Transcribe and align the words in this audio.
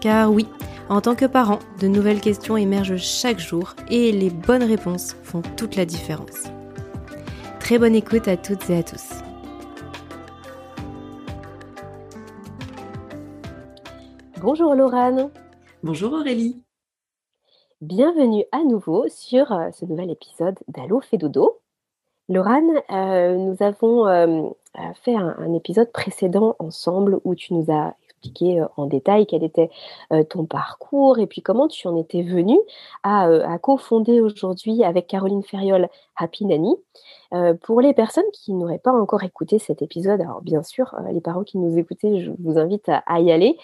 Car 0.00 0.30
oui, 0.32 0.46
en 0.88 1.00
tant 1.00 1.14
que 1.14 1.24
parent, 1.24 1.58
de 1.80 1.88
nouvelles 1.88 2.20
questions 2.20 2.56
émergent 2.56 2.96
chaque 2.96 3.40
jour 3.40 3.74
et 3.90 4.12
les 4.12 4.30
bonnes 4.30 4.62
réponses 4.62 5.16
font 5.22 5.42
toute 5.56 5.76
la 5.76 5.84
différence. 5.84 6.44
Très 7.58 7.78
bonne 7.78 7.94
écoute 7.94 8.28
à 8.28 8.36
toutes 8.36 8.70
et 8.70 8.78
à 8.78 8.82
tous. 8.82 9.10
Bonjour 14.40 14.74
Laurane. 14.76 15.30
Bonjour 15.82 16.12
Aurélie. 16.12 16.62
Bienvenue 17.80 18.44
à 18.52 18.62
nouveau 18.62 19.08
sur 19.08 19.52
euh, 19.52 19.70
ce 19.72 19.84
nouvel 19.84 20.10
épisode 20.10 20.58
d'Allo 20.68 21.00
fait 21.00 21.18
dodo. 21.18 21.60
Laurane, 22.28 22.82
euh, 22.90 23.36
nous 23.36 23.56
avons 23.60 24.06
euh, 24.06 24.48
fait 25.02 25.14
un, 25.14 25.52
épisode 25.54 25.90
précédent 25.92 26.56
ensemble 26.58 27.20
où 27.24 27.34
tu 27.34 27.54
nous 27.54 27.72
as 27.72 27.94
expliquer 28.18 28.64
en 28.76 28.86
détail 28.86 29.26
quel 29.26 29.44
était 29.44 29.70
ton 30.28 30.44
parcours 30.44 31.18
et 31.18 31.26
puis 31.26 31.40
comment 31.40 31.68
tu 31.68 31.86
en 31.86 31.96
étais 31.96 32.22
venue 32.22 32.58
à, 33.02 33.24
à 33.24 33.58
cofonder 33.58 34.20
aujourd'hui 34.20 34.82
avec 34.82 35.06
Caroline 35.06 35.42
Ferriol 35.42 35.88
Happy 36.16 36.44
Nanny. 36.44 36.74
pour 37.62 37.80
les 37.80 37.94
personnes 37.94 38.24
qui 38.32 38.52
n'auraient 38.52 38.78
pas 38.78 38.92
encore 38.92 39.22
écouté 39.22 39.58
cet 39.58 39.82
épisode, 39.82 40.20
alors 40.20 40.42
bien 40.42 40.62
sûr, 40.62 40.94
les 41.12 41.20
parents 41.20 41.44
qui 41.44 41.58
nous 41.58 41.78
écoutaient, 41.78 42.20
je 42.20 42.32
vous 42.40 42.58
invite 42.58 42.88
à, 42.88 43.02
à 43.06 43.20
y 43.20 43.30
aller. 43.30 43.56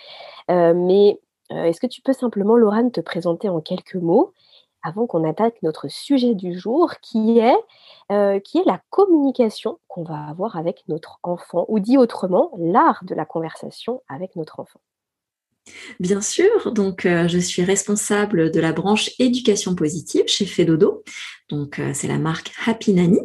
mais 0.49 1.19
est-ce 1.51 1.81
que 1.81 1.87
tu 1.87 2.01
peux 2.01 2.13
simplement, 2.13 2.57
Laurane, 2.57 2.91
te 2.91 3.01
présenter 3.01 3.49
en 3.49 3.61
quelques 3.61 3.97
mots 3.97 4.33
avant 4.85 5.07
qu'on 5.07 5.29
attaque 5.29 5.57
notre 5.63 5.89
sujet 5.89 6.35
du 6.35 6.57
jour, 6.57 6.93
qui 7.01 7.39
est, 7.39 7.57
euh, 8.13 8.39
qui 8.39 8.59
est 8.59 8.65
la 8.67 8.81
communication 8.91 9.81
qu'on 9.89 10.05
va 10.05 10.27
avoir 10.29 10.57
avec 10.57 10.85
notre 10.89 11.19
enfant, 11.23 11.65
ou 11.69 11.81
dit 11.81 11.97
autrement, 11.97 12.53
l'art 12.59 13.03
de 13.05 13.15
la 13.15 13.25
conversation 13.25 14.03
avec 14.09 14.37
notre 14.37 14.61
enfant. 14.61 14.81
Bien 15.99 16.21
sûr, 16.21 16.73
donc 16.73 17.07
euh, 17.07 17.27
je 17.27 17.39
suis 17.39 17.65
responsable 17.65 18.51
de 18.51 18.61
la 18.61 18.73
branche 18.73 19.11
éducation 19.19 19.75
positive 19.75 20.25
chez 20.27 20.45
Fedodo, 20.45 21.03
donc 21.49 21.79
euh, 21.79 21.93
c'est 21.95 22.09
la 22.09 22.19
marque 22.19 22.53
Happy 22.67 22.93
Nanny. 22.93 23.21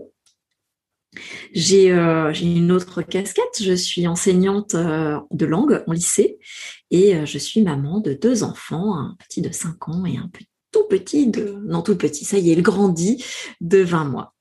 J'ai 1.53 1.89
une 1.89 2.71
autre 2.71 3.01
casquette, 3.01 3.61
je 3.61 3.73
suis 3.73 4.07
enseignante 4.07 4.75
de 4.75 5.45
langue 5.45 5.83
en 5.87 5.91
lycée 5.91 6.37
et 6.91 7.25
je 7.25 7.37
suis 7.39 7.63
maman 7.63 7.99
de 7.99 8.13
deux 8.13 8.43
enfants, 8.43 8.95
un 8.95 9.17
petit 9.17 9.41
de 9.41 9.51
5 9.51 9.89
ans 9.89 10.05
et 10.05 10.17
un 10.17 10.29
petit 10.31 10.48
tout 10.71 10.83
petit, 10.89 11.31
non 11.63 11.81
tout 11.81 11.97
petit, 11.97 12.25
ça 12.25 12.37
y 12.37 12.51
est, 12.51 12.53
il 12.53 12.61
grandit 12.61 13.23
de 13.61 13.79
20 13.79 14.05
mois. 14.05 14.33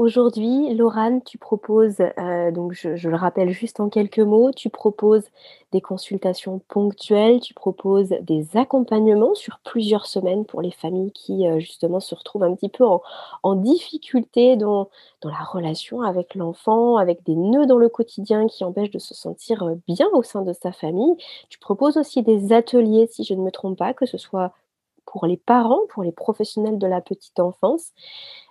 Aujourd'hui, 0.00 0.72
Laurane, 0.74 1.22
tu 1.22 1.36
proposes, 1.36 2.00
euh, 2.00 2.50
donc 2.52 2.72
je, 2.72 3.06
le 3.06 3.16
rappelle 3.16 3.50
juste 3.50 3.80
en 3.80 3.90
quelques 3.90 4.20
mots, 4.20 4.50
tu 4.50 4.70
proposes 4.70 5.28
des 5.72 5.82
consultations 5.82 6.58
ponctuelles, 6.68 7.40
tu 7.40 7.52
proposes 7.52 8.14
des 8.22 8.56
accompagnements 8.56 9.34
sur 9.34 9.58
plusieurs 9.58 10.06
semaines 10.06 10.46
pour 10.46 10.62
les 10.62 10.70
familles 10.70 11.12
qui 11.12 11.46
euh, 11.46 11.60
justement 11.60 12.00
se 12.00 12.14
retrouvent 12.14 12.44
un 12.44 12.54
petit 12.54 12.70
peu 12.70 12.82
en, 13.42 13.54
difficulté 13.56 14.56
dans, 14.56 14.88
dans, 15.20 15.28
la 15.28 15.44
relation 15.44 16.00
avec 16.00 16.34
l'enfant, 16.34 16.96
avec 16.96 17.22
des 17.26 17.36
nœuds 17.36 17.66
dans 17.66 17.76
le 17.76 17.90
quotidien 17.90 18.46
qui 18.46 18.64
empêchent 18.64 18.92
de 18.92 18.98
se 18.98 19.12
sentir 19.12 19.64
euh, 19.64 19.74
bien 19.86 20.08
au 20.14 20.22
sein 20.22 20.40
de 20.40 20.54
sa 20.54 20.72
famille. 20.72 21.14
Tu 21.50 21.58
proposes 21.58 21.98
aussi 21.98 22.22
des 22.22 22.54
ateliers, 22.54 23.06
si 23.06 23.22
je 23.22 23.34
ne 23.34 23.42
me 23.42 23.50
trompe 23.50 23.76
pas, 23.76 23.92
que 23.92 24.06
ce 24.06 24.16
soit 24.16 24.54
pour 25.10 25.26
les 25.26 25.36
parents, 25.36 25.80
pour 25.90 26.02
les 26.02 26.12
professionnels 26.12 26.78
de 26.78 26.86
la 26.86 27.00
petite 27.00 27.40
enfance. 27.40 27.92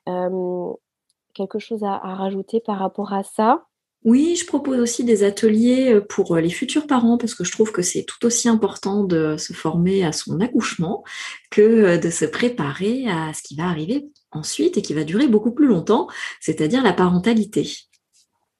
quelque 0.05 1.59
chose 1.59 1.83
à, 1.83 1.97
rajouter 1.97 2.59
par 2.59 2.79
rapport 2.79 3.13
à 3.13 3.23
ça? 3.23 3.65
Oui, 4.05 4.35
je 4.35 4.45
propose 4.45 4.79
aussi 4.79 5.03
des 5.03 5.23
ateliers 5.23 5.99
pour 6.09 6.37
les 6.37 6.49
futurs 6.49 6.87
parents 6.87 7.17
parce 7.17 7.33
que 7.33 7.43
je 7.43 7.51
trouve 7.51 7.71
que 7.71 7.81
c'est 7.81 8.03
tout 8.03 8.25
aussi 8.25 8.47
important 8.47 9.03
de 9.03 9.35
se 9.37 9.51
former 9.51 10.05
à 10.05 10.13
son 10.13 10.39
accouchement 10.39 11.03
que 11.51 11.97
de 11.97 12.09
se 12.09 12.25
préparer 12.25 13.09
à 13.09 13.33
ce 13.33 13.41
qui 13.43 13.55
va 13.55 13.65
arriver 13.65 14.09
ensuite 14.31 14.77
et 14.77 14.81
qui 14.81 14.93
va 14.93 15.03
durer 15.03 15.27
beaucoup 15.27 15.51
plus 15.51 15.67
longtemps, 15.67 16.07
c'est-à-dire 16.39 16.81
la 16.81 16.93
parentalité. 16.93 17.69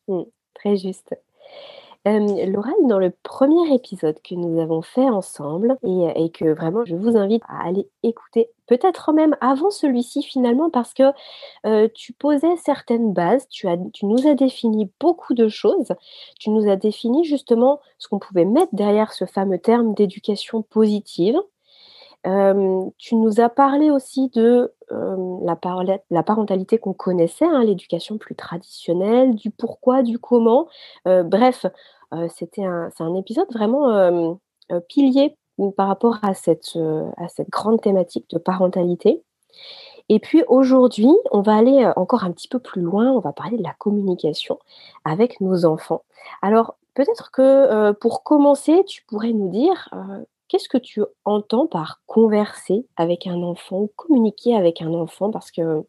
Mmh, 0.08 0.24
très 0.56 0.76
juste. 0.76 1.16
Laura, 2.06 2.72
dans 2.88 2.98
le 2.98 3.12
premier 3.24 3.74
épisode 3.74 4.20
que 4.24 4.34
nous 4.34 4.60
avons 4.60 4.82
fait 4.82 5.10
ensemble 5.10 5.78
et, 5.84 6.32
que 6.32 6.54
vraiment 6.54 6.86
je 6.86 6.96
vous 6.96 7.18
invite 7.18 7.44
à 7.48 7.68
aller 7.68 7.88
écouter, 8.04 8.50
peut-être 8.68 9.12
même 9.12 9.36
avant 9.42 9.70
celui-ci 9.70 10.24
finalement, 10.24 10.70
parce 10.70 10.94
que 10.94 11.12
tu 11.90 12.14
posais 12.14 12.56
certaines 12.58 13.14
bases, 13.14 13.48
tu, 13.50 13.68
tu 13.94 14.06
nous 14.06 14.28
as 14.28 14.36
défini 14.36 14.90
beaucoup 15.00 15.34
de 15.34 15.50
choses, 15.50 15.94
tu 16.40 16.50
nous 16.50 16.70
as 16.70 16.78
défini 16.78 17.26
justement 17.26 17.82
ce 17.98 18.08
qu'on 18.08 18.20
pouvait 18.20 18.46
mettre 18.46 18.74
derrière 18.74 19.14
ce 19.14 19.26
fameux 19.26 19.60
terme 19.60 19.94
d'éducation 19.94 20.62
positive. 20.62 21.38
Tu 22.24 23.16
nous 23.16 23.40
as 23.40 23.50
parlé 23.50 23.92
aussi 23.92 24.30
de 24.30 24.74
la, 24.90 26.24
parentalité 26.24 26.78
qu'on 26.78 26.94
connaissait, 26.94 27.46
hein, 27.46 27.64
l'éducation 27.64 28.18
plus 28.18 28.36
traditionnelle, 28.36 29.36
du 29.36 29.52
pourquoi, 29.52 30.04
du 30.04 30.20
comment. 30.20 30.68
bref, 31.06 31.66
c'était 32.30 32.66
un, 32.66 32.90
un 33.00 33.16
épisode 33.16 33.52
vraiment 33.54 34.40
pilier 34.88 35.38
par 35.78 35.88
rapport 35.88 36.18
à 36.22 36.34
cette 36.34 36.78
grande 37.50 37.82
thématique 37.82 38.30
de 38.30 38.38
parentalité. 38.38 39.24
Et 40.10 40.20
puis 40.20 40.44
aujourd'hui, 40.48 41.12
on 41.32 41.42
va 41.42 41.56
aller 41.56 41.88
encore 41.96 42.24
un 42.24 42.32
petit 42.32 42.48
peu 42.48 42.60
plus 42.60 42.82
loin, 42.82 43.12
on 43.12 43.20
va 43.20 43.32
parler 43.32 43.58
de 43.58 43.64
la 43.64 43.76
communication 43.78 44.58
avec 45.06 45.40
nos 45.40 45.66
enfants. 45.66 46.04
Alors 46.42 46.76
peut-être 46.96 47.32
que 47.32 47.92
pour 47.94 48.24
commencer, 48.24 48.84
tu 48.86 49.04
pourrais 49.06 49.32
nous 49.32 49.50
dire 49.50 49.90
qu'est-ce 50.50 50.68
que 50.68 50.78
tu 50.78 51.02
entends 51.24 51.68
par 51.68 52.02
converser 52.06 52.86
avec 52.98 53.28
un 53.28 53.42
enfant 53.42 53.82
ou 53.82 53.92
communiquer 53.96 54.56
avec 54.56 54.82
un 54.82 54.94
enfant? 54.94 55.32
Parce 55.32 55.52
que 55.52 55.84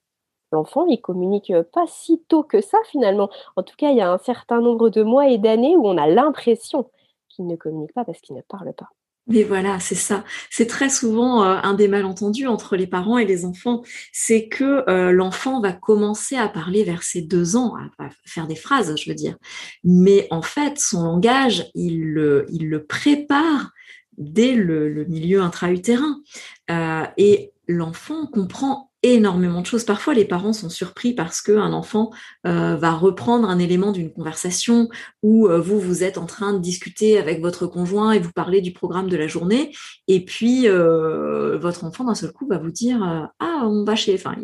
l'enfant, 0.53 0.87
il 0.87 1.01
communique 1.01 1.53
pas 1.73 1.87
si 1.89 2.23
tôt 2.29 2.45
que 2.45 2.61
ça 2.61 2.79
finalement. 2.87 3.31
En 3.57 3.63
tout 3.63 3.75
cas, 3.77 3.91
il 3.91 3.97
y 3.97 4.03
a 4.03 4.13
un 4.13 4.19
certain 4.19 4.61
nombre 4.61 4.91
de 4.91 5.03
mois 5.03 5.29
et 5.29 5.39
d'années 5.39 5.77
où 5.77 5.89
on 5.89 5.97
a 5.97 6.07
l'impression 6.07 6.91
qu'il 7.29 7.47
ne 7.47 7.57
communique 7.57 7.95
pas 7.95 8.05
parce 8.05 8.21
qu'il 8.21 8.37
ne 8.37 8.43
parle 8.43 8.73
pas. 8.75 8.91
Mais 9.27 9.45
voilà, 9.45 9.79
c'est 9.79 9.95
ça. 9.95 10.25
C'est 10.51 10.67
très 10.67 10.89
souvent 10.89 11.43
un 11.43 11.75
des 11.75 11.87
malentendus 11.87 12.49
entre 12.49 12.75
les 12.75 12.89
parents 12.89 13.17
et 13.17 13.25
les 13.25 13.45
enfants. 13.45 13.83
C'est 14.13 14.49
que 14.49 15.11
l'enfant 15.13 15.61
va 15.61 15.73
commencer 15.73 16.37
à 16.37 16.49
parler 16.49 16.83
vers 16.83 17.05
ses 17.05 17.23
deux 17.23 17.55
ans, 17.55 17.77
à, 17.99 18.09
faire 18.25 18.49
des 18.49 18.57
phrases, 18.57 18.93
je 18.97 19.09
veux 19.09 19.15
dire. 19.15 19.37
Mais 19.85 20.27
en 20.33 20.43
fait, 20.43 20.81
son 20.81 21.05
langage, 21.05 21.71
il 21.75 22.13
le 22.13 22.85
prépare 22.89 23.71
dès 24.19 24.55
le, 24.55 25.05
milieu 25.07 25.43
intra-utérin. 25.43 26.23
Euh, 26.71 27.07
et 27.17 27.53
l'enfant 27.67 28.27
comprend 28.27 28.90
énormément 29.03 29.61
de 29.61 29.67
choses. 29.67 29.85
Parfois, 29.85 30.15
les 30.15 30.25
parents 30.25 30.53
sont 30.53 30.69
surpris 30.69 31.15
parce 31.15 31.41
qu'un 31.43 31.73
enfant 31.73 32.11
euh, 32.47 32.77
va 32.77 32.93
reprendre 32.93 33.49
un 33.49 33.59
élément 33.59 33.93
d'une 33.93 34.13
conversation 34.13 34.89
où 35.23 35.49
euh, 35.49 35.61
vous, 35.61 35.81
vous 35.81 36.03
êtes 36.03 36.19
en 36.19 36.27
train 36.27 36.53
de 36.53 36.59
discuter 36.59 37.19
avec 37.19 37.41
votre 37.41 37.67
conjoint 37.67 38.13
et 38.13 38.19
vous 38.19 38.33
parlez 38.33 38.61
du 38.61 38.73
programme 38.73 39.09
de 39.09 39.17
la 39.17 39.27
journée. 39.27 39.75
Et 40.09 40.25
puis, 40.25 40.67
votre 40.69 41.85
enfant, 41.85 42.05
d'un 42.05 42.15
seul 42.15 42.33
coup, 42.33 42.47
va 42.47 42.59
vous 42.59 42.71
dire 42.71 43.31
Ah, 43.39 43.63
on 43.65 43.85
va 43.85 43.97
chez... 43.97 44.15
Enfin, 44.15 44.35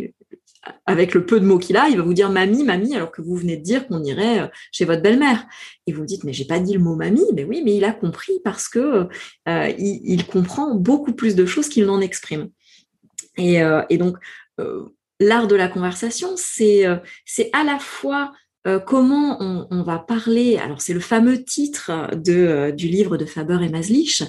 avec 0.86 1.14
le 1.14 1.24
peu 1.24 1.40
de 1.40 1.44
mots 1.44 1.58
qu'il 1.58 1.76
a, 1.76 1.88
il 1.88 1.96
va 1.96 2.02
vous 2.02 2.14
dire 2.14 2.30
mamie, 2.30 2.64
mamie, 2.64 2.94
alors 2.94 3.10
que 3.10 3.22
vous 3.22 3.36
venez 3.36 3.56
de 3.56 3.62
dire 3.62 3.86
qu'on 3.86 4.02
irait 4.02 4.40
euh, 4.40 4.46
chez 4.72 4.84
votre 4.84 5.02
belle-mère. 5.02 5.46
Et 5.86 5.92
vous 5.92 6.04
dites, 6.04 6.24
mais 6.24 6.32
j'ai 6.32 6.44
pas 6.44 6.58
dit 6.58 6.74
le 6.74 6.80
mot 6.80 6.96
mamie. 6.96 7.26
Mais 7.34 7.44
oui, 7.44 7.62
mais 7.64 7.76
il 7.76 7.84
a 7.84 7.92
compris 7.92 8.40
parce 8.44 8.68
que 8.68 9.08
euh, 9.48 9.72
il, 9.78 10.26
comprend 10.26 10.74
beaucoup 10.74 11.12
plus 11.12 11.34
de 11.34 11.46
choses 11.46 11.68
qu'il 11.68 11.86
n'en 11.86 12.00
exprime. 12.00 12.48
Et, 13.36 13.62
euh, 13.62 13.82
donc, 13.92 14.16
l'art 15.20 15.46
de 15.46 15.56
la 15.56 15.68
conversation, 15.68 16.30
c'est 16.36 16.84
c'est 17.24 17.50
à 17.52 17.64
la 17.64 17.78
fois 17.78 18.32
comment 18.84 19.38
on, 19.40 19.82
va 19.84 19.98
parler. 20.00 20.56
Alors 20.56 20.80
c'est 20.80 20.92
le 20.92 21.00
fameux 21.00 21.44
titre 21.44 21.92
de, 22.16 22.72
du 22.72 22.88
livre 22.88 23.16
de 23.16 23.24
Faber 23.24 23.58
et 23.62 23.68
Maslich, 23.68 24.24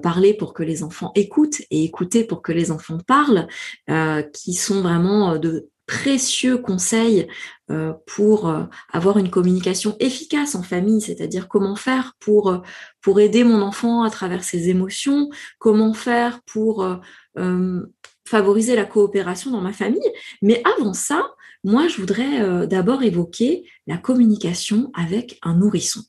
parler 0.00 0.32
pour 0.32 0.54
que 0.54 0.62
les 0.62 0.84
enfants 0.84 1.10
écoutent 1.16 1.60
et 1.70 1.82
écouter 1.82 2.22
pour 2.22 2.40
que 2.40 2.52
les 2.52 2.70
enfants 2.70 2.98
parlent, 3.04 3.48
qui 4.32 4.54
sont 4.54 4.82
vraiment 4.82 5.38
de 5.38 5.68
précieux 5.90 6.56
conseils 6.56 7.26
euh, 7.68 7.92
pour 8.06 8.48
euh, 8.48 8.62
avoir 8.92 9.18
une 9.18 9.28
communication 9.28 9.96
efficace 9.98 10.54
en 10.54 10.62
famille, 10.62 11.00
c'est-à-dire 11.00 11.48
comment 11.48 11.74
faire 11.74 12.14
pour, 12.20 12.48
euh, 12.48 12.58
pour 13.00 13.18
aider 13.18 13.42
mon 13.42 13.60
enfant 13.60 14.04
à 14.04 14.10
travers 14.10 14.44
ses 14.44 14.68
émotions, 14.68 15.30
comment 15.58 15.92
faire 15.92 16.42
pour 16.46 16.86
favoriser 18.30 18.76
la 18.76 18.84
coopération 18.84 19.50
dans 19.50 19.60
ma 19.60 19.72
famille. 19.72 20.12
Mais 20.42 20.62
avant 20.78 20.94
ça, 20.94 21.30
moi, 21.64 21.88
je 21.88 21.96
voudrais 21.98 22.66
d'abord 22.66 23.02
évoquer 23.02 23.64
la 23.86 23.98
communication 23.98 24.90
avec 24.94 25.38
un 25.42 25.54
nourrisson. 25.54 26.00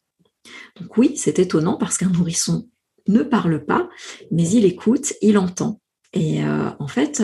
Donc 0.79 0.97
oui, 0.97 1.13
c'est 1.17 1.39
étonnant 1.39 1.77
parce 1.77 1.97
qu'un 1.97 2.09
nourrisson 2.09 2.67
ne 3.07 3.23
parle 3.23 3.65
pas, 3.65 3.89
mais 4.31 4.47
il 4.49 4.65
écoute, 4.65 5.13
il 5.21 5.37
entend. 5.37 5.81
Et 6.13 6.43
euh, 6.43 6.69
en 6.79 6.87
fait, 6.87 7.23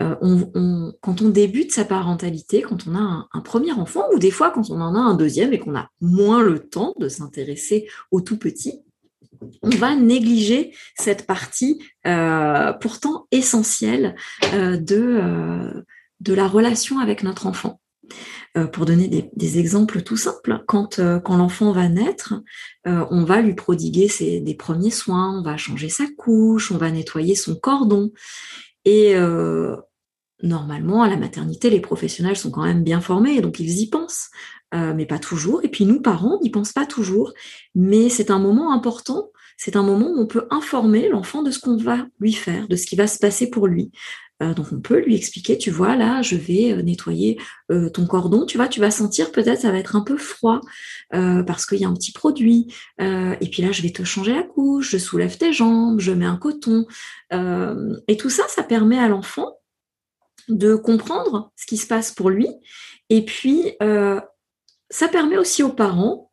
euh, 0.00 0.16
quand 1.00 1.22
on 1.22 1.28
débute 1.28 1.72
sa 1.72 1.84
parentalité, 1.84 2.62
quand 2.62 2.86
on 2.88 2.96
a 2.96 3.28
un, 3.32 3.40
premier 3.40 3.72
enfant, 3.72 4.04
ou 4.12 4.18
des 4.18 4.32
fois 4.32 4.50
quand 4.50 4.70
on 4.70 4.80
en 4.80 4.96
a 4.96 4.98
un 4.98 5.14
deuxième 5.14 5.52
et 5.52 5.60
qu'on 5.60 5.76
a 5.76 5.88
moins 6.00 6.42
le 6.42 6.58
temps 6.58 6.94
de 6.98 7.08
s'intéresser 7.08 7.88
au 8.10 8.20
tout 8.20 8.36
petit, 8.36 8.82
on 9.62 9.70
va 9.70 9.96
négliger 9.96 10.74
cette 10.96 11.26
partie 11.26 11.82
euh, 12.06 12.72
pourtant 12.74 13.26
essentielle 13.30 14.14
de, 14.52 15.84
de 16.20 16.34
la 16.34 16.48
relation 16.48 16.98
avec 16.98 17.22
notre 17.22 17.46
enfant. 17.46 17.80
Euh, 18.56 18.68
pour 18.68 18.86
donner 18.86 19.30
des, 19.34 19.58
exemples 19.58 20.02
tout 20.02 20.16
simples, 20.16 20.62
quand, 20.68 21.00
euh, 21.00 21.18
quand 21.18 21.36
l'enfant 21.36 21.72
va 21.72 21.88
naître, 21.88 22.34
euh, 22.86 23.04
on 23.10 23.24
va 23.24 23.40
lui 23.40 23.54
prodiguer 23.54 24.08
des 24.20 24.54
premiers 24.54 24.92
soins, 24.92 25.36
on 25.36 25.42
va 25.42 25.56
changer 25.56 25.88
sa 25.88 26.04
couche, 26.16 26.70
on 26.70 26.76
va 26.76 26.92
nettoyer 26.92 27.34
son 27.34 27.56
cordon. 27.56 28.12
Et 28.84 29.14
normalement, 30.42 31.02
à 31.02 31.08
la 31.08 31.16
maternité, 31.16 31.70
les 31.70 31.80
professionnels 31.80 32.36
sont 32.36 32.50
quand 32.50 32.64
même 32.64 32.84
bien 32.84 33.00
formés, 33.00 33.40
donc 33.40 33.58
ils 33.60 33.80
y 33.80 33.88
pensent, 33.88 34.28
mais 34.74 35.06
pas 35.06 35.20
toujours. 35.20 35.60
Et 35.62 35.68
puis 35.68 35.86
nous, 35.86 36.00
parents, 36.00 36.40
n'y 36.42 36.50
pensent 36.50 36.72
pas 36.72 36.84
toujours. 36.84 37.32
Mais 37.74 38.08
c'est 38.08 38.30
un 38.30 38.40
moment 38.40 38.72
important 38.72 39.30
c'est 39.56 39.76
un 39.76 39.82
moment 39.82 40.08
où 40.08 40.20
on 40.20 40.26
peut 40.26 40.46
informer 40.50 41.08
l'enfant 41.08 41.42
de 41.42 41.50
ce 41.50 41.60
qu'on 41.60 41.76
va 41.76 42.06
lui 42.18 42.32
faire, 42.32 42.66
de 42.68 42.76
ce 42.76 42.86
qui 42.86 42.96
va 42.96 43.06
se 43.06 43.18
passer 43.18 43.50
pour 43.50 43.66
lui. 43.66 43.92
Euh, 44.42 44.52
donc 44.52 44.66
on 44.72 44.80
peut 44.80 44.98
lui 44.98 45.14
expliquer, 45.14 45.56
tu 45.58 45.70
vois, 45.70 45.94
là, 45.94 46.20
je 46.20 46.34
vais 46.34 46.72
euh, 46.72 46.82
nettoyer 46.82 47.38
euh, 47.70 47.88
ton 47.88 48.04
cordon, 48.06 48.46
tu 48.46 48.56
vois, 48.56 48.66
tu 48.66 48.80
vas 48.80 48.90
sentir 48.90 49.30
peut-être 49.30 49.60
ça 49.60 49.70
va 49.70 49.78
être 49.78 49.94
un 49.94 50.00
peu 50.00 50.16
froid 50.16 50.60
parce 51.10 51.64
qu'il 51.66 51.78
y 51.78 51.84
a 51.84 51.88
un 51.88 51.94
petit 51.94 52.10
produit. 52.10 52.66
et 52.98 53.48
puis 53.50 53.62
là, 53.62 53.70
je 53.70 53.82
vais 53.82 53.90
te 53.90 54.02
changer 54.02 54.34
la 54.34 54.42
couche, 54.42 54.90
je 54.90 54.98
soulève 54.98 55.38
tes 55.38 55.52
jambes, 55.52 56.00
je 56.00 56.10
mets 56.10 56.24
un 56.24 56.36
coton. 56.36 56.86
et 57.30 58.16
tout 58.16 58.30
ça, 58.30 58.42
ça 58.48 58.64
permet 58.64 58.98
à 58.98 59.06
l'enfant 59.06 59.58
de 60.48 60.74
comprendre 60.74 61.52
ce 61.54 61.66
qui 61.66 61.76
se 61.76 61.86
passe 61.86 62.10
pour 62.10 62.30
lui. 62.30 62.48
Et 63.10 63.24
puis, 63.24 63.74
ça 64.94 65.08
permet 65.08 65.36
aussi 65.36 65.62
aux 65.62 65.72
parents 65.72 66.30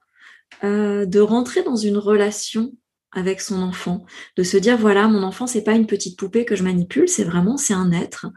de 0.63 1.19
rentrer 1.19 1.63
dans 1.63 1.75
une 1.75 1.97
relation 1.97 2.71
avec 3.13 3.41
son 3.41 3.61
enfant, 3.61 4.05
de 4.37 4.43
se 4.43 4.57
dire 4.57 4.77
voilà 4.77 5.07
mon 5.07 5.23
enfant 5.23 5.45
c'est 5.45 5.63
pas 5.63 5.73
une 5.73 5.87
petite 5.87 6.17
poupée 6.17 6.45
que 6.45 6.55
je 6.55 6.63
manipule, 6.63 7.09
c'est 7.09 7.23
vraiment 7.23 7.57
c'est 7.57 7.73
un 7.73 7.91
être 7.91 8.27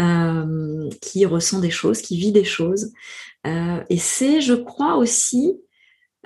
euh, 0.00 0.88
qui 1.00 1.24
ressent 1.26 1.60
des 1.60 1.70
choses, 1.70 2.02
qui 2.02 2.16
vit 2.16 2.32
des 2.32 2.44
choses, 2.44 2.92
euh, 3.46 3.82
et 3.88 3.98
c'est 3.98 4.40
je 4.40 4.54
crois 4.54 4.96
aussi 4.96 5.52
euh, 5.52 5.65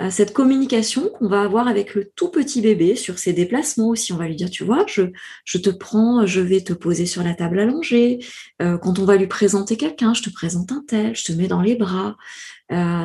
cette 0.08 0.32
communication 0.32 1.10
qu'on 1.10 1.28
va 1.28 1.42
avoir 1.42 1.68
avec 1.68 1.94
le 1.94 2.10
tout 2.14 2.30
petit 2.30 2.62
bébé 2.62 2.96
sur 2.96 3.18
ses 3.18 3.32
déplacements 3.32 3.88
aussi. 3.88 4.12
On 4.12 4.16
va 4.16 4.28
lui 4.28 4.36
dire, 4.36 4.48
tu 4.48 4.64
vois, 4.64 4.84
je, 4.88 5.02
je 5.44 5.58
te 5.58 5.68
prends, 5.68 6.24
je 6.26 6.40
vais 6.40 6.62
te 6.62 6.72
poser 6.72 7.04
sur 7.04 7.22
la 7.22 7.34
table 7.34 7.58
allongée. 7.58 8.24
quand 8.58 8.98
on 8.98 9.04
va 9.04 9.16
lui 9.16 9.26
présenter 9.26 9.76
quelqu'un, 9.76 10.14
je 10.14 10.22
te 10.22 10.30
présente 10.30 10.72
un 10.72 10.82
tel, 10.86 11.14
je 11.14 11.24
te 11.24 11.32
mets 11.32 11.48
dans 11.48 11.60
les 11.60 11.76
bras. 11.76 12.16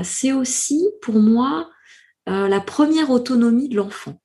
c'est 0.04 0.32
aussi 0.32 0.88
pour 1.02 1.16
moi 1.16 1.70
la 2.28 2.62
première 2.62 3.10
autonomie 3.10 3.68
de 3.68 3.76
l'enfant. 3.76 4.22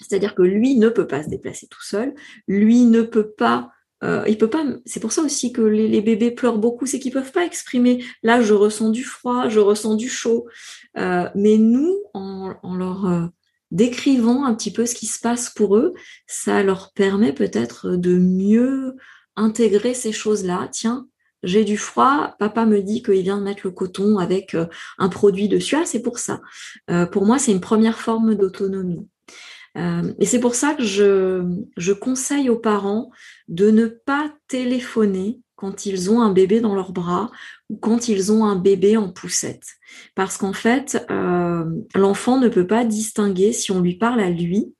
C'est-à-dire 0.00 0.34
que 0.34 0.42
lui 0.42 0.76
ne 0.76 0.88
peut 0.88 1.06
pas 1.06 1.22
se 1.22 1.28
déplacer 1.28 1.66
tout 1.66 1.82
seul, 1.82 2.14
lui 2.46 2.84
ne 2.84 3.02
peut 3.02 3.30
pas 3.30 3.72
euh, 4.02 4.24
il 4.26 4.36
peut 4.38 4.50
pas. 4.50 4.64
C'est 4.84 5.00
pour 5.00 5.12
ça 5.12 5.22
aussi 5.22 5.52
que 5.52 5.62
les, 5.62 6.00
bébés 6.00 6.30
pleurent 6.30 6.58
beaucoup, 6.58 6.86
c'est 6.86 6.98
qu'ils 6.98 7.12
peuvent 7.12 7.32
pas 7.32 7.44
exprimer. 7.44 8.04
Là, 8.22 8.42
je 8.42 8.54
ressens 8.54 8.90
du 8.90 9.04
froid, 9.04 9.48
je 9.48 9.60
ressens 9.60 9.94
du 9.94 10.08
chaud. 10.08 10.46
Euh, 10.98 11.28
mais 11.34 11.56
nous, 11.56 11.94
en, 12.12 12.54
leur 12.76 13.06
euh, 13.06 13.26
décrivant 13.70 14.44
un 14.44 14.54
petit 14.54 14.72
peu 14.72 14.86
ce 14.86 14.94
qui 14.94 15.06
se 15.06 15.20
passe 15.20 15.50
pour 15.50 15.76
eux, 15.76 15.94
ça 16.26 16.62
leur 16.62 16.92
permet 16.92 17.32
peut-être 17.32 17.90
de 17.90 18.18
mieux 18.18 18.96
intégrer 19.36 19.94
ces 19.94 20.12
choses-là. 20.12 20.68
Tiens, 20.70 21.06
j'ai 21.42 21.64
du 21.64 21.76
froid, 21.76 22.34
papa 22.38 22.66
me 22.66 22.82
dit 22.82 23.02
qu'il 23.02 23.22
vient 23.22 23.38
de 23.38 23.42
mettre 23.42 23.62
le 23.64 23.70
coton 23.70 24.18
avec 24.18 24.56
un 24.98 25.08
produit 25.08 25.48
dessus. 25.48 25.76
Ah, 25.76 25.84
c'est 25.84 26.02
pour 26.02 26.18
ça. 26.18 26.40
pour 27.10 27.26
moi, 27.26 27.38
c'est 27.38 27.52
une 27.52 27.60
première 27.60 27.98
forme 27.98 28.34
d'autonomie. 28.34 29.06
Euh, 29.76 30.12
et 30.18 30.26
c'est 30.26 30.40
pour 30.40 30.54
ça 30.54 30.74
que 30.74 30.84
je, 30.84 31.92
conseille 31.92 32.48
aux 32.48 32.58
parents 32.58 33.10
de 33.48 33.70
ne 33.70 33.86
pas 33.86 34.32
téléphoner 34.48 35.40
quand 35.56 35.86
ils 35.86 36.10
ont 36.10 36.20
un 36.20 36.32
bébé 36.32 36.60
dans 36.60 36.74
leurs 36.74 36.92
bras 36.92 37.30
ou 37.70 37.76
quand 37.76 38.08
ils 38.08 38.32
ont 38.32 38.44
un 38.44 38.56
bébé 38.56 38.96
en 38.96 39.10
poussette. 39.10 39.64
Parce 40.14 40.36
qu'en 40.36 40.52
fait, 40.52 41.04
euh, 41.10 41.64
l'enfant 41.94 42.38
ne 42.38 42.48
peut 42.48 42.66
pas 42.66 42.84
distinguer 42.84 43.52
si 43.52 43.72
on 43.72 43.80
lui 43.80 43.96
parle 43.96 44.20
à 44.20 44.30
lui 44.30 44.74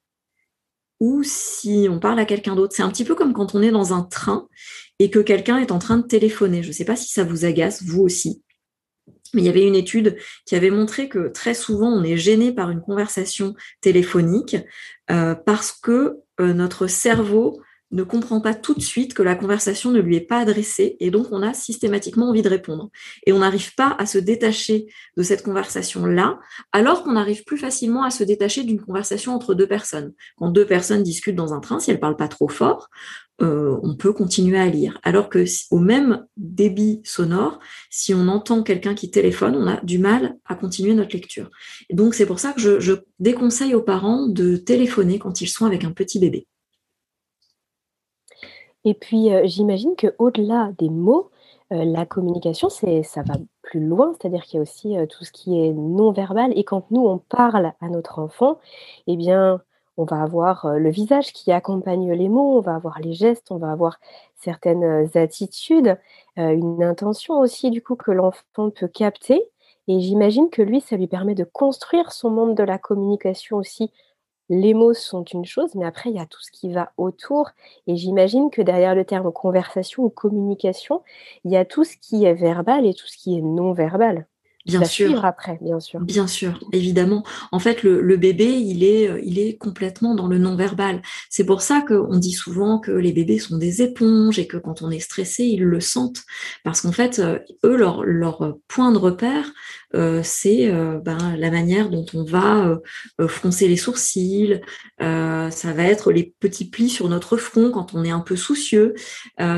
ou 1.01 1.23
si 1.23 1.87
on 1.91 1.99
parle 1.99 2.19
à 2.19 2.25
quelqu'un 2.25 2.55
d'autre. 2.55 2.75
C'est 2.77 2.83
un 2.83 2.89
petit 2.89 3.05
peu 3.05 3.15
comme 3.15 3.33
quand 3.33 3.55
on 3.55 3.63
est 3.63 3.71
dans 3.71 3.93
un 3.93 4.03
train 4.03 4.49
et 4.99 5.11
que 5.11 5.19
quelqu'un 5.19 5.59
est 5.59 5.73
en 5.73 5.79
train 5.79 5.99
de 5.99 6.07
téléphoner. 6.07 6.63
Je 6.63 6.69
ne 6.69 6.73
sais 6.73 6.85
pas 6.85 6.97
si 6.97 7.09
ça 7.09 7.25
vous 7.25 7.45
agace, 7.45 7.83
vous 7.83 8.03
aussi. 8.03 8.43
Mais 9.35 9.43
il 9.43 9.45
y 9.45 9.49
avait 9.49 9.67
une 9.67 9.75
étude 9.75 10.17
qui 10.47 10.55
avait 10.57 10.71
montré 10.71 11.09
que 11.09 11.29
très 11.29 11.55
souvent, 11.55 11.89
on 11.89 12.03
est 12.03 12.17
gêné 12.17 12.53
par 12.53 12.71
une 12.71 12.81
conversation 12.81 13.55
téléphonique 13.81 14.57
euh, 15.11 15.35
parce 15.35 15.73
que 15.73 16.19
euh, 16.41 16.53
notre 16.53 16.87
cerveau 16.87 17.61
ne 17.95 18.03
comprend 18.03 18.41
pas 18.41 18.55
tout 18.55 18.75
de 18.75 18.81
suite 18.81 19.15
que 19.15 19.23
la 19.23 19.37
conversation 19.37 19.91
ne 19.91 20.01
lui 20.01 20.17
est 20.17 20.21
pas 20.21 20.39
adressée 20.39 20.97
et 20.99 21.11
donc 21.11 21.29
on 21.31 21.43
a 21.43 21.55
systématiquement 21.55 22.29
envie 22.29 22.43
de 22.43 22.49
répondre. 22.49 22.91
Et 23.25 23.33
on 23.33 23.39
n'arrive 23.39 23.75
pas 23.75 23.95
à 23.99 24.07
se 24.07 24.19
détacher 24.19 24.87
de 25.17 25.23
cette 25.23 25.43
conversation-là, 25.43 26.39
alors 26.73 27.05
qu'on 27.05 27.17
arrive 27.17 27.45
plus 27.45 27.57
facilement 27.57 28.03
à 28.03 28.11
se 28.11 28.25
détacher 28.25 28.65
d'une 28.65 28.81
conversation 28.81 29.35
entre 29.35 29.55
deux 29.55 29.69
personnes. 29.69 30.13
Quand 30.37 30.51
deux 30.51 30.67
personnes 30.67 31.03
discutent 31.03 31.37
dans 31.37 31.55
un 31.55 31.61
train, 31.61 31.79
si 31.79 31.91
elles 31.91 32.01
parlent 32.01 32.17
pas 32.17 32.29
trop 32.29 32.49
fort, 32.49 32.91
euh, 33.43 33.79
on 33.83 33.97
peut 33.97 34.13
continuer 34.13 34.59
à 34.59 34.67
lire. 34.67 34.99
Alors 35.03 35.29
que 35.29 35.45
au 35.71 35.79
même 35.79 36.25
débit 36.37 37.01
sonore, 37.05 37.61
si 37.91 38.13
on 38.13 38.29
entend 38.29 38.63
quelqu'un 38.63 38.95
qui 38.95 39.11
téléphone, 39.11 39.55
on 39.57 39.67
a 39.67 39.81
du 39.83 39.99
mal 39.99 40.37
à 40.45 40.57
continuer 40.57 40.95
notre 40.95 41.15
lecture. 41.15 41.51
Et 41.91 41.95
donc 41.95 42.15
c'est 42.15 42.27
pour 42.27 42.41
ça 42.41 42.53
que 42.53 42.81
je 42.81 42.93
déconseille 43.21 43.75
aux 43.75 43.83
parents 43.83 44.27
de 44.27 44.57
téléphoner 44.57 45.19
quand 45.19 45.41
ils 45.41 45.49
sont 45.49 45.67
avec 45.67 45.85
un 45.85 45.93
petit 45.93 46.19
bébé. 46.19 46.47
Et 48.85 48.95
puis 48.95 49.33
euh, 49.33 49.43
j'imagine 49.45 49.97
que 49.97 50.15
au-delà 50.19 50.73
des 50.79 50.91
mots, 50.91 51.31
euh, 51.73 51.85
la 51.85 52.07
communication, 52.07 52.69
c'est 52.69 53.03
ça 53.03 53.23
va 53.23 53.35
plus 53.63 53.81
loin, 53.81 54.15
c'est-à-dire 54.15 54.45
qu'il 54.45 54.59
y 54.59 54.61
a 54.61 54.63
aussi 54.63 54.97
tout 55.09 55.25
ce 55.25 55.33
qui 55.33 55.59
est 55.59 55.73
non 55.73 56.13
verbal. 56.13 56.53
Et 56.57 56.65
quand 56.65 56.91
nous 56.91 57.07
on 57.07 57.19
parle 57.19 57.73
à 57.81 57.89
notre 57.89 58.19
enfant, 58.19 58.59
eh 59.07 59.17
bien 59.17 59.63
on 59.97 60.05
va 60.05 60.23
avoir 60.23 60.67
le 60.75 60.91
visage 60.91 61.33
qui 61.33 61.53
accompagne 61.53 62.13
les 62.13 62.29
mots, 62.29 62.59
on 62.59 62.61
va 62.61 62.75
avoir 62.75 63.01
les 63.01 63.15
gestes, 63.15 63.51
on 63.51 63.59
va 63.59 63.71
avoir 63.71 63.99
certaines 64.35 65.09
attitudes, 65.17 65.97
une 66.37 66.83
intention 66.83 67.39
aussi 67.39 67.71
du 67.71 67.81
coup 67.81 67.95
que 67.95 68.11
l'enfant 68.11 68.71
peut 68.71 68.89
capter. 68.89 69.51
Et 69.87 70.01
j'imagine 70.01 70.49
que 70.51 70.63
lui, 70.63 70.81
ça 70.81 70.97
lui 70.97 71.07
permet 71.07 71.35
de 71.35 71.45
construire 71.45 72.13
son 72.13 72.31
monde 72.31 72.55
de 72.57 72.63
la 72.63 72.79
communication 72.79 73.59
aussi. 73.59 73.91
Les 74.49 74.75
mots 74.75 74.95
sont 74.95 75.25
une 75.25 75.45
chose, 75.45 75.75
mais 75.75 75.87
après, 75.87 76.11
il 76.11 76.17
y 76.17 76.21
a 76.21 76.27
tout 76.27 76.43
ce 76.43 76.51
qui 76.51 76.73
va 76.73 76.93
autour. 76.97 77.51
Et 77.87 77.97
j'imagine 77.97 78.51
que 78.51 78.63
derrière 78.63 78.95
le 78.95 79.05
terme 79.05 79.33
conversation 79.33 80.05
ou 80.05 80.11
communication, 80.11 81.03
il 81.45 81.53
y 81.53 81.57
a 81.57 81.65
tout 81.65 81.85
ce 81.85 81.97
qui 81.97 82.25
est 82.25 82.35
verbal 82.35 82.87
et 82.87 82.95
tout 82.95 83.07
ce 83.07 83.17
qui 83.17 83.39
est 83.39 83.43
non 83.43 83.73
verbal. 83.73 84.27
Bien 84.67 84.85
sûr. 84.85 85.25
après, 85.25 85.59
bien 85.61 85.79
sûr. 85.79 86.01
Bien 86.01 86.27
sûr, 86.27 86.59
évidemment. 86.73 87.23
En 87.53 87.59
fait, 87.59 87.83
le, 87.83 88.17
bébé, 88.17 88.47
il 88.47 88.83
est, 88.83 89.09
euh, 89.11 89.21
il 89.23 89.39
est 89.39 89.59
complètement 89.59 90.15
dans 90.15 90.27
le 90.27 90.39
non-verbal. 90.39 91.03
C'est 91.29 91.45
pour 91.45 91.61
ça 91.61 91.85
qu'on 91.87 92.17
dit 92.17 92.33
souvent 92.33 92.79
que 92.79 92.91
les 92.91 93.13
bébés 93.13 93.39
sont 93.39 93.59
des 93.59 93.83
éponges 93.83 94.39
et 94.39 94.47
que 94.47 94.57
quand 94.57 94.81
on 94.81 94.91
est 94.91 95.01
stressé, 95.01 95.45
ils 95.45 95.65
le 95.65 95.81
sentent. 95.81 96.23
Parce 96.63 96.81
qu'en 96.81 96.93
fait, 96.93 97.19
euh, 97.19 97.39
eux, 97.63 97.77
leur, 97.77 98.05
leur 98.05 98.57
point 98.67 98.91
de 98.91 98.97
repère, 98.97 99.53
c'est 100.23 100.71
ben, 101.05 101.37
la 101.37 101.51
manière 101.51 101.91
dont 101.91 102.07
on 102.15 102.25
va 102.25 102.79
froncer 103.29 103.69
les 103.69 103.77
sourcils, 103.77 104.61
ça 104.99 105.73
va 105.73 105.85
être 105.85 106.13
les 106.13 106.35
petits 106.41 106.69
plis 106.69 106.89
sur 106.89 107.09
notre 107.09 107.37
front 107.37 107.71
quand 107.71 107.95
on 107.95 108.05
est 108.05 108.11
un 108.11 108.21
peu 108.21 108.37
soucieux. 108.37 108.95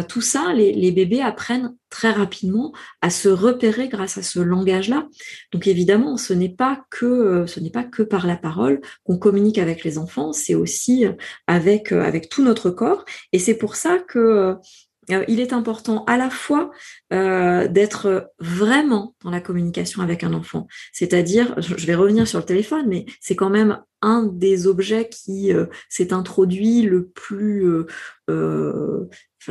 tout 0.08 0.20
ça, 0.20 0.52
les, 0.54 0.72
les 0.72 0.92
bébés 0.92 1.22
apprennent 1.22 1.74
très 1.90 2.10
rapidement 2.10 2.72
à 3.00 3.10
se 3.10 3.28
repérer 3.28 3.88
grâce 3.88 4.18
à 4.18 4.22
ce 4.22 4.40
langage-là. 4.40 5.08
Donc 5.52 5.66
évidemment, 5.66 6.16
ce 6.16 6.32
n'est 6.32 6.54
pas 6.54 6.84
que 6.90 7.46
ce 7.46 7.60
n'est 7.60 7.70
pas 7.70 7.84
que 7.84 8.02
par 8.02 8.26
la 8.26 8.36
parole 8.36 8.80
qu'on 9.04 9.18
communique 9.18 9.58
avec 9.58 9.84
les 9.84 9.98
enfants, 9.98 10.32
c'est 10.32 10.54
aussi 10.54 11.06
avec 11.46 11.92
avec 11.92 12.28
tout 12.28 12.44
notre 12.44 12.70
corps. 12.70 13.04
Et 13.32 13.38
c'est 13.38 13.56
pour 13.56 13.76
ça 13.76 13.98
que 13.98 14.56
euh, 15.10 15.24
il 15.28 15.40
est 15.40 15.52
important 15.52 16.04
à 16.04 16.16
la 16.16 16.30
fois 16.30 16.70
euh, 17.12 17.68
d'être 17.68 18.32
vraiment 18.38 19.14
dans 19.22 19.30
la 19.30 19.40
communication 19.40 20.02
avec 20.02 20.24
un 20.24 20.32
enfant. 20.32 20.66
C'est-à-dire, 20.92 21.54
je 21.58 21.86
vais 21.86 21.94
revenir 21.94 22.26
sur 22.26 22.38
le 22.38 22.44
téléphone, 22.44 22.86
mais 22.88 23.06
c'est 23.20 23.36
quand 23.36 23.50
même 23.50 23.80
un 24.02 24.24
des 24.24 24.66
objets 24.66 25.08
qui 25.08 25.52
euh, 25.52 25.66
s'est 25.88 26.12
introduit 26.12 26.82
le 26.82 27.06
plus 27.08 27.84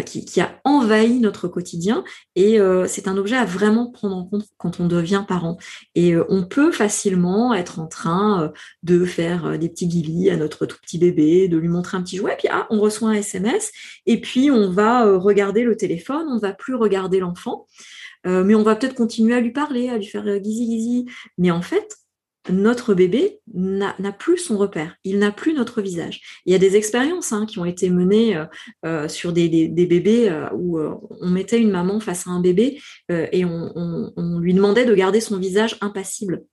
qui, 0.04 0.42
a 0.42 0.60
envahi 0.64 1.20
notre 1.20 1.48
quotidien. 1.48 2.04
Et 2.36 2.60
euh, 2.60 2.86
c'est 2.88 3.08
un 3.08 3.18
objet 3.18 3.36
à 3.36 3.46
vraiment 3.46 3.92
prendre 3.92 4.16
en 4.16 4.25
compte 4.25 4.46
quand 4.58 4.80
on 4.80 4.88
devient 4.88 5.24
parent. 5.28 5.58
Et 5.96 6.14
euh, 6.14 6.25
on 6.30 6.44
peut 6.44 6.72
facilement 6.72 7.54
être 7.54 7.80
en 7.80 7.88
train 7.88 8.44
euh, 8.44 8.50
de 8.84 9.06
faire 9.06 9.58
des 9.58 9.70
petits 9.70 9.88
guillis 9.88 10.30
à 10.30 10.38
notre 10.38 10.66
tout 10.66 10.78
petit 10.82 10.98
bébé, 10.98 11.48
de 11.48 11.58
lui 11.58 11.68
montrer 11.68 11.98
un 11.98 12.02
petit 12.02 12.18
jouet, 12.18 12.36
puis 12.38 12.48
ah, 12.52 12.68
on 12.70 12.80
reçoit 12.80 13.10
un 13.10 13.14
SMS, 13.14 13.72
et 14.06 14.20
puis 14.20 14.52
on 14.52 14.72
va 14.72 15.18
regarder 15.18 15.64
le 15.64 15.75
téléphone, 15.75 16.25
on 16.30 16.36
ne 16.36 16.40
va 16.40 16.54
plus 16.54 16.75
regarder 16.75 17.20
l'enfant. 17.20 17.68
mais 18.25 18.56
on 18.56 18.64
va 18.64 18.75
peut-être 18.75 18.96
continuer 18.96 19.36
à 19.36 19.40
lui 19.40 19.52
parler, 19.52 19.90
à 19.90 19.98
lui 19.98 20.06
faire 20.06 20.40
guizi 20.40 20.68
guizi. 20.68 21.06
Mais 21.38 21.52
en 21.52 21.62
fait, 21.62 21.98
notre 22.50 22.94
bébé 22.94 23.40
n'a 23.54 23.94
plus 24.12 24.38
son 24.38 24.58
repère, 24.58 24.96
il 25.04 25.20
n'a 25.20 25.32
plus 25.32 25.54
notre 25.54 25.82
visage. 25.82 26.22
Il 26.46 26.52
y 26.52 26.56
a 26.56 26.60
des 26.60 26.75
expériences 26.75 27.32
hein, 27.32 27.46
qui 27.46 27.60
ont 27.60 27.66
été 27.66 27.90
menées 27.90 28.36
euh, 28.36 28.46
euh, 28.86 29.08
sur 29.08 29.34
des, 29.34 29.68
bébés 29.68 30.30
euh, 30.30 30.50
où 30.54 30.80
on 30.80 31.30
mettait 31.30 31.60
une 31.60 31.72
maman 31.72 32.00
face 32.00 32.28
à 32.28 32.32
un 32.32 32.40
bébé 32.40 32.80
et 33.10 33.46
on, 33.46 34.40
lui 34.40 34.54
demandait 34.54 34.86
de 34.86 34.94
garder 34.94 35.22
son 35.22 35.38
visage 35.38 35.78
impassible. 35.82 36.44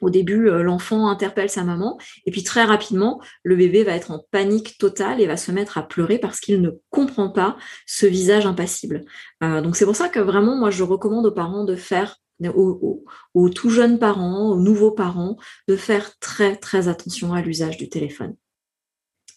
Au 0.00 0.08
début, 0.08 0.48
l'enfant 0.62 1.08
interpelle 1.08 1.50
sa 1.50 1.62
maman 1.62 1.98
et 2.24 2.30
puis 2.30 2.42
très 2.42 2.64
rapidement, 2.64 3.20
le 3.42 3.56
bébé 3.56 3.84
va 3.84 3.92
être 3.92 4.10
en 4.10 4.24
panique 4.30 4.78
totale 4.78 5.20
et 5.20 5.26
va 5.26 5.36
se 5.36 5.52
mettre 5.52 5.76
à 5.76 5.86
pleurer 5.86 6.18
parce 6.18 6.40
qu'il 6.40 6.62
ne 6.62 6.70
comprend 6.88 7.28
pas 7.28 7.58
ce 7.86 8.06
visage 8.06 8.46
impassible. 8.46 9.04
donc 9.42 9.76
c'est 9.76 9.84
pour 9.84 9.96
ça 9.96 10.08
que 10.08 10.20
vraiment, 10.20 10.56
moi, 10.56 10.70
je 10.70 10.82
recommande 10.82 11.26
aux 11.26 11.32
parents 11.32 11.64
de 11.64 11.76
faire 11.76 12.19
aux, 12.48 13.48
tout 13.50 13.70
jeunes 13.70 13.98
parents, 13.98 14.50
aux 14.50 14.60
nouveaux 14.60 14.92
parents, 14.92 15.36
de 15.68 15.76
faire 15.76 16.18
très 16.18 16.56
très 16.56 16.88
attention 16.88 17.32
à 17.34 17.42
l'usage 17.42 17.76
du 17.76 17.88
téléphone. 17.88 18.34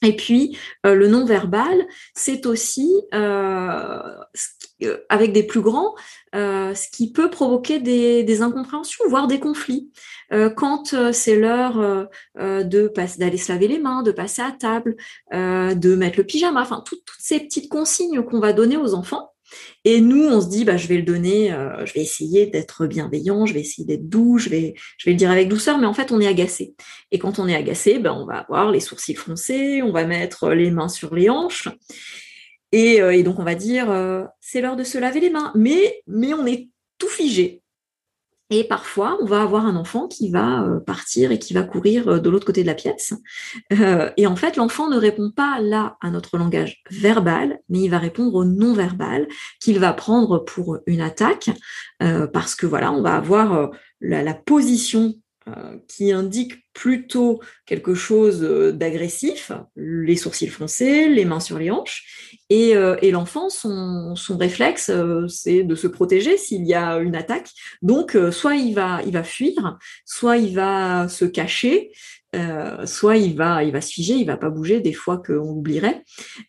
Et 0.03 0.15
puis, 0.15 0.57
euh, 0.85 0.95
le 0.95 1.07
non-verbal, 1.07 1.87
c'est 2.13 2.45
aussi, 2.45 2.91
euh, 3.13 3.99
euh, 4.83 4.97
avec 5.09 5.31
des 5.31 5.43
plus 5.43 5.61
grands, 5.61 5.95
ce 6.33 6.89
qui 6.91 7.11
peut 7.11 7.29
provoquer 7.29 7.79
des, 7.79 8.41
incompréhensions, 8.41 9.05
voire 9.07 9.27
des 9.27 9.39
conflits. 9.39 9.91
quand 10.57 10.95
c'est 11.13 11.35
l'heure 11.35 12.07
de 12.35 13.17
d'aller 13.17 13.37
se 13.37 13.51
laver 13.51 13.67
les 13.67 13.79
mains, 13.79 14.01
de 14.01 14.11
passer 14.11 14.41
à 14.41 14.51
table, 14.51 14.95
de 15.31 15.95
mettre 15.95 16.17
le 16.17 16.23
pyjama, 16.25 16.61
enfin, 16.61 16.83
toutes 16.85 17.03
ces 17.19 17.39
petites 17.39 17.69
consignes 17.69 18.23
qu'on 18.23 18.39
va 18.39 18.51
donner 18.51 18.77
aux 18.77 18.95
enfants, 18.95 19.32
et 19.85 19.99
nous, 20.01 20.27
on 20.27 20.41
se 20.41 20.47
dit, 20.47 20.63
bah, 20.65 20.77
je 20.77 20.87
vais 20.87 20.97
le 20.97 21.03
donner, 21.03 21.51
euh, 21.51 21.85
je 21.85 21.93
vais 21.93 22.01
essayer 22.01 22.45
d'être 22.45 22.85
bienveillant, 22.85 23.45
je 23.45 23.53
vais 23.53 23.61
essayer 23.61 23.85
d'être 23.85 24.07
doux, 24.07 24.37
je 24.37 24.49
vais, 24.49 24.75
je 24.97 25.05
vais 25.05 25.11
le 25.11 25.17
dire 25.17 25.31
avec 25.31 25.49
douceur, 25.49 25.77
mais 25.77 25.87
en 25.87 25.93
fait, 25.93 26.11
on 26.11 26.21
est 26.21 26.27
agacé. 26.27 26.75
Et 27.11 27.19
quand 27.19 27.39
on 27.39 27.47
est 27.47 27.55
agacé, 27.55 27.99
ben, 27.99 28.13
on 28.13 28.25
va 28.25 28.39
avoir 28.39 28.71
les 28.71 28.79
sourcils 28.79 29.15
froncés, 29.15 29.81
on 29.81 29.91
va 29.91 30.05
mettre 30.05 30.49
les 30.51 30.71
mains 30.71 30.89
sur 30.89 31.15
les 31.15 31.29
hanches. 31.29 31.67
Et, 32.71 33.01
euh, 33.01 33.23
donc, 33.23 33.39
on 33.39 33.43
va 33.43 33.55
dire, 33.55 33.89
euh, 33.89 34.23
c'est 34.39 34.61
l'heure 34.61 34.75
de 34.75 34.83
se 34.83 34.97
laver 34.97 35.19
les 35.19 35.29
mains. 35.29 35.51
Mais, 35.55 36.01
mais 36.07 36.33
on 36.33 36.45
est 36.45 36.69
tout 36.97 37.09
figé. 37.09 37.62
Et 38.55 38.63
parfois, 38.63 39.17
on 39.19 39.25
va 39.25 39.41
avoir 39.41 39.65
un 39.65 39.75
enfant 39.75 40.07
qui 40.07 40.29
va 40.29 40.61
euh, 40.61 40.79
partir 40.79 41.31
et 41.31 41.39
qui 41.39 41.55
va 41.55 41.63
courir 41.63 42.07
euh, 42.07 42.19
de 42.19 42.29
l'autre 42.29 42.45
côté 42.45 42.61
de 42.61 42.67
la 42.67 42.75
pièce. 42.75 43.15
Euh, 43.71 44.11
et 44.15 44.27
en 44.27 44.35
fait, 44.35 44.57
l'enfant 44.57 44.91
ne 44.91 44.95
répond 44.95 45.31
pas 45.35 45.59
là 45.59 45.97
à 46.01 46.11
notre 46.11 46.37
langage 46.37 46.83
verbal, 46.91 47.57
mais 47.67 47.79
il 47.79 47.89
va 47.89 47.97
répondre 47.97 48.35
au 48.35 48.45
non-verbal 48.45 49.27
qu'il 49.59 49.79
va 49.79 49.91
prendre 49.91 50.37
pour 50.37 50.77
une 50.85 51.01
attaque, 51.01 51.49
parce 51.99 52.53
que 52.53 52.67
voilà, 52.67 52.91
on 52.91 53.01
va 53.01 53.15
avoir 53.15 53.71
la 54.01 54.33
position 54.33 55.15
qui 55.87 56.11
indique 56.11 56.63
plutôt 56.73 57.41
quelque 57.65 57.93
chose 57.93 58.43
euh, 58.43 58.71
d'agressif, 58.71 59.51
les 59.75 60.15
sourcils 60.15 60.47
foncés, 60.47 61.09
les 61.09 61.25
mains 61.25 61.39
sur 61.39 61.59
les 61.59 61.69
hanches, 61.69 62.37
et, 62.49 62.75
euh, 62.75 62.95
l'enfant, 63.11 63.49
son, 63.49 64.15
réflexe, 64.37 64.91
c'est 65.27 65.63
de 65.63 65.75
se 65.75 65.87
protéger 65.87 66.37
s'il 66.37 66.65
y 66.65 66.73
a 66.73 66.97
une 66.97 67.15
attaque. 67.15 67.49
Donc, 67.81 68.17
soit 68.31 68.55
il 68.55 68.73
va, 68.73 69.01
il 69.05 69.13
va 69.13 69.23
fuir, 69.23 69.77
soit 70.05 70.37
il 70.37 70.55
va 70.55 71.07
se 71.07 71.25
cacher, 71.25 71.91
euh, 72.35 72.85
soit 72.85 73.17
il 73.17 73.35
va, 73.35 73.63
il 73.63 73.71
va 73.71 73.81
se 73.81 73.91
figer, 73.91 74.15
il 74.15 74.25
va 74.25 74.37
pas 74.37 74.49
bouger 74.49 74.79
des 74.79 74.93
fois 74.93 75.17
qu'on 75.17 75.33
l'oublierait. 75.33 76.03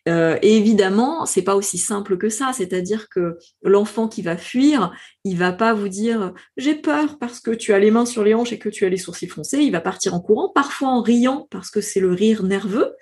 Euh, 0.07 0.37
et 0.41 0.57
évidemment, 0.57 1.25
c'est 1.25 1.43
pas 1.43 1.55
aussi 1.55 1.77
simple 1.77 2.17
que 2.17 2.29
ça. 2.29 2.51
C'est-à-dire 2.53 3.09
que 3.09 3.37
l'enfant 3.63 4.07
qui 4.07 4.21
va 4.21 4.37
fuir, 4.37 4.91
il 5.23 5.37
va 5.37 5.51
pas 5.51 5.73
vous 5.73 5.89
dire 5.89 6.33
j'ai 6.57 6.75
peur 6.75 7.17
parce 7.19 7.39
que 7.39 7.51
tu 7.51 7.73
as 7.73 7.79
les 7.79 7.91
mains 7.91 8.05
sur 8.05 8.23
les 8.23 8.33
hanches 8.33 8.53
et 8.53 8.59
que 8.59 8.69
tu 8.69 8.85
as 8.85 8.89
les 8.89 8.97
sourcils 8.97 9.27
foncés. 9.27 9.59
Il 9.59 9.71
va 9.71 9.81
partir 9.81 10.13
en 10.13 10.19
courant, 10.19 10.51
parfois 10.53 10.89
en 10.89 11.01
riant 11.01 11.47
parce 11.51 11.69
que 11.69 11.81
c'est 11.81 11.99
le 11.99 12.13
rire 12.13 12.43
nerveux. 12.43 12.93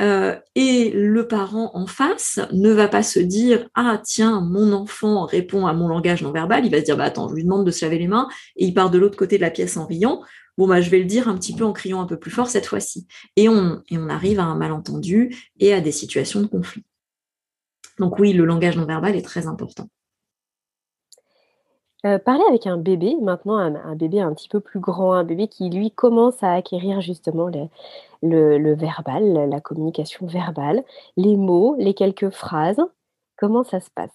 Euh, 0.00 0.34
et 0.56 0.90
le 0.90 1.28
parent 1.28 1.70
en 1.74 1.86
face 1.86 2.40
ne 2.52 2.70
va 2.70 2.88
pas 2.88 3.04
se 3.04 3.20
dire 3.20 3.68
ah 3.76 4.00
tiens 4.02 4.40
mon 4.40 4.72
enfant 4.72 5.24
répond 5.24 5.66
à 5.66 5.72
mon 5.72 5.86
langage 5.86 6.20
non 6.20 6.32
verbal 6.32 6.66
il 6.66 6.72
va 6.72 6.80
se 6.80 6.84
dire 6.84 6.96
bah 6.96 7.04
attends 7.04 7.28
je 7.28 7.34
lui 7.36 7.44
demande 7.44 7.64
de 7.64 7.70
se 7.70 7.84
laver 7.84 8.00
les 8.00 8.08
mains 8.08 8.26
et 8.56 8.64
il 8.64 8.74
part 8.74 8.90
de 8.90 8.98
l'autre 8.98 9.16
côté 9.16 9.36
de 9.36 9.42
la 9.42 9.52
pièce 9.52 9.76
en 9.76 9.86
riant 9.86 10.20
bon 10.56 10.66
bah 10.66 10.80
je 10.80 10.90
vais 10.90 10.98
le 10.98 11.04
dire 11.04 11.28
un 11.28 11.36
petit 11.36 11.54
peu 11.54 11.64
en 11.64 11.72
criant 11.72 12.00
un 12.00 12.06
peu 12.06 12.18
plus 12.18 12.30
fort 12.30 12.48
cette 12.48 12.66
fois-ci. 12.66 13.06
Et 13.36 13.48
on, 13.48 13.82
et 13.90 13.98
on 13.98 14.08
arrive 14.08 14.40
à 14.40 14.44
un 14.44 14.56
malentendu 14.56 15.36
et 15.58 15.72
à 15.72 15.80
des 15.80 15.92
situations 15.92 16.40
de 16.40 16.46
conflit. 16.46 16.84
Donc 17.98 18.18
oui, 18.18 18.32
le 18.32 18.44
langage 18.44 18.76
non 18.76 18.86
verbal 18.86 19.16
est 19.16 19.22
très 19.22 19.46
important. 19.46 19.88
Euh, 22.06 22.18
parler 22.18 22.44
avec 22.48 22.66
un 22.66 22.76
bébé, 22.76 23.16
maintenant 23.22 23.56
un, 23.56 23.96
bébé 23.96 24.20
un 24.20 24.34
petit 24.34 24.48
peu 24.48 24.60
plus 24.60 24.78
grand, 24.78 25.12
un 25.12 25.24
bébé 25.24 25.48
qui 25.48 25.70
lui 25.70 25.90
commence 25.90 26.42
à 26.42 26.52
acquérir 26.52 27.00
justement 27.00 27.50
le, 28.22 28.74
verbal, 28.74 29.48
la 29.48 29.60
communication 29.60 30.26
verbale, 30.26 30.84
les 31.16 31.36
mots, 31.36 31.76
les 31.78 31.94
quelques 31.94 32.28
phrases, 32.28 32.80
comment 33.38 33.64
ça 33.64 33.80
se 33.80 33.88
passe? 33.94 34.10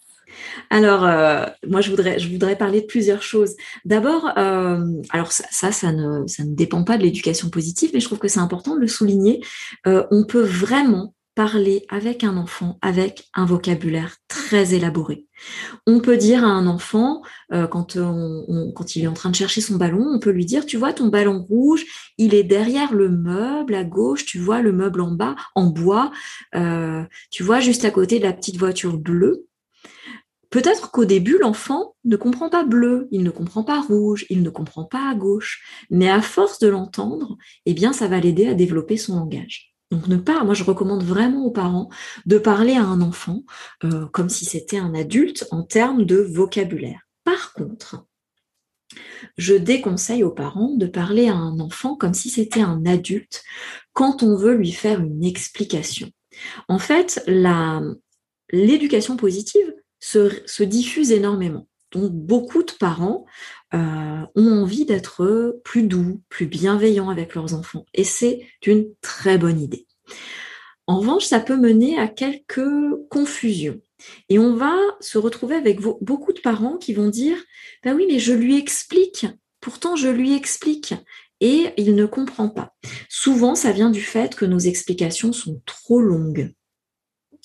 Alors, 0.70 1.04
euh, 1.04 1.48
moi, 1.68 1.82
je 1.82 1.90
voudrais, 1.90 2.20
je 2.20 2.30
voudrais 2.30 2.56
parler 2.56 2.82
de 2.82 2.86
plusieurs 2.86 3.24
choses. 3.24 3.56
D'abord, 3.86 4.30
euh, 4.38 4.86
alors 5.10 5.32
ça, 5.32 5.72
ça, 5.72 5.92
ne, 5.92 6.28
ça 6.28 6.44
ne 6.44 6.54
dépend 6.54 6.84
pas 6.84 7.00
de 7.00 7.04
l'éducation 7.04 7.50
positive, 7.50 7.90
mais 7.96 8.00
je 8.00 8.06
trouve 8.06 8.20
que 8.20 8.28
c'est 8.28 8.40
important 8.40 8.76
de 8.76 8.82
le 8.82 8.88
souligner. 8.88 9.42
On 9.86 10.26
peut 10.26 10.44
vraiment 10.44 11.16
parler 11.40 11.86
avec 11.88 12.26
un 12.26 12.36
enfant 12.36 12.78
avec 12.82 13.30
un 13.34 13.46
vocabulaire 13.46 14.18
très 14.28 14.74
élaboré. 14.74 15.26
On 15.88 16.02
peut 16.02 16.18
dire 16.18 16.44
à 16.44 16.50
un 16.50 16.68
enfant, 16.68 17.22
quand, 17.50 17.98
quand 18.76 18.96
il 18.98 19.04
est 19.06 19.08
en 19.08 19.14
train 19.14 19.30
de 19.30 19.38
chercher 19.38 19.62
son 19.62 19.78
ballon, 19.78 20.06
on 20.06 20.20
peut 20.20 20.32
lui 20.32 20.46
dire, 20.46 20.66
tu 20.66 20.76
vois, 20.76 20.92
ton 20.92 21.08
ballon 21.08 21.42
rouge, 21.42 21.86
il 22.18 22.36
est 22.36 22.44
derrière 22.44 22.94
le 22.94 23.08
meuble 23.08 23.74
à 23.74 23.86
gauche, 23.86 24.26
tu 24.26 24.38
vois 24.38 24.62
le 24.62 24.74
meuble 24.74 25.00
en 25.00 25.12
bas, 25.12 25.38
en 25.56 25.68
bois, 25.68 26.12
tu 27.32 27.44
vois, 27.44 27.62
juste 27.62 27.86
à 27.86 27.92
côté 27.92 28.20
de 28.20 28.26
la 28.26 28.34
petite 28.34 28.58
voiture 28.58 28.98
bleue. 28.98 29.46
Peut-être 30.50 30.92
qu'au 30.92 31.06
début, 31.06 31.38
l'enfant 31.40 31.96
ne 32.04 32.18
comprend 32.18 32.50
pas 32.50 32.66
bleu, 32.66 33.08
il 33.12 33.24
ne 33.24 33.30
comprend 33.30 33.64
pas 33.64 33.80
rouge, 33.80 34.26
il 34.30 34.44
ne 34.44 34.50
comprend 34.50 34.84
pas 34.84 35.10
à 35.10 35.16
gauche, 35.16 35.64
mais 35.90 36.10
à 36.10 36.22
force 36.22 36.60
de 36.60 36.68
l'entendre, 36.68 37.38
eh 37.66 37.74
bien, 37.74 37.94
ça 37.94 38.10
va 38.10 38.20
l'aider 38.20 38.48
à 38.48 38.56
développer 38.56 38.98
son 38.98 39.16
langage. 39.16 39.69
Donc 39.92 40.08
ne 40.08 40.18
pas, 40.18 40.44
moi 40.44 40.54
je 40.54 40.64
recommande 40.64 41.04
vraiment 41.04 41.46
aux 41.46 41.52
parents 41.52 41.90
de 42.26 42.38
parler 42.38 42.74
à 42.76 42.84
un 42.84 43.02
enfant 43.02 43.44
euh, 43.84 44.08
comme 44.08 44.30
si 44.30 44.46
c'était 44.46 44.78
un 44.78 44.94
adulte 44.94 45.48
en 45.52 45.64
termes 45.64 46.06
de 46.06 46.18
vocabulaire. 46.18 47.02
Par 47.24 47.54
contre, 47.54 48.06
je 49.38 49.56
déconseille 49.56 50.24
aux 50.24 50.32
parents 50.32 50.76
de 50.76 50.86
parler 50.86 51.28
à 51.28 51.36
un 51.36 51.60
enfant 51.60 51.96
comme 51.96 52.14
si 52.14 52.30
c'était 52.30 52.62
un 52.62 52.86
adulte 52.86 53.44
quand 53.94 54.24
on 54.24 54.36
veut 54.36 54.56
lui 54.56 54.72
faire 54.72 55.00
une 55.00 55.24
explication. 55.24 56.12
En 56.68 56.80
fait, 56.80 57.24
l'éducation 58.52 59.18
positive, 59.18 59.74
se, 60.00 60.64
diffuse 60.64 61.12
énormément. 61.12 61.68
Donc 61.92 62.12
beaucoup 62.12 62.64
de 62.64 62.72
parents 62.72 63.26
euh, 63.74 64.22
ont 64.36 64.62
envie 64.62 64.86
d'être 64.86 65.60
plus 65.64 65.84
doux, 65.84 66.22
plus 66.30 66.46
bienveillants 66.46 67.10
avec 67.10 67.36
leurs 67.36 67.54
enfants. 67.54 67.86
Et 67.94 68.04
c'est 68.04 68.42
une 68.66 68.88
très 69.02 69.38
bonne 69.38 69.60
idée. 69.60 69.88
En 70.88 71.00
revanche, 71.00 71.26
ça 71.26 71.40
peut 71.40 71.58
mener 71.58 72.00
à 72.00 72.08
quelques 72.08 72.62
confusions. 73.10 73.80
Et 74.30 74.40
on 74.40 74.56
va 74.56 74.76
se 75.02 75.18
retrouver 75.18 75.56
avec 75.56 75.80
beaucoup 75.82 76.34
de 76.34 76.40
parents 76.40 76.78
qui 76.78 76.94
vont 76.94 77.10
dire, 77.10 77.38
ben 77.84 77.96
oui, 77.96 78.06
mais 78.08 78.20
je 78.20 78.34
lui 78.34 78.58
explique 78.58 79.26
Pourtant, 79.62 79.96
je 79.96 80.08
lui 80.08 80.36
explique 80.36 80.94
et 81.42 81.70
il 81.78 81.96
ne 81.96 82.06
comprend 82.06 82.50
pas. 82.50 82.76
Souvent, 83.10 83.56
ça 83.56 83.72
vient 83.72 83.90
du 83.90 84.02
fait 84.02 84.36
que 84.36 84.46
nos 84.46 84.60
explications 84.60 85.34
sont 85.34 85.62
trop 85.66 86.02
longues. 86.02 86.54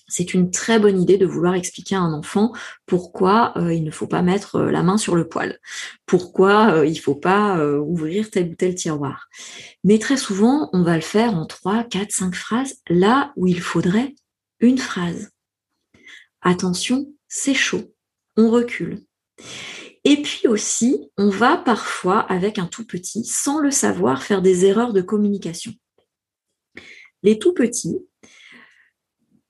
C'est 0.07 0.35
une 0.35 0.51
très 0.51 0.79
bonne 0.79 1.01
idée 1.01 1.17
de 1.17 1.27
vouloir 1.27 1.55
expliquer 1.55 1.95
à 1.95 2.01
un 2.01 2.13
enfant 2.13 2.53
pourquoi 2.87 3.57
euh, 3.57 3.73
il 3.73 3.85
ne 3.85 3.91
faut 3.91 4.07
pas 4.07 4.23
mettre 4.23 4.57
euh, 4.57 4.71
la 4.71 4.83
main 4.83 4.99
sur 4.99 5.17
le 5.17 5.29
poêle, 5.29 5.59
pourquoi 6.05 6.75
euh, 6.75 6.87
il 6.87 6.95
ne 6.95 7.01
faut 7.01 7.15
pas 7.15 7.59
ouvrir 7.79 8.31
tel 8.31 8.51
ou 8.51 8.55
tel 8.55 8.75
tiroir. 8.75 9.29
Mais 9.83 9.99
très 9.99 10.17
souvent, 10.17 10.69
on 10.73 10.83
va 10.83 10.97
le 10.97 11.03
faire 11.03 11.35
en 11.35 11.47
3, 11.47 11.85
4, 11.85 12.13
5 12.13 12.35
phrases, 12.35 12.75
là 12.89 13.33
où 13.37 13.47
il 13.47 13.61
faudrait 13.61 14.15
une 14.61 14.79
phrase. 14.79 15.31
Attention, 16.43 17.07
c'est 17.29 17.55
chaud, 17.55 17.95
on 18.37 18.51
recule. 18.51 19.01
Et 20.05 20.21
puis 20.21 20.47
aussi, 20.49 21.11
on 21.17 21.31
va 21.31 21.57
parfois, 21.57 22.21
avec 22.21 22.59
un 22.59 22.67
tout 22.67 22.87
petit, 22.87 23.25
sans 23.25 23.59
le 23.59 23.71
savoir, 23.71 24.23
faire 24.23 24.43
des 24.43 24.67
erreurs 24.67 24.93
de 24.93 25.01
communication. 25.01 25.73
Les 27.23 27.39
tout 27.39 27.55
petits 27.55 27.97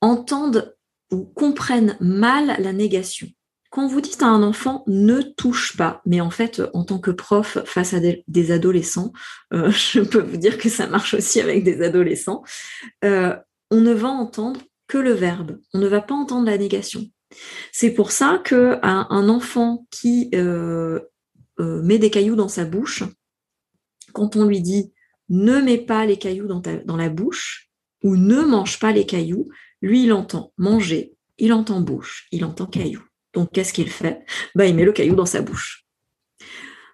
entendent 0.05 0.77
ou 1.11 1.25
comprennent 1.25 1.97
mal 2.01 2.57
la 2.59 2.73
négation. 2.73 3.29
Quand 3.71 3.89
vous 3.89 4.01
dites 4.01 4.23
à 4.23 4.27
un 4.27 4.43
enfant 4.43 4.85
ne 4.87 5.21
touche 5.21 5.77
pas, 5.77 6.01
mais 6.07 6.21
en 6.21 6.31
fait, 6.31 6.63
en 6.75 6.85
tant 6.85 6.99
que 6.99 7.11
prof 7.11 7.59
face 7.65 7.95
à 7.95 8.01
des, 8.01 8.53
adolescents, 8.53 9.13
euh, 9.53 9.71
je 9.93 10.01
peux 10.01 10.21
vous 10.21 10.37
dire 10.37 10.59
que 10.59 10.69
ça 10.69 10.87
marche 10.87 11.15
aussi 11.15 11.41
avec 11.41 11.65
des 11.65 11.83
adolescents, 11.83 12.45
euh, 13.05 13.35
on 13.71 13.81
ne 13.81 13.93
va 13.93 14.09
entendre 14.09 14.61
que 14.87 14.99
le 14.99 15.13
verbe, 15.13 15.59
on 15.73 15.79
ne 15.79 15.89
va 15.89 16.03
pas 16.03 16.15
entendre 16.15 16.47
la 16.47 16.59
négation. 16.59 17.05
C'est 17.73 17.91
pour 17.91 18.13
ça 18.13 18.41
que 18.45 18.79
un, 18.83 19.29
enfant 19.29 19.87
qui 19.91 20.31
euh, 20.35 21.01
met 21.59 21.99
des 21.99 22.11
cailloux 22.11 22.37
dans 22.37 22.49
sa 22.49 22.65
bouche, 22.65 23.03
quand 24.13 24.37
on 24.37 24.45
lui 24.45 24.61
dit 24.61 24.93
ne 25.31 25.61
mets 25.61 25.79
pas 25.79 26.05
les 26.07 26.19
cailloux 26.19 26.47
dans, 26.47 26.63
dans 26.85 26.97
la 26.97 27.09
bouche 27.09 27.71
ou 28.05 28.17
ne 28.17 28.43
mange 28.43 28.79
pas 28.79 28.93
les 28.93 29.07
cailloux, 29.07 29.49
lui 29.85 30.05
il 30.05 30.13
entend 30.13 30.53
manger, 30.57 31.15
il 31.37 31.53
entend 31.53 31.81
bouche, 31.83 32.27
il 32.33 32.45
entend 32.45 32.67
caillou. 32.67 33.03
Donc 33.35 33.53
qu'est-ce 33.53 33.73
qu'il 33.75 33.91
fait? 33.91 34.25
Bah, 34.55 34.67
Il 34.67 34.75
met 34.75 34.85
le 34.85 34.93
caillou 34.93 35.15
dans 35.15 35.27
sa 35.27 35.43
bouche. 35.43 35.85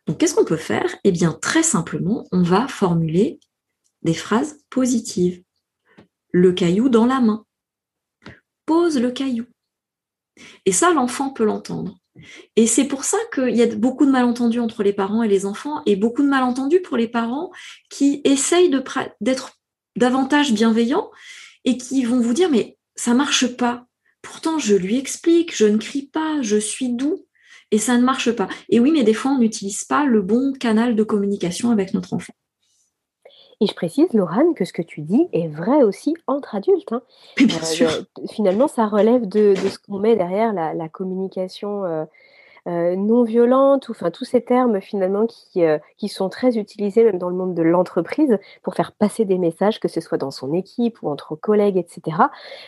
Donc 0.06 0.18
qu'est-ce 0.18 0.34
qu'on 0.34 0.44
peut 0.44 0.56
faire? 0.56 0.96
Eh 1.04 1.12
bien 1.12 1.32
très 1.32 1.62
simplement, 1.62 2.26
on 2.32 2.42
va 2.42 2.66
formuler 2.66 3.38
des 4.02 4.14
phrases 4.14 4.58
positives. 4.70 5.42
Le 6.32 6.52
caillou 6.52 6.88
dans 6.88 7.06
la 7.06 7.20
main. 7.20 7.44
Pose 8.66 8.98
le 8.98 9.12
caillou. 9.12 9.46
Et 10.66 10.72
ça, 10.72 10.92
l'enfant 10.92 11.30
peut 11.30 11.44
l'entendre. 11.44 11.98
Et 12.56 12.66
c'est 12.66 12.86
pour 12.86 13.04
ça 13.04 13.18
qu'il 13.32 13.54
y 13.54 13.62
a 13.62 13.66
beaucoup 13.66 14.04
de 14.04 14.10
malentendus 14.10 14.58
entre 14.58 14.82
les 14.82 14.92
parents 14.92 15.22
et 15.22 15.28
les 15.28 15.46
enfants, 15.46 15.82
et 15.86 15.94
beaucoup 15.94 16.22
de 16.22 16.28
malentendus 16.28 16.80
pour 16.80 16.96
les 16.96 17.08
parents 17.08 17.52
qui 17.88 18.20
essayent 18.24 18.70
d'être 19.20 19.52
davantage 19.96 20.52
bienveillants 20.52 21.10
et 21.64 21.76
qui 21.76 22.04
vont 22.04 22.20
vous 22.20 22.32
dire 22.32 22.50
mais 22.50 22.78
ça 22.96 23.14
marche 23.14 23.56
pas. 23.56 23.86
Pourtant, 24.22 24.58
je 24.58 24.74
lui 24.74 24.98
explique, 24.98 25.56
je 25.56 25.66
ne 25.66 25.78
crie 25.78 26.06
pas, 26.06 26.42
je 26.42 26.56
suis 26.56 26.90
doux, 26.90 27.26
et 27.70 27.78
ça 27.78 27.96
ne 27.96 28.02
marche 28.02 28.32
pas. 28.32 28.48
Et 28.68 28.80
oui, 28.80 28.90
mais 28.90 29.04
des 29.04 29.14
fois, 29.14 29.32
on 29.32 29.38
n'utilise 29.38 29.84
pas 29.84 30.04
le 30.04 30.22
bon 30.22 30.52
canal 30.52 30.96
de 30.96 31.02
communication 31.02 31.70
avec 31.70 31.94
notre 31.94 32.12
enfant. 32.12 32.34
Et 33.62 33.66
je 33.66 33.74
précise, 33.74 34.12
Laurent, 34.14 34.54
que 34.54 34.64
ce 34.64 34.72
que 34.72 34.80
tu 34.80 35.02
dis 35.02 35.28
est 35.32 35.48
vrai 35.48 35.82
aussi 35.82 36.14
entre 36.26 36.54
adultes. 36.54 36.92
Hein. 36.92 37.02
Euh, 37.40 38.02
finalement, 38.30 38.68
ça 38.68 38.86
relève 38.86 39.28
de, 39.28 39.54
ce 39.54 39.78
qu'on 39.78 39.98
met 39.98 40.16
derrière 40.16 40.54
la, 40.54 40.88
communication 40.88 41.84
euh, 41.84 42.04
euh, 42.66 42.96
non 42.96 43.24
violente, 43.24 43.88
ou 43.88 43.92
enfin 43.92 44.10
tous 44.10 44.24
ces 44.24 44.42
termes 44.42 44.80
finalement 44.80 45.26
qui, 45.26 45.62
qui 45.96 46.08
sont 46.08 46.28
très 46.28 46.58
utilisés 46.58 47.04
même 47.04 47.18
dans 47.18 47.28
le 47.28 47.36
monde 47.36 47.54
de 47.54 47.62
l'entreprise 47.62 48.38
pour 48.62 48.74
faire 48.74 48.92
passer 48.92 49.24
des 49.24 49.38
messages, 49.38 49.80
que 49.80 49.88
ce 49.88 50.00
soit 50.00 50.18
dans 50.18 50.30
son 50.30 50.52
équipe 50.52 51.02
ou 51.02 51.08
entre 51.08 51.34
collègues, 51.34 51.76
etc. 51.76 52.16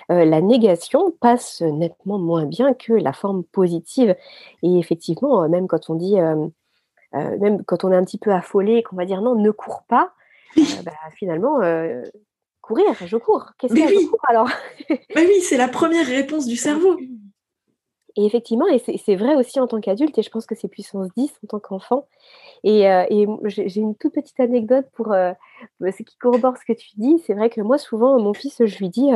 la 0.09 0.41
négation 0.41 1.13
passe 1.21 1.63
nettement 1.63 2.19
moins 2.19 2.47
bien 2.47 2.75
que 2.75 2.93
la 2.93 3.13
forme 3.13 3.45
positive. 3.45 4.17
Et 4.63 4.79
effectivement, 4.79 5.49
même 5.49 5.67
quand 5.67 5.91
on 5.91 5.95
dit, 5.95 6.17
même 7.13 7.65
quand 7.65 7.85
on 7.85 7.93
est 7.93 7.97
un 7.97 8.05
petit 8.05 8.19
peu 8.19 8.33
affolé, 8.33 8.83
qu'on 8.83 8.97
va 8.97 9.05
dire 9.05 9.21
non, 9.21 9.35
ne 9.35 9.51
cours 9.51 9.85
pas. 9.89 10.15
Euh, 10.59 10.63
bah, 10.85 10.93
finalement, 11.15 11.61
euh, 11.63 12.03
courir, 12.61 12.95
je 13.05 13.17
cours. 13.17 13.53
Qu'est-ce 13.59 13.75
que 13.75 13.81
oui. 13.81 13.99
je 14.03 14.09
cours 14.09 14.21
alors? 14.29 14.51
Mais 14.89 15.27
oui, 15.27 15.41
c'est 15.41 15.57
la 15.57 15.69
première 15.69 16.07
réponse 16.07 16.47
du 16.47 16.57
cerveau. 16.57 16.99
Et 18.17 18.27
effectivement, 18.27 18.67
et 18.67 18.79
c'est 18.79 19.17
vrai 19.17 19.35
aussi 19.37 19.59
en 19.59 19.67
tant 19.67 19.81
qu'adulte, 19.81 20.19
et 20.19 20.23
je 20.23 20.31
pense 20.31 20.47
que 20.47 20.55
c'est 20.55 20.69
puissance 20.69 21.09
10 21.17 21.33
en 21.45 21.47
tant 21.47 21.61
qu'enfant. 21.61 22.07
Et, 22.65 22.89
euh, 22.89 23.05
et 23.11 23.27
j'ai 23.47 23.81
une 23.81 23.97
toute 23.97 24.15
petite 24.15 24.39
anecdote 24.39 24.87
pour 24.93 25.09
ce 25.09 26.03
qui 26.03 26.17
corrobore 26.19 26.57
ce 26.57 26.65
que 26.65 26.77
tu 26.77 26.91
dis. 26.97 27.23
C'est 27.27 27.35
vrai 27.35 27.51
que 27.51 27.61
moi, 27.61 27.79
souvent, 27.79 28.19
mon 28.21 28.35
fils, 28.35 28.65
je 28.65 28.79
lui 28.79 28.91
dis, 28.91 29.11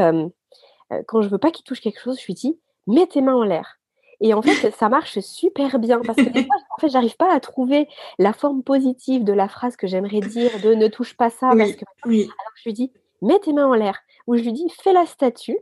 quand 1.06 1.22
je 1.22 1.28
veux 1.28 1.38
pas 1.38 1.50
qu'il 1.50 1.64
touche 1.64 1.80
quelque 1.80 2.00
chose, 2.00 2.18
je 2.20 2.26
lui 2.26 2.34
dis, 2.34 2.58
mets 2.86 3.06
tes 3.06 3.20
mains 3.20 3.34
en 3.34 3.44
l'air. 3.44 3.78
Et 4.20 4.32
en 4.34 4.42
fait, 4.42 4.70
ça 4.74 4.88
marche 4.88 5.18
super 5.20 5.78
bien 5.78 6.00
parce 6.00 6.16
que 6.16 6.30
des 6.30 6.44
fois, 6.44 6.56
en 6.70 6.80
fait, 6.80 6.88
j'arrive 6.88 7.16
pas 7.16 7.32
à 7.32 7.40
trouver 7.40 7.88
la 8.18 8.32
forme 8.32 8.62
positive 8.62 9.24
de 9.24 9.32
la 9.32 9.48
phrase 9.48 9.76
que 9.76 9.86
j'aimerais 9.86 10.20
dire 10.20 10.50
de 10.62 10.74
ne 10.74 10.88
touche 10.88 11.16
pas 11.16 11.30
ça. 11.30 11.50
parce 11.56 11.72
que... 11.72 11.84
Alors 12.04 12.52
je 12.56 12.62
lui 12.64 12.72
dis, 12.72 12.92
mets 13.22 13.38
tes 13.40 13.52
mains 13.52 13.66
en 13.66 13.74
l'air. 13.74 13.98
Ou 14.26 14.36
je 14.36 14.42
lui 14.42 14.52
dis, 14.52 14.68
fais 14.82 14.92
la 14.92 15.06
statue. 15.06 15.58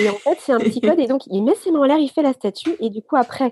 Et 0.00 0.08
en 0.08 0.14
fait, 0.14 0.38
c'est 0.40 0.52
un 0.52 0.58
petit 0.58 0.80
code. 0.80 0.98
Et 0.98 1.06
donc, 1.06 1.22
il 1.26 1.42
met 1.42 1.54
ses 1.54 1.70
mains 1.70 1.80
en 1.80 1.84
l'air, 1.84 1.98
il 1.98 2.08
fait 2.08 2.22
la 2.22 2.32
statue. 2.32 2.76
Et 2.80 2.90
du 2.90 3.02
coup, 3.02 3.16
après, 3.16 3.50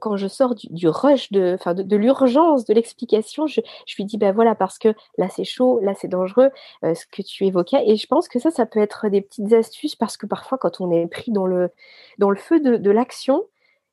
quand 0.00 0.16
je 0.16 0.28
sors 0.28 0.54
du, 0.54 0.88
rush, 0.88 1.32
de, 1.32 1.58
de, 1.74 1.82
de 1.82 1.96
l'urgence, 1.96 2.64
de 2.64 2.74
l'explication, 2.74 3.46
je, 3.46 3.60
lui 3.96 4.04
dis, 4.04 4.18
ben 4.18 4.32
voilà, 4.32 4.54
parce 4.54 4.78
que 4.78 4.94
là 5.18 5.28
c'est 5.28 5.44
chaud, 5.44 5.80
là 5.82 5.94
c'est 5.98 6.08
dangereux, 6.08 6.50
euh, 6.84 6.94
ce 6.94 7.04
que 7.06 7.22
tu 7.22 7.46
évoquais. 7.46 7.82
Et 7.86 7.96
je 7.96 8.06
pense 8.06 8.28
que 8.28 8.38
ça, 8.38 8.50
ça 8.50 8.66
peut 8.66 8.80
être 8.80 9.08
des 9.08 9.20
petites 9.20 9.52
astuces 9.52 9.96
parce 9.96 10.16
que 10.16 10.26
parfois, 10.26 10.58
quand 10.58 10.80
on 10.80 10.90
est 10.90 11.06
pris 11.06 11.32
dans 11.32 11.46
le, 11.46 11.70
dans 12.18 12.30
le 12.30 12.36
feu 12.36 12.60
de, 12.60 12.76
de 12.76 12.90
l'action, 12.90 13.44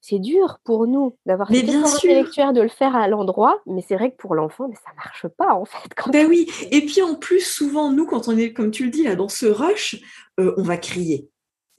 c'est 0.02 0.20
dur 0.20 0.60
pour 0.66 0.86
nous 0.86 1.18
d'avoir 1.26 1.50
cette 1.50 1.70
intellectuelle 1.70 2.54
de 2.54 2.62
le 2.62 2.68
faire 2.68 2.94
à 2.94 3.08
l'endroit, 3.08 3.62
mais 3.66 3.82
c'est 3.82 3.96
vrai 3.96 4.12
que 4.12 4.18
pour 4.18 4.36
l'enfant, 4.36 4.68
mais 4.68 4.76
ça 4.76 4.92
marche 4.98 5.28
pas 5.30 5.54
en 5.54 5.64
fait. 5.64 5.90
Quand 5.96 6.12
ben 6.12 6.28
oui, 6.28 6.46
et 6.72 6.82
puis 6.82 7.02
en 7.02 7.16
plus, 7.16 7.40
souvent, 7.40 7.90
nous, 7.90 8.06
quand 8.06 8.28
on 8.28 8.38
est, 8.38 8.52
comme 8.52 8.70
tu 8.70 8.84
le 8.84 8.90
dis, 8.92 9.04
là, 9.04 9.16
dans 9.16 9.30
ce 9.30 9.46
rush, 9.46 10.02
euh, 10.42 10.54
on 10.58 10.64
va 10.64 10.76
crier. 10.76 11.30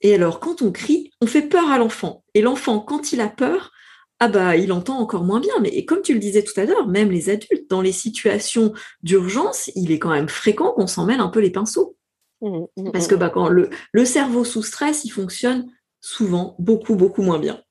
Et 0.04 0.14
alors, 0.14 0.38
quand 0.38 0.60
on 0.60 0.70
crie, 0.70 1.10
on 1.22 1.26
fait 1.26 1.48
peur 1.48 1.70
à 1.70 1.78
l'enfant. 1.78 2.24
Et 2.34 2.42
l'enfant, 2.42 2.78
quand 2.78 3.12
il 3.14 3.22
a 3.22 3.28
peur, 3.28 3.72
ah 4.20 4.28
bah, 4.28 4.54
il 4.54 4.70
entend 4.70 4.98
encore 4.98 5.24
moins 5.24 5.40
bien. 5.40 5.54
Mais 5.62 5.84
comme 5.86 6.02
tu 6.02 6.12
le 6.12 6.20
disais 6.20 6.44
tout 6.44 6.58
à 6.60 6.66
l'heure, 6.66 6.86
même 6.86 7.10
les 7.10 7.30
adultes, 7.30 7.70
dans 7.70 7.80
les 7.80 7.90
situations 7.90 8.74
d'urgence, 9.02 9.70
il 9.74 9.90
est 9.90 9.98
quand 9.98 10.10
même 10.10 10.28
fréquent 10.28 10.72
qu'on 10.72 10.86
s'en 10.86 11.06
mêle 11.06 11.20
un 11.20 11.28
peu 11.28 11.40
les 11.40 11.50
pinceaux. 11.50 11.96
Mmh, 12.42 12.66
mmh, 12.76 12.92
Parce 12.92 13.08
que 13.08 13.14
mmh. 13.14 13.18
bah, 13.18 13.30
quand 13.30 13.48
le, 13.48 13.70
le 13.92 14.04
cerveau 14.04 14.44
sous 14.44 14.62
stress, 14.62 15.04
il 15.04 15.10
fonctionne 15.10 15.72
souvent 16.02 16.54
beaucoup, 16.58 16.96
beaucoup 16.96 17.22
moins 17.22 17.38
bien 17.38 17.64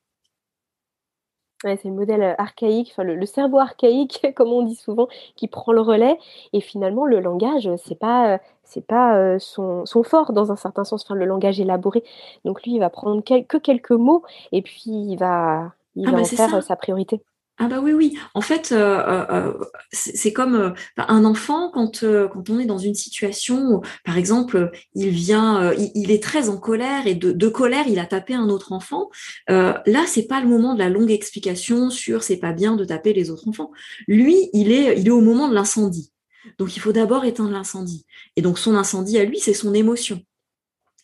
c'est 1.63 1.86
le 1.86 1.93
modèle 1.93 2.22
euh, 2.22 2.36
archaïque, 2.38 2.89
enfin 2.91 3.04
le, 3.04 3.26
cerveau 3.26 3.60
archaïque, 3.60 4.26
comme 4.36 4.50
on 4.50 4.63
dit 4.63 4.76
souvent, 4.76 5.08
qui 5.36 5.48
prend 5.48 5.72
le 5.72 5.82
relais. 5.82 6.17
Et 6.52 6.62
finalement, 6.62 7.06
le 7.06 7.19
langage, 7.19 7.69
c'est 7.86 7.98
pas, 7.98 8.34
euh, 8.34 8.38
c'est 8.63 8.86
pas 8.86 9.17
euh, 9.17 9.38
son, 9.39 9.86
fort 10.04 10.34
dans 10.34 10.52
un 10.52 10.56
certain 10.56 10.84
sens. 10.84 11.04
Enfin, 11.06 11.15
le 11.15 11.26
langage 11.26 11.60
élaboré. 11.60 12.04
Donc 12.45 12.63
lui, 12.63 12.73
il 12.73 12.80
va 12.80 12.89
prendre 12.89 13.23
que 13.23 13.58
quelques 13.58 13.91
mots 13.91 14.23
et 14.52 14.62
puis 14.62 14.82
il 14.86 15.17
va, 15.17 15.73
il 15.95 16.08
ah 16.08 16.12
va 16.12 16.17
bah, 16.17 16.23
en 16.23 16.26
faire 16.26 16.63
sa 16.63 16.76
priorité. 16.76 17.21
Ah 17.60 17.67
bah 17.67 17.80
oui, 17.82 17.93
oui. 17.93 18.17
En 18.34 18.41
fait, 18.41 18.71
euh, 18.71 18.97
euh, 19.08 19.26
euh, 19.30 19.65
c'est 19.91 20.34
comme 20.34 20.73
un 20.97 21.23
enfant 21.23 21.69
quand, 21.71 22.02
quand 22.02 22.49
on 22.49 22.58
est 22.60 22.65
dans 22.65 22.80
une 22.80 22.95
situation, 22.95 23.76
où, 23.76 23.82
par 24.06 24.17
exemple, 24.17 24.71
il 24.95 25.10
vient, 25.10 25.71
il, 25.73 26.10
est 26.10 26.23
très 26.23 26.49
en 26.49 26.58
colère 26.58 27.06
et 27.06 27.13
de, 27.13 27.47
colère, 27.49 27.86
il 27.88 27.99
a 27.99 28.06
tapé 28.08 28.34
un 28.34 28.49
autre 28.49 28.71
enfant. 28.71 29.10
là, 29.47 30.04
c'est 30.08 30.28
pas 30.28 30.41
le 30.41 30.47
moment 30.47 30.73
de 30.73 30.80
la 30.80 30.89
longue 30.89 31.12
explication 31.12 31.91
sur 31.91 32.23
c'est 32.23 32.38
pas 32.38 32.54
bien 32.54 32.76
de 32.76 32.86
taper 32.86 33.13
les 33.13 33.30
autres 33.30 33.47
enfants. 33.47 33.71
Lui, 34.08 34.49
il 34.54 34.71
est, 34.71 34.99
il 34.99 35.08
est 35.08 35.12
au 35.12 35.21
moment 35.21 35.47
de 35.47 35.54
l'incendie. 35.54 36.12
Donc, 36.58 36.76
il 36.76 36.80
faut 36.80 36.92
d'abord 36.92 37.26
éteindre 37.26 37.52
l'incendie. 37.52 38.06
Et 38.36 38.42
donc, 38.42 38.60
son 38.60 38.76
incendie 38.76 39.18
à 39.18 39.26
lui, 39.26 39.40
c'est 39.40 39.54
son 39.54 39.74
émotion. 39.74 40.22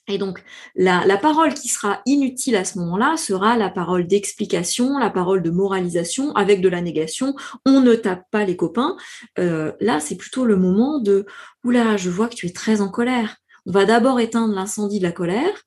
Et 0.09 0.17
donc, 0.17 0.43
la, 0.75 1.17
parole 1.17 1.53
qui 1.53 1.67
sera 1.67 2.01
inutile 2.05 2.55
à 2.55 2.65
ce 2.65 2.79
moment-là 2.79 3.15
sera 3.15 3.57
la 3.57 3.69
parole 3.69 4.07
d'explication, 4.07 4.97
la 4.97 5.11
parole 5.11 5.43
de 5.43 5.51
moralisation 5.51 6.33
avec 6.35 6.61
de 6.61 6.69
la 6.69 6.81
négation. 6.81 7.35
On 7.65 7.81
ne 7.81 7.93
tape 7.93 8.23
pas 8.31 8.43
les 8.43 8.55
copains. 8.55 8.97
Euh, 9.37 9.71
là, 9.79 9.99
c'est 9.99 10.17
plutôt 10.17 10.45
le 10.45 10.57
moment 10.57 10.99
de 10.99 11.25
«Oula, 11.63 11.95
je 11.95 12.09
vois 12.09 12.27
que 12.27 12.35
tu 12.35 12.47
es 12.47 12.53
très 12.53 12.81
en 12.81 12.89
colère. 12.89 13.37
Va 13.69 13.85
d'abord 13.85 14.19
éteindre 14.19 14.55
l'incendie 14.55 14.97
de 14.97 15.03
la 15.03 15.11
colère. 15.11 15.63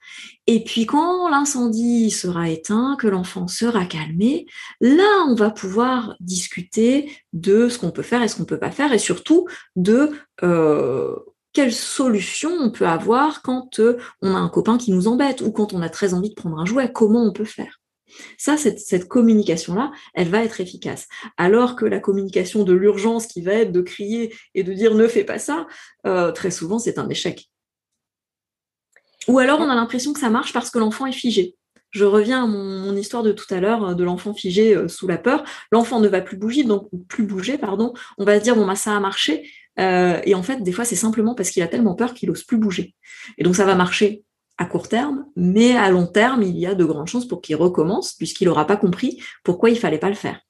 Et 0.48 0.64
puis, 0.64 0.86
quand 0.86 1.28
l'incendie 1.30 2.10
sera 2.10 2.50
éteint, 2.50 2.96
que 2.98 3.06
l'enfant 3.06 3.46
sera 3.46 3.86
calmé, 3.86 4.46
là, 4.80 5.24
on 5.28 5.36
va 5.36 5.50
pouvoir 5.50 6.16
discuter 6.18 7.12
de 7.32 7.68
ce 7.68 7.78
qu'on 7.78 7.92
peut 7.92 8.02
faire 8.02 8.22
et 8.22 8.26
ce 8.28 8.36
qu'on 8.36 8.44
peut 8.44 8.58
pas 8.58 8.72
faire 8.72 8.92
et 8.92 8.98
surtout 8.98 9.46
de... 9.76 10.10
Euh, 10.42 11.14
quelle 11.52 11.72
solution 11.72 12.50
on 12.60 12.70
peut 12.70 12.86
avoir 12.86 13.42
quand 13.42 13.78
euh, 13.78 13.98
on 14.22 14.34
a 14.34 14.38
un 14.38 14.48
copain 14.48 14.78
qui 14.78 14.90
nous 14.90 15.06
embête 15.06 15.42
ou 15.42 15.52
quand 15.52 15.74
on 15.74 15.82
a 15.82 15.90
très 15.90 16.14
envie 16.14 16.30
de 16.30 16.34
prendre 16.34 16.58
un 16.58 16.64
jouet, 16.64 16.90
comment 16.90 17.22
on 17.22 17.32
peut 17.32 17.44
faire? 17.44 17.82
Ça, 18.38 18.56
cette, 18.56 19.08
communication-là, 19.08 19.92
elle 20.14 20.28
va 20.28 20.42
être 20.44 20.60
efficace. 20.60 21.08
Alors 21.36 21.76
que 21.76 21.84
la 21.84 22.00
communication 22.00 22.64
de 22.64 22.72
l'urgence 22.72 23.26
qui 23.26 23.42
va 23.42 23.52
être 23.52 23.72
de 23.72 23.80
crier 23.80 24.34
et 24.54 24.64
de 24.64 24.72
dire 24.72 24.94
ne 24.94 25.06
fais 25.06 25.24
pas 25.24 25.38
ça, 25.38 25.66
euh, 26.06 26.32
très 26.32 26.50
souvent, 26.50 26.78
c'est 26.78 26.98
un 26.98 27.08
échec. 27.08 27.51
Ou 29.28 29.38
alors, 29.38 29.60
on 29.60 29.68
a 29.68 29.74
l'impression 29.74 30.12
que 30.12 30.20
ça 30.20 30.30
marche 30.30 30.52
parce 30.52 30.70
que 30.70 30.78
l'enfant 30.78 31.06
est 31.06 31.12
figé. 31.12 31.56
Je 31.90 32.04
reviens 32.04 32.44
à 32.44 32.46
mon, 32.46 32.96
histoire 32.96 33.22
de 33.22 33.32
tout 33.32 33.52
à 33.52 33.60
l'heure 33.60 33.90
euh, 33.90 33.94
de 33.94 34.04
l'enfant 34.04 34.32
figé 34.32 34.74
euh, 34.74 34.88
sous 34.88 35.06
la 35.06 35.18
peur. 35.18 35.44
L'enfant 35.70 36.00
ne 36.00 36.08
va 36.08 36.20
plus 36.20 36.36
bouger, 36.36 36.64
donc 36.64 36.88
plus 37.08 37.24
bouger, 37.24 37.58
pardon. 37.58 37.92
On 38.18 38.24
va 38.24 38.38
se 38.38 38.44
dire 38.44 38.56
bon 38.56 38.66
bah 38.66 38.76
ça 38.76 38.96
a 38.96 39.00
marché. 39.00 39.48
et 39.78 40.34
en 40.34 40.42
fait, 40.42 40.62
des 40.62 40.72
fois, 40.72 40.84
c'est 40.84 40.96
simplement 40.96 41.34
parce 41.34 41.50
qu'il 41.50 41.62
a 41.62 41.68
tellement 41.68 41.94
peur 41.94 42.14
qu'il 42.14 42.30
ose 42.30 42.44
plus 42.44 42.58
bouger. 42.58 42.94
Et 43.38 43.44
donc 43.44 43.56
ça 43.56 43.64
va 43.64 43.74
marcher 43.74 44.24
à 44.58 44.64
court 44.64 44.88
terme, 44.88 45.26
mais 45.36 45.76
à 45.76 45.90
long 45.90 46.06
terme, 46.06 46.42
il 46.42 46.56
y 46.58 46.66
a 46.66 46.74
de 46.74 46.84
grandes 46.84 47.08
chances 47.08 47.26
pour 47.26 47.40
qu'il 47.40 47.56
recommence, 47.56 48.14
puisqu'il 48.14 48.46
n'aura 48.46 48.66
pas 48.66 48.76
compris 48.76 49.22
pourquoi 49.44 49.70
il 49.70 49.78
fallait 49.78 49.98
pas 49.98 50.08
le 50.08 50.14
faire. 50.14 50.40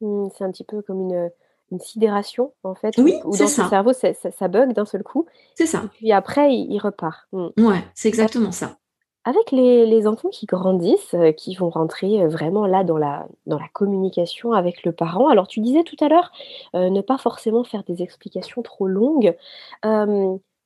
Mmh, 0.00 0.28
c'est 0.36 0.44
un 0.44 0.50
petit 0.50 0.64
peu 0.64 0.82
comme 0.82 1.00
une, 1.00 1.30
sidération, 1.78 2.52
en 2.64 2.74
fait, 2.74 2.94
oui, 2.98 3.14
où, 3.24 3.36
dans 3.36 3.46
son 3.46 3.68
cerveau, 3.68 3.92
ça, 3.92 4.48
bug 4.48 4.72
d'un 4.72 4.84
seul 4.84 5.02
coup. 5.02 5.26
C'est 5.54 5.66
ça. 5.66 5.82
Et 5.84 5.88
puis 5.88 6.12
après, 6.12 6.54
il, 6.54 6.78
repart. 6.78 7.28
Mmh. 7.32 7.48
Ouais, 7.58 7.84
c'est 7.94 8.08
exactement 8.08 8.52
ça. 8.52 8.76
Avec 9.24 9.52
les, 9.52 10.06
enfants 10.06 10.30
qui 10.30 10.46
grandissent, 10.46 11.12
euh, 11.12 11.32
qui 11.32 11.54
vont 11.54 11.68
rentrer 11.68 12.22
euh, 12.22 12.28
vraiment 12.28 12.66
là 12.66 12.84
dans 12.84 12.96
la, 12.96 13.26
dans 13.44 13.58
la 13.58 13.68
communication 13.74 14.52
avec 14.52 14.82
le 14.84 14.92
parent. 14.92 15.28
Alors, 15.28 15.46
tu 15.46 15.60
disais 15.60 15.84
tout 15.84 15.96
à 16.00 16.08
l'heure, 16.08 16.32
euh, 16.74 16.88
ne 16.88 17.02
pas 17.02 17.18
forcément 17.18 17.62
faire 17.62 17.84
des 17.84 18.02
explications 18.02 18.62
trop 18.62 18.86
longues. 18.86 19.36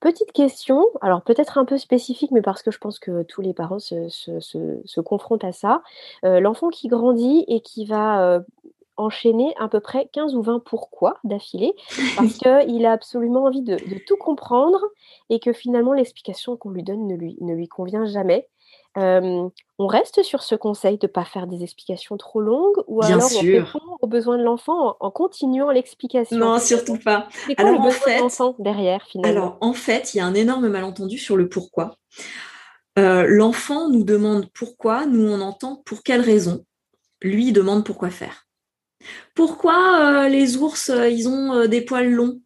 Petite 0.00 0.32
question, 0.32 0.84
alors 1.00 1.22
peut-être 1.22 1.56
un 1.56 1.64
peu 1.64 1.78
spécifique, 1.78 2.30
mais 2.30 2.42
parce 2.42 2.62
que 2.62 2.70
je 2.70 2.76
pense 2.76 2.98
que 2.98 3.22
tous 3.22 3.40
les 3.40 3.54
parents 3.54 3.78
se, 3.78 5.00
confrontent 5.00 5.44
à 5.44 5.52
ça. 5.52 5.82
L'enfant 6.22 6.68
qui 6.68 6.88
grandit 6.88 7.46
et 7.48 7.60
qui 7.62 7.86
va 7.86 8.44
enchaîner 8.96 9.54
à 9.58 9.68
peu 9.68 9.80
près 9.80 10.08
15 10.12 10.34
ou 10.34 10.42
20 10.42 10.60
pourquoi 10.60 11.18
d'affilée, 11.24 11.74
parce 12.16 12.34
qu'il 12.34 12.46
a 12.86 12.92
absolument 12.92 13.44
envie 13.44 13.62
de, 13.62 13.76
tout 14.06 14.16
comprendre 14.16 14.80
et 15.30 15.40
que 15.40 15.52
finalement 15.52 15.92
l'explication 15.92 16.56
qu'on 16.56 16.70
lui 16.70 16.82
donne 16.82 17.06
ne 17.06 17.16
lui, 17.16 17.36
ne 17.40 17.54
lui 17.54 17.68
convient 17.68 18.06
jamais 18.06 18.48
on 18.96 19.86
reste 19.86 20.22
sur 20.22 20.42
ce 20.42 20.54
conseil 20.54 20.98
de 20.98 21.06
ne 21.06 21.12
pas 21.12 21.24
faire 21.24 21.46
des 21.46 21.62
explications 21.62 22.16
trop 22.16 22.40
longues 22.40 22.82
ou 22.86 23.02
alors 23.02 23.28
on 23.34 23.40
répond 23.40 23.80
aux 24.00 24.06
besoins 24.06 24.38
de 24.38 24.44
l'enfant 24.44 24.96
en, 25.00 25.10
continuant 25.10 25.70
l'explication 25.70 26.36
Non, 26.36 26.58
surtout 26.58 26.98
pas. 26.98 27.28
C'est 27.46 27.56
quoi 27.56 27.68
alors, 27.68 27.82
le 27.82 27.90
de 27.90 28.20
l'enfant 28.20 28.54
derrière 28.58 29.02
finalement? 29.04 29.40
Alors 29.40 29.58
en 29.60 29.72
fait, 29.72 30.14
il 30.14 30.18
y 30.18 30.20
a 30.20 30.26
un 30.26 30.34
énorme 30.34 30.68
malentendu 30.68 31.18
sur 31.18 31.36
le 31.36 31.48
pourquoi. 31.48 31.96
l'enfant 32.96 33.88
nous 33.88 34.04
demande 34.04 34.48
pourquoi, 34.52 35.06
nous 35.06 35.28
on 35.28 35.40
entend 35.40 35.82
pour 35.84 36.02
quelle 36.02 36.20
raison. 36.20 36.64
Lui 37.20 37.52
demande 37.52 37.84
pourquoi 37.84 38.10
faire. 38.10 38.46
Pourquoi 39.34 40.28
les 40.28 40.56
ours, 40.56 40.90
ils 41.10 41.28
ont 41.28 41.66
des 41.66 41.80
poils 41.80 42.10
longs? 42.10 42.40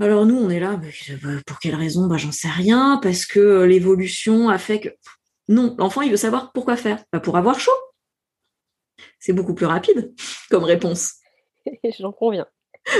Alors 0.00 0.26
nous, 0.26 0.36
on 0.36 0.48
est 0.48 0.60
là, 0.60 0.76
bah, 0.76 1.30
pour 1.44 1.58
quelle 1.58 1.74
raison? 1.74 2.06
Bah, 2.06 2.16
J'en 2.16 2.30
sais 2.30 2.48
rien, 2.48 3.00
parce 3.02 3.26
que 3.26 3.64
l'évolution 3.64 4.48
a 4.48 4.58
fait 4.58 4.80
que... 4.80 4.88
Non, 5.48 5.74
l'enfant, 5.78 6.02
il 6.02 6.10
veut 6.10 6.16
savoir 6.16 6.52
pourquoi 6.52 6.76
faire. 6.76 7.02
Bah, 7.12 7.20
pour 7.20 7.36
avoir 7.36 7.58
chaud. 7.58 7.72
C'est 9.18 9.32
beaucoup 9.32 9.54
plus 9.54 9.66
rapide 9.66 10.14
comme 10.50 10.64
réponse. 10.64 11.14
J'en 11.98 12.12
conviens. 12.12 12.46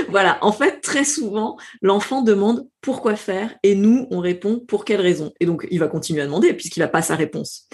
Voilà, 0.09 0.37
en 0.41 0.51
fait, 0.51 0.81
très 0.81 1.03
souvent, 1.03 1.57
l'enfant 1.81 2.21
demande 2.21 2.67
pourquoi 2.81 3.15
faire 3.15 3.57
et 3.63 3.75
nous, 3.75 4.07
on 4.11 4.19
répond 4.19 4.59
pour 4.59 4.85
quelle 4.85 5.01
raison. 5.01 5.31
Et 5.39 5.45
donc, 5.45 5.67
il 5.71 5.79
va 5.79 5.87
continuer 5.87 6.21
à 6.21 6.25
demander 6.25 6.53
puisqu'il 6.53 6.81
n'a 6.81 6.87
pas 6.87 7.01
sa 7.01 7.15
réponse. 7.15 7.67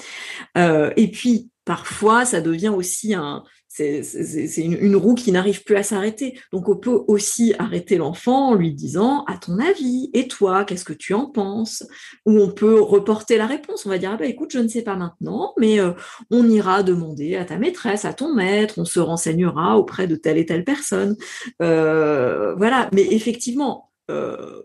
Euh, 0.57 0.93
et 0.95 1.11
puis, 1.11 1.49
parfois, 1.65 2.23
ça 2.23 2.39
devient 2.41 2.69
aussi 2.69 3.13
un, 3.13 3.43
c'est 3.75 4.61
une, 4.61 4.95
roue 4.95 5.15
qui 5.15 5.33
n'arrive 5.33 5.63
plus 5.63 5.75
à 5.75 5.83
s'arrêter. 5.83 6.39
Donc 6.53 6.69
on 6.69 6.77
peut 6.77 7.03
aussi 7.07 7.53
arrêter 7.59 7.97
l'enfant 7.97 8.51
en 8.51 8.55
lui 8.55 8.73
disant 8.73 9.25
à 9.25 9.37
ton 9.37 9.59
avis, 9.59 10.09
et 10.13 10.29
toi, 10.29 10.63
qu'est-ce 10.63 10.85
que 10.85 10.93
tu 10.93 11.13
en 11.13 11.25
penses? 11.25 11.83
Ou 12.25 12.39
on 12.39 12.51
peut 12.51 12.79
reporter 12.79 13.37
la 13.37 13.47
réponse. 13.47 13.85
On 13.85 13.89
va 13.89 13.97
dire 13.97 14.11
ah 14.13 14.17
ben, 14.17 14.29
écoute, 14.29 14.51
je 14.53 14.59
ne 14.59 14.69
sais 14.69 14.81
pas 14.81 14.95
maintenant, 14.95 15.53
mais 15.57 15.79
euh, 15.81 15.91
on 16.31 16.47
ira 16.49 16.83
demander 16.83 17.35
à 17.35 17.43
ta 17.43 17.57
maîtresse, 17.57 18.05
à 18.05 18.13
ton 18.13 18.33
maître, 18.33 18.75
on 18.77 18.85
se 18.85 18.99
renseignera 19.01 19.77
auprès 19.77 20.07
de 20.07 20.15
telle 20.15 20.37
et 20.37 20.45
telle 20.45 20.63
personne. 20.63 21.17
Euh, 21.61 22.55
voilà. 22.55 22.89
Mais 22.93 23.07
effectivement. 23.11 23.91
Euh, 24.09 24.61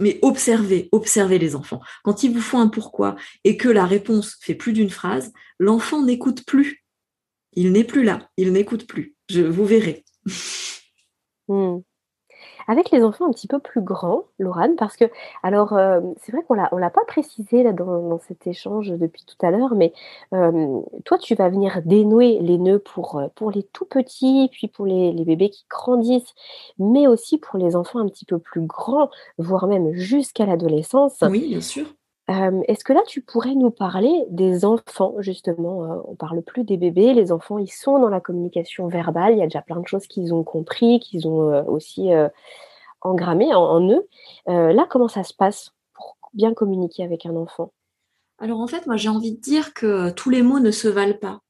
mais 0.00 0.18
observez, 0.22 0.88
observez 0.90 1.38
les 1.38 1.54
enfants. 1.54 1.80
Quand 2.02 2.24
ils 2.24 2.32
vous 2.32 2.40
font 2.40 2.58
un 2.58 2.66
pourquoi 2.66 3.14
et 3.44 3.56
que 3.56 3.68
la 3.68 3.86
réponse 3.86 4.36
fait 4.40 4.56
plus 4.56 4.72
d'une 4.72 4.90
phrase, 4.90 5.32
l'enfant 5.60 6.02
n'écoute 6.02 6.44
plus 6.44 6.84
il 7.58 7.72
n'est 7.72 7.82
plus 7.82 8.04
là, 8.04 8.20
il 8.36 8.52
n'écoute 8.52 8.86
plus. 8.86 9.16
Je 9.28 9.42
vous 9.42 9.64
verrai. 9.64 10.04
Hmm. 11.48 11.78
Avec 12.68 12.92
les 12.92 13.02
enfants 13.02 13.26
un 13.26 13.32
petit 13.32 13.48
peu 13.48 13.58
plus 13.58 13.80
grands, 13.80 14.24
Laurane, 14.38 14.76
parce 14.76 14.96
que, 14.96 15.06
alors, 15.42 15.72
euh, 15.72 16.00
c'est 16.20 16.30
vrai 16.30 16.42
qu'on 16.46 16.54
ne 16.54 16.80
l'a 16.80 16.90
pas 16.90 17.04
précisé 17.06 17.64
là, 17.64 17.72
dans, 17.72 18.20
cet 18.28 18.46
échange 18.46 18.90
depuis 18.90 19.24
tout 19.24 19.44
à 19.44 19.50
l'heure, 19.50 19.74
mais 19.74 19.92
euh, 20.34 20.80
toi, 21.04 21.18
tu 21.18 21.34
vas 21.34 21.48
venir 21.48 21.80
dénouer 21.84 22.38
les 22.40 22.58
nœuds 22.58 22.78
pour, 22.78 23.18
euh, 23.18 23.26
pour 23.34 23.50
les 23.50 23.64
tout 23.64 23.86
petits, 23.86 24.50
puis 24.52 24.68
pour 24.68 24.86
les, 24.86 25.12
les, 25.12 25.24
bébés 25.24 25.50
qui 25.50 25.64
grandissent, 25.68 26.34
mais 26.78 27.08
aussi 27.08 27.38
pour 27.38 27.58
les 27.58 27.74
enfants 27.74 27.98
un 27.98 28.06
petit 28.06 28.26
peu 28.26 28.38
plus 28.38 28.60
grands, 28.60 29.10
voire 29.38 29.66
même 29.66 29.94
jusqu'à 29.94 30.46
l'adolescence. 30.46 31.16
Oui, 31.22 31.48
bien 31.48 31.60
sûr. 31.60 31.86
Est-ce 32.28 32.84
que 32.84 32.92
là, 32.92 33.00
tu 33.06 33.22
pourrais 33.22 33.54
nous 33.54 33.70
parler 33.70 34.24
des 34.28 34.66
enfants, 34.66 35.14
justement 35.20 36.04
On 36.06 36.14
parle 36.14 36.42
plus 36.42 36.62
des 36.62 36.76
bébés, 36.76 37.14
les 37.14 37.32
enfants, 37.32 37.56
ils 37.56 37.72
sont 37.72 37.98
dans 37.98 38.10
la 38.10 38.20
communication 38.20 38.86
verbale, 38.86 39.32
il 39.32 39.38
y 39.38 39.42
a 39.42 39.46
déjà 39.46 39.62
plein 39.62 39.80
de 39.80 39.86
choses 39.86 40.06
qu'ils 40.06 40.34
ont 40.34 40.44
compris, 40.44 41.00
qu'ils 41.00 41.26
ont 41.26 41.66
aussi 41.66 42.10
engrammées 43.00 43.54
en, 43.54 43.80
eux. 43.90 44.06
là, 44.46 44.86
comment 44.90 45.08
ça 45.08 45.24
se 45.24 45.32
passe 45.32 45.72
pour 45.94 46.18
bien 46.34 46.52
communiquer 46.52 47.02
avec 47.02 47.24
un 47.24 47.34
enfant? 47.34 47.72
Alors 48.38 48.60
en 48.60 48.66
fait, 48.66 48.86
moi 48.86 48.96
j'ai 48.96 49.08
envie 49.08 49.32
de 49.32 49.40
dire 49.40 49.74
que 49.74 50.10
tous 50.10 50.30
les 50.30 50.42
mots 50.42 50.60
ne 50.60 50.70
se 50.70 50.88
valent 50.88 51.18
pas. 51.18 51.40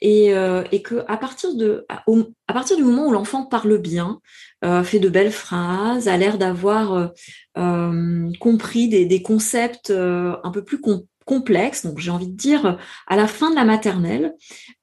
Et, 0.00 0.34
euh, 0.34 0.62
que 0.84 1.02
à 1.08 1.16
partir, 1.16 1.54
de, 1.54 1.86
à, 1.88 2.52
partir 2.52 2.76
du 2.76 2.84
moment 2.84 3.08
où 3.08 3.12
l'enfant 3.12 3.46
parle 3.46 3.78
bien, 3.78 4.20
euh, 4.64 4.82
fait 4.82 4.98
de 4.98 5.08
belles 5.08 5.32
phrases, 5.32 6.08
a 6.08 6.16
l'air 6.18 6.36
d'avoir 6.36 7.10
euh, 7.56 8.30
compris 8.38 8.88
des, 8.88 9.22
concepts 9.22 9.90
un 9.90 10.50
peu 10.52 10.62
plus 10.62 10.78
complexes, 11.24 11.86
donc 11.86 12.00
j'ai 12.00 12.10
envie 12.10 12.28
de 12.28 12.36
dire 12.36 12.78
à 13.06 13.16
la 13.16 13.26
fin 13.26 13.50
de 13.50 13.56
la 13.56 13.64
maternelle, 13.64 14.34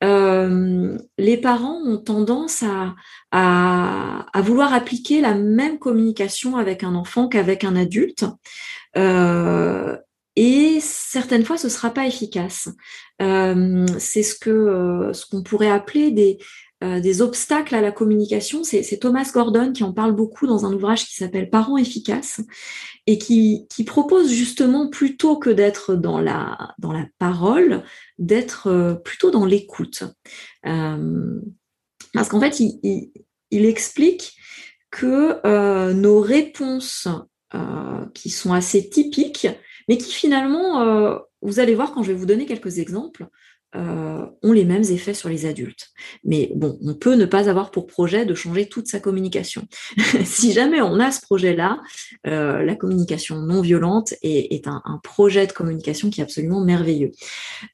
les 0.01 1.37
parents 1.37 1.79
ont 1.85 1.99
tendance 1.99 2.63
à, 2.63 2.95
à, 3.31 4.41
vouloir 4.41 4.73
appliquer 4.73 5.21
la 5.21 5.35
même 5.35 5.77
communication 5.77 6.57
avec 6.57 6.83
un 6.83 6.95
enfant 6.95 7.27
qu'avec 7.27 7.63
un 7.63 7.75
adulte. 7.75 8.25
Et 10.37 10.79
certaines 10.79 11.43
fois, 11.43 11.57
ce 11.57 11.67
ne 11.67 11.71
sera 11.71 11.89
pas 11.89 12.07
efficace. 12.07 12.69
Euh, 13.21 13.85
c'est 13.99 14.25
euh, 14.47 15.13
ce 15.13 15.25
qu'on 15.25 15.43
pourrait 15.43 15.69
appeler 15.69 16.11
des, 16.11 16.39
euh, 16.83 17.21
obstacles 17.21 17.75
à 17.75 17.81
la 17.81 17.91
communication. 17.91 18.63
C'est 18.63 18.97
Thomas 18.99 19.29
Gordon 19.31 19.71
qui 19.71 19.83
en 19.83 19.93
parle 19.93 20.13
beaucoup 20.13 20.47
dans 20.47 20.65
un 20.65 20.73
ouvrage 20.73 21.05
qui 21.05 21.15
s'appelle 21.15 21.49
Parents 21.49 21.77
efficaces 21.77 22.41
et 23.05 23.17
qui, 23.17 23.67
propose 23.85 24.31
justement 24.31 24.89
plutôt 24.89 25.37
que 25.37 25.49
d'être 25.49 25.95
dans 25.95 26.19
la, 26.19 26.75
parole, 27.19 27.83
d'être 28.17 28.99
plutôt 29.03 29.29
dans 29.31 29.45
l'écoute. 29.45 30.03
parce 30.63 32.29
qu'en 32.29 32.39
fait, 32.39 32.59
il, 32.59 33.11
il, 33.51 33.65
explique 33.65 34.33
que 34.89 35.91
nos 35.93 36.19
réponses 36.19 37.07
qui 38.13 38.29
sont 38.29 38.53
assez 38.53 38.89
typiques, 38.89 39.47
mais 39.87 39.97
qui 39.97 40.13
finalement, 40.13 41.21
vous 41.41 41.59
allez 41.59 41.75
voir 41.75 41.91
quand 41.91 42.03
je 42.03 42.11
vais 42.11 42.17
vous 42.17 42.25
donner 42.25 42.45
quelques 42.45 42.79
exemples, 42.79 43.27
euh, 43.73 44.25
ont 44.43 44.51
les 44.51 44.65
mêmes 44.65 44.83
effets 44.83 45.13
sur 45.13 45.29
les 45.29 45.45
adultes. 45.45 45.91
Mais 46.25 46.51
bon, 46.55 46.77
on 46.81 46.93
peut 46.93 47.15
ne 47.15 47.23
pas 47.23 47.47
avoir 47.49 47.71
pour 47.71 47.87
projet 47.87 48.25
de 48.25 48.33
changer 48.33 48.67
toute 48.67 48.87
sa 48.87 48.99
communication. 48.99 49.65
si 50.25 50.51
jamais 50.51 50.81
on 50.81 50.99
a 50.99 51.09
ce 51.09 51.21
projet-là, 51.21 51.79
euh, 52.27 52.63
la 52.63 52.75
communication 52.75 53.37
non 53.37 53.61
violente 53.61 54.13
est, 54.23 54.67
un, 54.67 54.99
projet 55.03 55.47
de 55.47 55.53
communication 55.53 56.09
qui 56.09 56.19
est 56.19 56.23
absolument 56.23 56.59
merveilleux. 56.59 57.11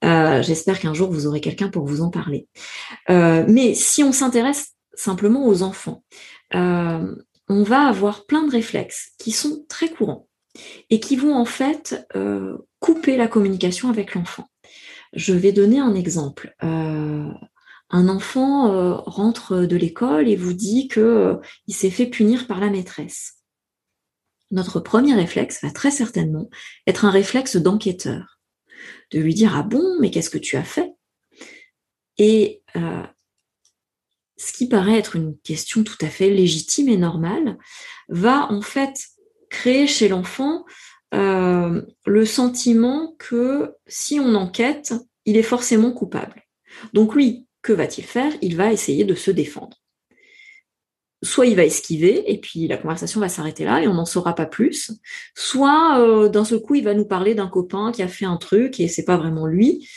J'espère 0.04 0.80
qu'un 0.80 0.94
jour 0.94 1.12
vous 1.12 1.26
aurez 1.26 1.42
quelqu'un 1.42 1.70
pour 1.70 1.88
vous 1.88 2.02
en 2.02 2.12
parler. 2.12 2.48
mais 3.10 3.74
si 3.74 4.04
on 4.04 4.12
s'intéresse 4.12 4.74
simplement 4.94 5.48
aux 5.48 5.64
enfants, 5.64 6.04
on 7.50 7.64
va 7.64 7.88
avoir 7.88 8.26
plein 8.26 8.44
de 8.44 8.52
réflexes 8.52 9.14
qui 9.18 9.32
sont 9.32 9.66
très 9.68 9.90
courants 9.90 10.28
et 10.90 11.00
qui 11.00 11.16
vont 11.16 11.36
en 11.36 11.46
fait 11.46 12.06
euh, 12.16 12.58
couper 12.88 13.18
la 13.18 13.28
communication 13.28 13.90
avec 13.90 14.16
l'enfant. 14.16 14.50
Je 15.12 15.34
vais 15.34 15.52
donner 15.52 15.80
un 15.80 15.94
exemple. 15.94 16.56
Euh, 16.64 17.30
un 17.90 18.08
enfant 18.08 18.72
euh, 18.72 18.94
rentre 18.94 19.66
de 19.66 19.76
l'école 19.76 20.30
et 20.30 20.38
vous 20.38 20.54
dit 20.54 20.88
qu'il 20.88 21.76
s'est 21.76 21.90
fait 21.90 22.06
punir 22.06 22.48
par 22.48 22.62
la 22.62 22.70
maîtresse. 22.70 23.40
Notre 24.52 24.80
premier 24.80 25.16
réflexe 25.16 25.62
va 25.62 25.72
très 25.72 25.92
certainement 25.92 26.50
être 26.88 27.04
un 27.04 27.10
réflexe 27.10 27.58
d'enquêteur, 27.58 28.40
de 29.12 29.20
lui 29.20 29.34
dire 29.34 29.54
ah 29.54 29.64
bon 29.64 29.98
mais 30.00 30.10
qu'est-ce 30.10 30.30
que 30.30 30.38
tu 30.38 30.56
as 30.56 30.64
fait? 30.64 30.94
Et 32.18 32.64
ce 34.38 34.54
qui 34.54 34.70
paraît 34.70 34.98
être 34.98 35.18
une 35.18 35.38
question 35.40 35.84
tout 35.84 35.98
à 36.00 36.08
fait 36.08 36.30
légitime 36.30 36.88
et 36.88 36.98
normale, 36.98 37.58
va 38.08 38.50
en 38.50 38.62
fait 38.62 39.08
créer 39.50 39.88
chez 39.88 40.08
l'enfant 40.08 40.66
euh, 41.14 41.82
le 42.06 42.26
sentiment 42.26 43.16
que 43.18 43.74
si 43.88 44.20
on 44.20 44.36
enquête, 44.36 44.94
il 45.26 45.38
est 45.38 45.44
forcément 45.44 45.92
coupable. 45.92 46.44
Donc 46.94 47.16
lui, 47.16 47.48
que 47.62 47.74
va-t-il 47.74 48.06
faire? 48.06 48.32
Il 48.42 48.56
va 48.56 48.72
essayer 48.72 49.04
de 49.04 49.16
se 49.16 49.32
défendre. 49.32 49.78
Soit 51.24 51.48
il 51.48 51.56
va 51.56 51.66
esquiver 51.66 52.32
et 52.32 52.40
puis 52.40 52.68
la 52.68 52.78
conversation 52.78 53.20
va 53.20 53.30
s'arrêter 53.30 53.66
là 53.66 53.82
et 53.82 53.88
on 53.88 53.96
n'en 53.96 54.06
saura 54.06 54.36
pas 54.36 54.46
plus. 54.46 54.92
Soit 55.36 56.00
euh, 56.00 56.30
d'un 56.30 56.46
seul 56.46 56.62
coup 56.62 56.76
il 56.76 56.84
va 56.84 56.94
nous 56.94 57.08
parler 57.08 57.34
d'un 57.34 57.48
copain 57.48 57.92
qui 57.92 58.04
a 58.04 58.08
fait 58.08 58.26
un 58.26 58.38
truc 58.38 58.80
et 58.80 58.88
c'est 58.88 59.06
pas 59.06 59.18
vraiment 59.18 59.48
lui. 59.48 59.90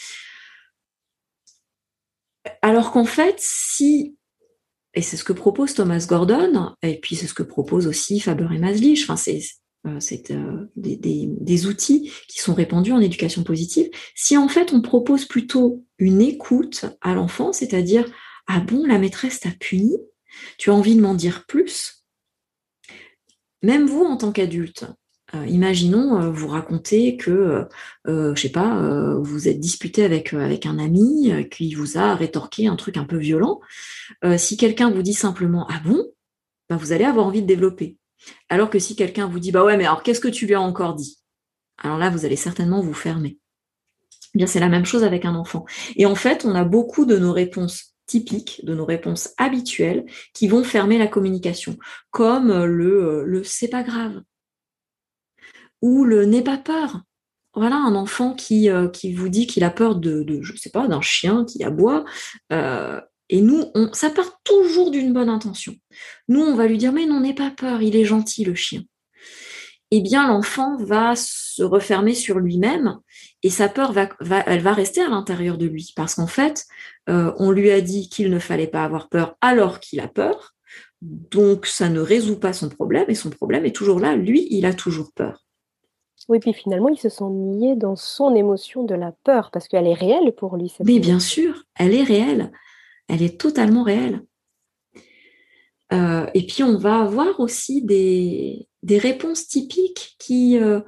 Alors 2.63 2.91
qu'en 2.91 3.05
fait, 3.05 3.37
si 3.39 4.17
et 4.95 5.03
c'est 5.03 5.17
ce 5.17 5.25
que 5.25 5.33
propose 5.33 5.75
Thomas 5.75 6.05
Gordon, 6.09 6.75
et 6.83 6.99
puis 6.99 7.15
c'est 7.15 7.29
ce 7.29 7.35
que 7.35 7.45
propose 7.45 7.87
aussi 7.87 8.19
Faber 8.19 8.49
et 8.53 8.59
Maslich. 8.59 9.05
Enfin, 9.05 9.17
c'est 9.17 9.41
c'est 9.99 10.31
euh, 10.31 10.67
des, 10.77 11.67
outils 11.67 12.13
qui 12.29 12.41
sont 12.41 12.55
répandus 12.55 12.93
en 12.93 13.01
éducation 13.01 13.43
positive. 13.43 13.89
Si 14.15 14.37
en 14.37 14.49
fait 14.49 14.73
on 14.73 14.81
propose 14.81 15.25
plutôt 15.25 15.85
une 15.99 16.21
écoute 16.21 16.85
à 17.01 17.15
l'enfant, 17.15 17.53
c'est-à-dire 17.53 18.05
ah 18.47 18.61
bon 18.61 18.85
la 18.87 18.99
maîtresse 18.99 19.41
t'a 19.41 19.51
puni, 19.51 19.97
tu 20.59 20.71
as 20.71 20.75
envie 20.75 20.97
de 20.97 21.01
m'en 21.01 21.15
dire 21.15 21.45
plus? 21.47 22.05
Même 23.63 23.87
vous 23.87 24.05
en 24.05 24.17
tant 24.17 24.33
qu'adulte, 24.33 24.87
euh, 25.35 25.47
imaginons 25.47 26.21
euh, 26.21 26.31
vous 26.31 26.49
racontez 26.49 27.17
que, 27.17 27.67
euh, 28.09 28.35
je 28.35 28.41
sais 28.41 28.51
pas, 28.51 28.81
vous 29.21 29.49
êtes 29.49 29.61
disputé 29.61 30.05
avec, 30.05 30.33
un 30.35 30.79
ami 30.79 31.33
qui 31.51 31.75
vous 31.75 31.99
a 31.99 32.15
rétorqué 32.15 32.67
un 32.67 32.77
truc 32.77 32.97
un 32.97 33.05
peu 33.05 33.17
violent. 33.17 33.61
si 34.37 34.57
quelqu'un 34.57 34.91
vous 34.91 35.03
dit 35.03 35.15
simplement 35.15 35.67
ah 35.71 35.81
bon, 35.85 36.05
bah, 36.69 36.77
vous 36.77 36.93
allez 36.93 37.05
avoir 37.05 37.27
envie 37.27 37.43
de 37.43 37.47
développer. 37.47 37.97
Alors 38.49 38.71
que 38.71 38.79
si 38.79 38.97
quelqu'un 38.97 39.27
vous 39.27 39.41
dit 39.41 39.53
bah 39.53 39.65
ouais 39.65 39.77
mais 39.77 39.87
alors 39.87 40.03
qu'est-ce 40.03 40.21
que 40.21 40.29
tu 40.29 40.47
lui 40.47 40.55
as 40.55 40.61
encore 40.61 40.95
dit? 40.95 41.19
Alors 41.79 41.99
là 41.99 42.11
vous 42.11 42.25
allez 42.25 42.37
certainement 42.37 42.81
vous 42.81 42.95
fermer. 42.95 43.39
Eh 44.35 44.39
bien 44.39 44.47
c'est 44.47 44.61
la 44.61 44.69
même 44.69 44.85
chose 44.85 45.05
avec 45.05 45.25
un 45.25 45.35
enfant. 45.35 45.65
Et 45.97 46.07
en 46.07 46.15
fait 46.15 46.45
on 46.45 46.55
a 46.55 46.65
beaucoup 46.65 47.07
de 47.07 47.19
nos 47.19 47.33
réponses 47.33 47.95
typiques, 48.07 48.61
de 48.65 48.75
nos 48.75 48.85
réponses 48.85 49.31
habituelles 49.39 50.05
qui 50.35 50.49
vont 50.49 50.65
fermer 50.65 50.99
la 50.99 51.07
communication, 51.07 51.77
comme 52.11 52.65
le, 52.65 53.25
le 53.25 53.45
c'est 53.45 53.69
pas 53.69 53.83
grave 53.83 54.21
ou 55.83 56.05
le 56.05 56.25
n'aie 56.25 56.43
pas 56.43 56.59
peur. 56.59 57.03
Voilà 57.55 57.77
un 57.77 57.95
enfant 57.95 58.35
qui, 58.35 58.71
euh, 58.71 58.89
qui 58.89 59.13
vous 59.13 59.29
dit 59.29 59.47
qu'il 59.47 59.65
a 59.65 59.71
peur 59.71 59.97
de, 59.97 60.23
de, 60.23 60.41
je 60.43 60.57
sais 60.57 60.71
pas, 60.71 60.87
d'un 60.87 61.01
chien 61.01 61.45
qui 61.45 61.65
aboie. 61.65 62.05
Euh, 62.53 63.01
et 63.31 63.41
nous, 63.41 63.71
on, 63.77 63.93
ça 63.93 64.11
part 64.11 64.41
toujours 64.43 64.91
d'une 64.91 65.13
bonne 65.13 65.29
intention. 65.29 65.75
Nous, 66.29 66.41
on 66.41 66.57
va 66.57 66.67
lui 66.67 66.79
dire, 66.79 66.93
mais 66.93 67.07
non, 67.07 67.21
n'aie 67.21 67.33
pas 67.33 67.51
peur, 67.51 67.81
il 67.81 67.95
est 67.95 68.05
gentil, 68.05 68.45
le 68.45 68.57
chien. 68.57 68.83
Eh 69.93 70.01
bien, 70.01 70.27
l'enfant 70.27 70.77
va 70.77 71.15
se 71.17 71.63
refermer 71.63 72.15
sur 72.15 72.41
lui-même 72.41 72.99
et 73.45 73.51
sa 73.51 73.69
peur 73.69 73.93
va, 73.93 74.09
va, 74.21 74.43
elle 74.47 74.63
va 74.63 74.73
rester 74.73 75.01
à 75.01 75.09
l'intérieur 75.09 75.59
de 75.59 75.67
lui. 75.67 75.93
Parce 75.95 76.17
qu'en 76.17 76.27
fait, 76.27 76.67
euh, 77.09 77.33
on 77.39 77.53
lui 77.53 77.71
a 77.71 77.81
dit 77.81 78.09
qu'il 78.09 78.31
ne 78.31 78.39
fallait 78.41 78.67
pas 78.67 78.85
avoir 78.85 79.09
peur 79.09 79.37
alors 79.41 79.79
qu'il 79.79 80.01
a 80.01 80.09
peur. 80.09 80.55
Donc, 81.01 81.67
ça 81.67 81.89
ne 81.89 82.01
résout 82.01 82.39
pas 82.39 82.53
son 82.53 82.69
problème 82.69 83.07
et 83.09 83.15
son 83.15 83.31
problème 83.31 83.65
est 83.65 83.75
toujours 83.75 84.01
là. 84.01 84.17
Lui, 84.17 84.49
il 84.51 84.67
a 84.67 84.75
toujours 84.75 85.13
peur. 85.15 85.45
Oui, 86.29 86.41
puis 86.41 86.53
finalement, 86.53 86.89
il 86.89 86.99
se 86.99 87.09
sent 87.09 87.25
nié 87.31 87.77
dans 87.77 87.97
son 87.97 88.35
émotion 88.35 88.85
de 88.85 88.95
la 88.95 89.13
peur, 89.25 89.51
parce 89.51 89.67
qu'elle 89.67 89.87
est 89.87 89.95
réelle 89.95 90.33
pour 90.37 90.57
lui. 90.57 90.73
Mais 90.85 90.99
bien 90.99 91.19
sûr, 91.19 91.65
elle 91.77 91.95
est 91.95 92.05
réelle. 92.05 92.53
Elle 93.11 93.23
est 93.23 93.41
totalement 93.41 93.83
réelle. 93.83 94.23
Euh, 95.93 96.27
et 96.35 96.47
puis, 96.47 96.63
on 96.63 96.79
va 96.79 97.01
avoir 97.01 97.41
aussi 97.41 97.83
des, 97.83 98.69
réponses 98.89 99.49
typiques 99.49 100.15
qui... 100.19 100.57
Euh, 100.59 100.81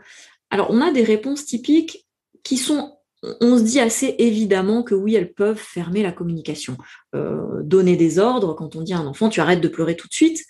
alors, 0.51 0.69
on 0.71 0.81
a 0.81 0.93
des 0.93 1.03
réponses 1.03 1.45
typiques 1.45 2.07
qui 2.45 2.57
sont... 2.57 2.97
On 3.41 3.57
se 3.59 3.63
dit 3.63 3.81
assez 3.81 4.17
évidemment 4.19 4.83
que 4.83 4.95
oui, 4.95 5.15
elles 5.15 5.33
peuvent 5.33 5.59
fermer 5.59 6.03
la 6.03 6.13
communication. 6.13 6.77
Euh, 7.15 7.63
donner 7.63 7.97
des 7.97 8.19
ordres, 8.19 8.55
quand 8.55 8.75
on 8.77 8.83
dit 8.83 8.95
à 8.95 8.99
un 8.99 9.07
enfant, 9.07 9.29
tu 9.29 9.41
arrêtes 9.41 9.61
de 9.61 9.69
pleurer 9.69 9.97
tout 9.97 10.09
de 10.09 10.13
suite, 10.13 10.45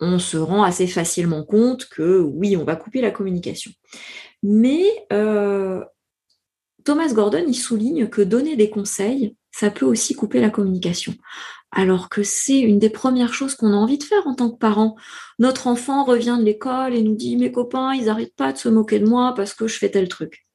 on 0.00 0.18
se 0.18 0.38
rend 0.38 0.62
assez 0.62 0.86
facilement 0.86 1.44
compte 1.44 1.86
que 1.86 2.20
oui, 2.20 2.56
on 2.56 2.64
va 2.64 2.76
couper 2.76 3.02
la 3.02 3.10
communication. 3.10 3.70
Mais 4.42 4.82
Thomas 6.84 7.12
Gordon, 7.12 7.44
il 7.46 7.54
souligne 7.54 8.08
que 8.08 8.22
donner 8.22 8.56
des 8.56 8.70
conseils, 8.70 9.36
ça 9.60 9.70
peut 9.70 9.84
aussi 9.84 10.14
couper 10.14 10.40
la 10.40 10.50
communication. 10.50 11.14
Alors 11.70 12.08
que 12.08 12.22
c'est 12.22 12.60
une 12.60 12.78
des 12.78 12.90
premières 12.90 13.34
choses 13.34 13.54
qu'on 13.54 13.72
a 13.72 13.76
envie 13.76 13.98
de 13.98 14.04
faire 14.04 14.26
en 14.26 14.34
tant 14.34 14.50
que 14.50 14.56
parent. 14.56 14.96
Notre 15.38 15.66
enfant 15.66 16.02
revient 16.04 16.36
de 16.40 16.44
l'école 16.44 16.94
et 16.94 17.02
nous 17.02 17.14
dit 17.14 17.36
mes 17.36 17.52
copains, 17.52 17.92
ils 17.92 18.06
n'arrêtent 18.06 18.34
pas 18.34 18.52
de 18.52 18.58
se 18.58 18.70
moquer 18.70 18.98
de 18.98 19.06
moi 19.06 19.34
parce 19.36 19.52
que 19.52 19.68
je 19.68 19.78
fais 19.78 19.90
tel 19.90 20.08
truc 20.08 20.46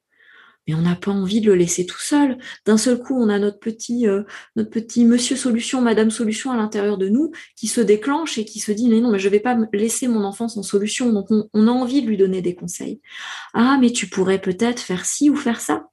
mais 0.67 0.73
on 0.73 0.81
n'a 0.81 0.95
pas 0.95 1.11
envie 1.11 1.41
de 1.41 1.51
le 1.51 1.55
laisser 1.55 1.85
tout 1.85 1.99
seul. 1.99 2.37
D'un 2.65 2.77
seul 2.77 2.97
coup, 2.97 3.15
on 3.15 3.29
a 3.29 3.37
notre 3.37 3.59
petit, 3.59 4.07
euh, 4.07 4.23
notre 4.55 4.71
petit 4.71 5.05
monsieur 5.05 5.35
solution, 5.35 5.81
madame 5.81 6.09
solution 6.09 6.51
à 6.51 6.57
l'intérieur 6.57 6.97
de 6.97 7.07
nous 7.07 7.31
qui 7.55 7.67
se 7.67 7.81
déclenche 7.81 8.37
et 8.37 8.45
qui 8.45 8.59
se 8.59 8.71
dit, 8.71 8.89
mais 8.89 8.99
non, 8.99 9.11
mais 9.11 9.19
je 9.19 9.29
vais 9.29 9.39
pas 9.39 9.55
laisser 9.73 10.07
mon 10.07 10.23
enfant 10.23 10.47
sans 10.47 10.63
solution. 10.63 11.13
Donc, 11.13 11.27
on, 11.29 11.67
a 11.67 11.71
envie 11.71 12.01
de 12.01 12.07
lui 12.07 12.17
donner 12.17 12.41
des 12.41 12.55
conseils. 12.55 12.99
Ah, 13.53 13.77
mais 13.79 13.91
tu 13.91 14.07
pourrais 14.07 14.41
peut-être 14.41 14.79
faire 14.79 15.05
ci 15.05 15.29
ou 15.29 15.35
faire 15.35 15.61
ça. 15.61 15.89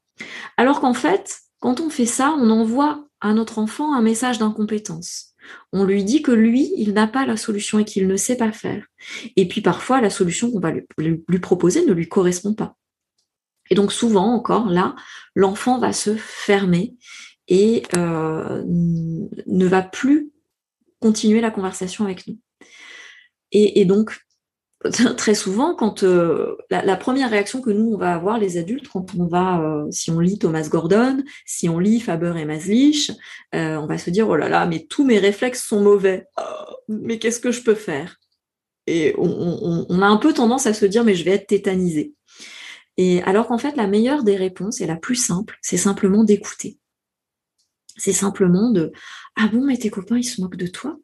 Alors 0.57 0.81
qu'en 0.81 0.95
fait, 0.95 1.43
quand 1.63 1.81
on 1.81 1.89
fait 1.89 2.07
ça, 2.07 2.35
on 2.39 2.51
envoie 2.51 3.07
à 3.21 3.33
notre 3.33 3.59
enfant 3.59 3.95
un 3.95 4.03
message 4.03 4.39
d'incompétence. 4.39 5.29
On 5.73 5.85
lui 5.85 6.05
dit 6.05 6.23
que 6.23 6.33
lui, 6.33 6.73
il 6.77 6.93
n'a 6.93 7.07
pas 7.07 7.25
la 7.25 7.37
solution 7.37 7.79
et 7.79 7.85
qu'il 7.85 8.07
ne 8.07 8.17
sait 8.17 8.37
pas 8.37 8.53
faire. 8.53 8.87
Et 9.37 9.49
puis 9.49 9.61
parfois, 9.61 10.01
la 10.01 10.11
solution 10.11 10.51
qu'on 10.51 10.61
va 10.61 10.73
lui 10.99 11.39
proposer 11.41 11.87
ne 11.87 11.93
lui 11.93 12.09
correspond 12.09 12.53
pas. 12.53 12.77
Et 13.71 13.75
donc 13.75 13.93
souvent 13.93 14.35
encore 14.35 14.69
là, 14.69 14.95
l'enfant 15.35 15.79
va 15.79 15.93
se 15.93 16.15
fermer 16.15 16.95
et 17.49 17.83
euh, 17.95 18.63
ne 18.67 19.67
va 19.67 19.83
plus 19.83 20.31
continuer 21.01 21.41
la 21.41 21.51
conversation 21.51 22.05
avec 22.05 22.27
nous. 22.27 22.39
Et, 23.51 23.85
donc 23.85 24.19
très 25.17 25.35
souvent, 25.35 25.75
quand 25.75 26.03
euh, 26.03 26.57
la, 26.71 26.97
première 26.97 27.31
réaction 27.31 27.61
que 27.61 27.71
nous 27.71 27.93
on 27.93 27.97
va 27.97 28.15
avoir 28.15 28.39
les 28.39 28.59
adultes 28.59 28.89
quand 28.89 29.15
on 29.19 29.27
va, 29.27 29.61
euh, 29.61 29.87
si 29.91 30.11
on 30.11 30.19
lit 30.19 30.39
Thomas 30.39 30.69
Gordon, 30.69 31.23
si 31.47 31.69
on 31.69 31.79
lit 31.79 32.01
Faber 32.01 32.35
et 32.37 32.45
Maslich, 32.45 33.13
on 33.53 33.87
va 33.87 33.99
se 33.99 34.11
dire 34.11 34.29
oh 34.29 34.37
là 34.37 34.49
là, 34.49 34.67
mais 34.67 34.87
tous 34.89 35.05
mes 35.05 35.19
réflexes 35.19 35.65
sont 35.65 35.81
mauvais. 35.81 36.27
Oh, 36.39 36.75
mais 36.89 37.19
qu'est-ce 37.19 37.41
que 37.41 37.53
je 37.53 37.63
peux 37.63 37.75
faire? 37.75 38.19
Et 38.87 39.15
on, 39.17 39.87
on, 39.89 40.03
a 40.03 40.07
un 40.07 40.17
peu 40.17 40.33
tendance 40.33 40.67
à 40.67 40.75
se 40.75 40.87
dire 40.87 41.05
mais 41.05 41.15
je 41.15 41.25
vais 41.25 41.33
être 41.33 41.47
tétanisé. 41.47 42.15
Et 42.97 43.23
alors 43.23 43.47
qu'en 43.47 43.59
fait, 43.59 43.77
la 43.77 43.87
meilleure 43.87 44.23
des 44.25 44.37
réponses 44.37 44.81
et 44.81 44.87
la 44.87 44.97
plus 44.97 45.15
simple, 45.15 45.59
c'est 45.63 45.77
simplement 45.77 46.25
d'écouter. 46.25 46.79
C'est 47.97 48.13
simplement 48.13 48.71
de 48.71 48.93
Ah 49.37 49.49
bon, 49.49 49.65
mais 49.65 49.77
tes 49.77 49.91
copains, 49.91 50.19
ils 50.19 50.25
se 50.25 50.41
moquent 50.41 50.57
de 50.57 50.67
toi? 50.67 50.99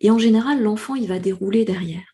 Et 0.00 0.10
en 0.10 0.18
général, 0.18 0.62
l'enfant, 0.62 0.94
il 0.94 1.08
va 1.08 1.18
dérouler 1.18 1.64
derrière. 1.64 2.11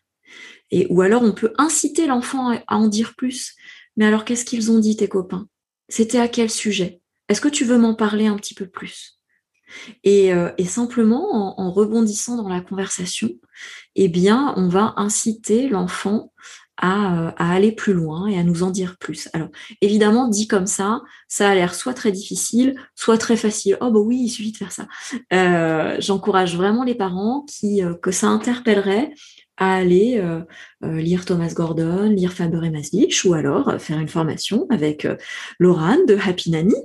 Et, 0.71 0.87
ou 0.89 1.01
alors, 1.01 1.23
on 1.23 1.31
peut 1.31 1.53
inciter 1.57 2.07
l'enfant 2.07 2.51
à 2.51 2.75
en 2.77 2.87
dire 2.87 3.15
plus. 3.15 3.55
Mais 3.97 4.05
alors, 4.05 4.25
qu'est-ce 4.25 4.45
qu'ils 4.45 4.71
ont 4.71 4.79
dit, 4.79 4.95
tes 4.95 5.07
copains? 5.07 5.47
C'était 5.87 6.19
à 6.19 6.27
quel 6.27 6.49
sujet? 6.49 7.01
Est-ce 7.27 7.41
que 7.41 7.47
tu 7.47 7.65
veux 7.65 7.77
m'en 7.77 7.95
parler 7.95 8.27
un 8.27 8.35
petit 8.35 8.53
peu 8.53 8.67
plus? 8.67 9.19
Et, 10.03 10.33
euh, 10.33 10.51
et, 10.57 10.65
simplement, 10.65 11.59
en, 11.59 11.71
rebondissant 11.71 12.35
dans 12.35 12.49
la 12.49 12.61
conversation, 12.61 13.29
eh 13.95 14.07
bien, 14.07 14.53
on 14.57 14.67
va 14.67 14.93
inciter 14.97 15.67
l'enfant 15.69 16.33
euh, 16.83 17.31
à, 17.35 17.53
aller 17.53 17.71
plus 17.71 17.93
loin 17.93 18.27
et 18.27 18.39
à 18.39 18.43
nous 18.43 18.63
en 18.63 18.71
dire 18.71 18.97
plus. 18.97 19.29
Alors, 19.33 19.49
évidemment, 19.81 20.27
dit 20.27 20.47
comme 20.47 20.65
ça, 20.65 21.01
ça 21.27 21.49
a 21.49 21.55
l'air 21.55 21.75
soit 21.75 21.93
très 21.93 22.11
difficile, 22.11 22.75
soit 22.95 23.17
très 23.17 23.35
facile. 23.35 23.77
Oh 23.81 23.91
bah 23.91 23.99
oui, 23.99 24.21
il 24.23 24.29
suffit 24.29 24.53
de 24.53 24.57
faire 24.57 24.71
ça. 24.71 24.87
Euh, 25.33 25.97
j'encourage 25.99 26.55
vraiment 26.55 26.83
les 26.83 26.95
parents 26.95 27.45
qui 27.47 27.81
que 28.01 28.11
ça 28.11 28.27
interpellerait 28.27 29.13
à 29.59 29.75
aller 29.75 30.23
lire 30.81 31.25
Thomas 31.25 31.53
Gordon, 31.53 32.09
lire 32.09 32.33
Faber 32.33 32.65
et 32.65 32.71
Maslich, 32.71 33.23
ou 33.25 33.33
alors 33.33 33.73
faire 33.79 33.99
une 33.99 34.07
formation 34.07 34.65
avec 34.69 35.07
Laurent 35.59 35.97
de 36.07 36.15
Happy 36.15 36.49
Nanny 36.49 36.75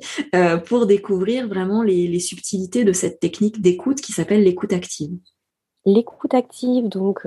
pour 0.67 0.87
découvrir 0.87 1.49
vraiment 1.49 1.83
les, 1.83 2.07
les 2.07 2.21
subtilités 2.21 2.85
de 2.85 2.93
cette 2.93 3.21
technique 3.21 3.63
d'écoute 3.63 4.01
qui 4.01 4.13
s'appelle 4.13 4.43
l'écoute 4.43 4.73
active. 4.73 5.17
L'écoute 5.87 6.35
active, 6.35 6.89
donc 6.89 7.25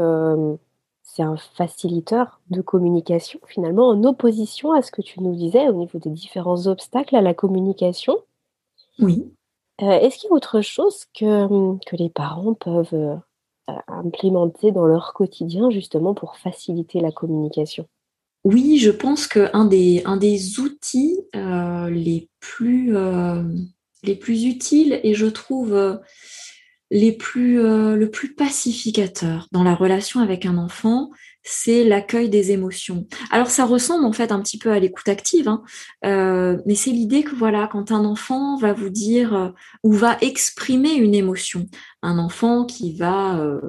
c'est 1.07 1.23
un 1.23 1.37
facilitateur 1.37 2.39
de 2.51 2.61
communication, 2.61 3.39
finalement, 3.47 3.87
en 3.87 4.03
opposition 4.03 4.73
à 4.73 4.81
ce 4.81 4.91
que 4.91 5.01
tu 5.01 5.21
nous 5.21 5.33
disais 5.33 5.67
au 5.67 5.73
niveau 5.73 5.97
des 5.97 6.11
différents 6.11 6.67
obstacles 6.67 7.15
à 7.15 7.21
la 7.21 7.33
communication. 7.33 8.17
Oui. 8.99 9.33
Euh, 9.81 9.99
est-ce 9.99 10.19
qu'il 10.19 10.29
y 10.29 10.31
a 10.31 10.35
autre 10.35 10.61
chose 10.61 11.05
que, 11.17 11.77
que 11.89 11.95
les 11.95 12.09
parents 12.09 12.53
peuvent 12.53 12.93
euh, 12.93 13.15
implémenter 13.87 14.71
dans 14.71 14.85
leur 14.85 15.13
quotidien, 15.13 15.69
justement, 15.69 16.13
pour 16.13 16.37
faciliter 16.37 16.99
la 16.99 17.11
communication. 17.11 17.87
Oui, 18.43 18.77
je 18.77 18.91
pense 18.91 19.27
qu'un 19.27 19.65
des, 19.65 20.03
un 20.05 20.17
des 20.17 20.59
outils 20.59 21.19
euh, 21.35 21.89
les 21.89 22.29
plus 22.39 22.93
les 24.03 24.15
plus 24.15 24.45
utiles 24.45 24.99
et 25.03 25.13
je 25.13 25.25
trouve 25.25 25.73
euh, 25.73 25.95
les 26.89 27.11
plus, 27.11 27.59
euh, 27.59 27.95
le 27.95 28.09
plus 28.09 28.33
pacificateur 28.33 29.47
dans 29.51 29.63
la 29.63 29.75
relation 29.75 30.21
avec 30.21 30.45
un 30.45 30.57
enfant, 30.57 31.11
c'est 31.47 31.83
l'accueil 31.83 32.29
des 32.29 32.51
émotions. 32.51 33.07
Alors 33.31 33.49
ça 33.49 33.65
ressemble 33.65 34.05
en 34.05 34.11
fait 34.11 34.31
un 34.31 34.41
petit 34.41 34.57
peu 34.57 34.71
à 34.71 34.79
l'écoute 34.79 35.07
active, 35.07 35.47
hein, 35.47 35.63
euh, 36.05 36.57
mais 36.65 36.75
c'est 36.75 36.91
l'idée 36.91 37.23
que 37.23 37.35
voilà, 37.35 37.67
quand 37.71 37.91
un 37.91 38.05
enfant 38.05 38.57
va 38.57 38.73
vous 38.73 38.89
dire 38.89 39.53
ou 39.83 39.93
va 39.93 40.17
exprimer 40.21 40.93
une 40.93 41.15
émotion, 41.15 41.65
un 42.01 42.19
enfant 42.19 42.65
qui 42.65 42.95
va 42.95 43.59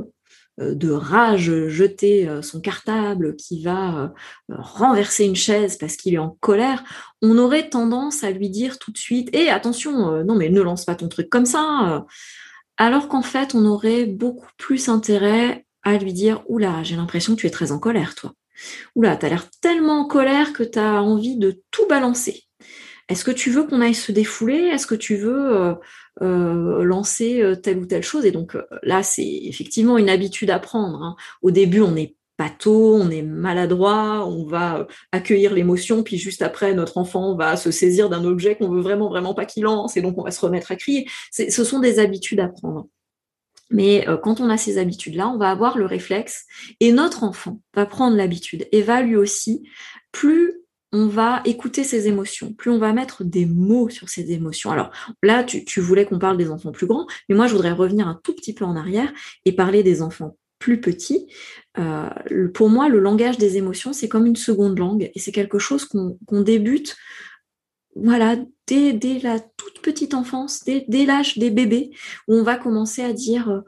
de 0.59 0.91
rage 0.91 1.69
jeter 1.69 2.29
son 2.43 2.61
cartable, 2.61 3.37
qui 3.37 3.63
va 3.63 4.13
renverser 4.49 5.25
une 5.25 5.37
chaise 5.37 5.77
parce 5.79 5.97
qu'il 5.97 6.15
est 6.15 6.19
en 6.19 6.37
colère, 6.41 6.83
on 7.23 7.39
aurait 7.39 7.69
tendance 7.69 8.25
à 8.25 8.31
lui 8.33 8.51
dire 8.51 8.79
tout 8.79 8.91
de 8.91 8.99
suite 8.99 9.29
"Eh 9.33 9.51
attention, 9.51 10.25
non 10.25 10.35
mais 10.35 10.49
ne 10.49 10.61
lance 10.61 10.85
pas 10.85 10.97
ton 10.97 11.09
truc 11.09 11.31
comme 11.31 11.47
ça." 11.47 12.05
Alors 12.77 13.09
qu'en 13.09 13.23
fait, 13.23 13.55
on 13.55 13.65
aurait 13.67 14.07
beaucoup 14.07 14.51
plus 14.57 14.89
intérêt 14.89 15.67
à 15.91 15.99
lui 15.99 16.13
dire 16.13 16.43
"Oula, 16.49 16.83
j'ai 16.83 16.97
l'impression 16.97 17.35
que 17.35 17.41
tu 17.41 17.47
es 17.47 17.51
très 17.51 17.73
en 17.73 17.79
colère 17.79 18.15
toi." 18.15 18.33
Oula, 18.95 19.17
t'as 19.17 19.29
l'air 19.29 19.49
tellement 19.61 20.01
en 20.01 20.07
colère 20.07 20.53
que 20.53 20.63
t'as 20.63 21.01
envie 21.01 21.37
de 21.37 21.63
tout 21.71 21.87
balancer. 21.87 22.45
Est-ce 23.09 23.25
que 23.25 23.31
tu 23.31 23.51
veux 23.51 23.65
qu'on 23.65 23.81
aille 23.81 23.95
se 23.95 24.13
défouler? 24.13 24.69
Est-ce 24.73 24.87
que 24.87 24.95
tu 24.95 25.17
veux 25.17 25.57
euh, 25.57 25.75
euh, 26.23 26.83
lancer 26.85 27.41
euh, 27.41 27.55
telle 27.55 27.79
ou 27.79 27.87
telle 27.87 28.03
chose? 28.03 28.27
Et 28.27 28.33
donc 28.33 28.57
là, 28.83 29.03
c'est 29.03 29.27
effectivement 29.27 29.97
une 29.99 30.11
habitude 30.11 30.51
à 30.51 30.59
prendre. 30.59 31.03
Hein. 31.03 31.17
Au 31.43 31.51
début, 31.51 31.81
on 31.81 31.97
est 31.97 32.17
tôt, 32.59 32.95
on 32.95 33.11
est 33.11 33.23
maladroit, 33.23 34.25
on 34.27 34.45
va 34.45 34.87
accueillir 35.11 35.53
l'émotion, 35.53 36.05
puis 36.05 36.19
juste 36.19 36.43
après, 36.43 36.73
notre 36.73 36.97
enfant 36.99 37.35
va 37.35 37.57
se 37.57 37.73
saisir 37.73 38.09
d'un 38.09 38.25
objet 38.25 38.55
qu'on 38.57 38.69
veut 38.69 38.81
vraiment, 38.81 39.09
vraiment 39.09 39.35
pas 39.35 39.45
qu'il 39.45 39.65
lance, 39.65 39.97
et 39.97 40.03
donc 40.03 40.17
on 40.19 40.23
va 40.23 40.31
se 40.31 40.41
remettre 40.41 40.71
à 40.71 40.77
crier. 40.77 41.09
Ce 41.33 41.65
sont 41.65 41.81
des 41.81 41.99
habitudes 41.99 42.39
à 42.39 42.47
prendre. 42.47 42.87
Mais 43.71 44.07
quand 44.23 44.41
on 44.41 44.49
a 44.49 44.57
ces 44.57 44.79
habitudes-là, 44.79 45.29
on 45.29 45.37
va 45.37 45.51
avoir 45.51 45.77
le 45.77 45.87
réflexe, 45.87 46.47
et 46.81 46.93
notre 46.93 47.23
enfant 47.23 47.61
va 47.75 47.87
prendre 47.87 48.17
l'habitude, 48.17 48.67
et 48.73 48.83
va 48.83 49.03
lui 49.03 49.17
aussi, 49.17 49.69
plus 50.13 50.59
on 50.93 51.07
va 51.07 51.43
écouter 51.45 51.85
ses 51.85 52.09
émotions, 52.09 52.53
plus 52.53 52.71
on 52.71 52.79
va 52.79 52.93
mettre 52.93 53.25
des 53.25 53.47
mots 53.47 53.91
sur 53.91 54.09
ses 54.09 54.33
émotions. 54.33 54.71
Alors 54.71 54.91
là, 55.23 55.45
tu, 55.45 55.81
voulais 55.81 56.07
qu'on 56.07 56.19
parle 56.19 56.39
des 56.39 56.51
enfants 56.51 56.73
plus 56.73 56.87
grands, 56.87 57.07
mais 57.29 57.35
moi, 57.35 57.47
je 57.47 57.53
voudrais 57.53 57.73
revenir 57.73 58.09
un 58.09 58.19
tout 58.23 58.35
petit 58.35 58.55
peu 58.55 58.65
en 58.65 58.77
arrière 58.77 59.13
et 59.45 59.53
parler 59.53 59.83
des 59.83 60.01
enfants 60.01 60.37
plus 60.59 60.81
petits. 60.81 61.29
Euh, 61.79 62.09
pour 62.55 62.69
moi, 62.69 62.89
le 62.89 63.01
langage 63.01 63.39
des 63.39 63.59
émotions, 63.59 63.93
c'est 63.93 64.09
comme 64.09 64.27
une 64.27 64.37
seconde 64.37 64.79
langue 64.79 65.11
et 65.15 65.19
c'est 65.19 65.33
quelque 65.33 65.59
chose 65.59 65.85
qu'on 65.85 66.41
débute 66.41 66.97
voilà, 68.03 68.37
dès, 68.67 69.19
la 69.23 69.41
toute 69.41 69.81
petite 69.81 70.15
enfance, 70.15 70.65
dès, 70.65 71.07
l'âge 71.07 71.39
des 71.39 71.51
bébés, 71.51 71.91
où 72.29 72.35
on 72.35 72.43
va 72.43 72.57
commencer 72.57 73.03
à 73.03 73.13
dire 73.13 73.51
euh, 73.51 73.61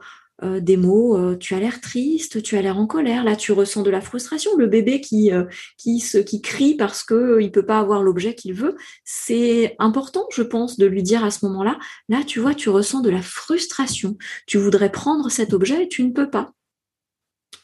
euh, 0.43 0.59
des 0.59 0.77
mots, 0.77 1.17
euh, 1.17 1.37
tu 1.37 1.53
as 1.53 1.59
l'air 1.59 1.81
triste, 1.81 2.41
tu 2.41 2.57
as 2.57 2.61
l'air 2.61 2.77
en 2.77 2.87
colère, 2.87 3.23
là 3.23 3.35
tu 3.35 3.51
ressens 3.51 3.83
de 3.83 3.89
la 3.89 4.01
frustration. 4.01 4.55
Le 4.57 4.67
bébé 4.67 5.01
qui, 5.01 5.31
qui 5.77 6.41
crie 6.41 6.75
parce 6.75 7.03
qu'il 7.03 7.17
ne 7.17 7.49
peut 7.49 7.65
pas 7.65 7.79
avoir 7.79 8.03
l'objet 8.03 8.35
qu'il 8.35 8.53
veut, 8.53 8.75
c'est 9.03 9.75
important, 9.79 10.27
je 10.31 10.43
pense, 10.43 10.77
de 10.77 10.85
lui 10.85 11.03
dire 11.03 11.23
à 11.23 11.31
ce 11.31 11.45
moment-là, 11.45 11.77
là 12.09 12.21
tu 12.25 12.39
vois, 12.39 12.55
tu 12.55 12.69
ressens 12.69 13.01
de 13.01 13.09
la 13.09 13.21
frustration, 13.21 14.17
tu 14.47 14.57
voudrais 14.57 14.91
prendre 14.91 15.29
cet 15.29 15.53
objet 15.53 15.83
et 15.83 15.87
tu 15.89 16.03
ne 16.03 16.11
peux 16.11 16.29
pas. 16.29 16.53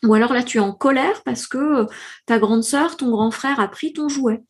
Ou 0.03 0.13
alors 0.13 0.34
là 0.34 0.43
tu 0.43 0.58
es 0.58 0.62
en 0.62 0.73
colère 0.73 1.23
parce 1.23 1.47
que 1.47 1.88
ta 2.27 2.38
grande 2.38 2.63
sœur, 2.63 2.97
ton 2.97 3.10
grand 3.10 3.32
frère 3.32 3.60
a 3.60 3.67
pris 3.67 3.93
ton 3.93 4.10
jouet. 4.10 4.43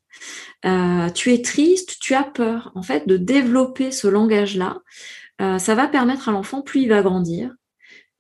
Tu 0.64 1.34
es 1.34 1.42
triste, 1.42 1.98
tu 2.00 2.14
as 2.14 2.24
peur. 2.24 2.72
En 2.76 2.84
fait, 2.84 3.08
de 3.08 3.18
développer 3.18 3.92
ce 3.92 4.08
langage-là, 4.08 4.80
ça 5.40 5.76
va 5.76 5.88
permettre 5.88 6.30
à 6.30 6.32
l'enfant, 6.32 6.62
plus 6.62 6.82
il 6.82 6.90
va 6.90 7.02
grandir, 7.02 7.54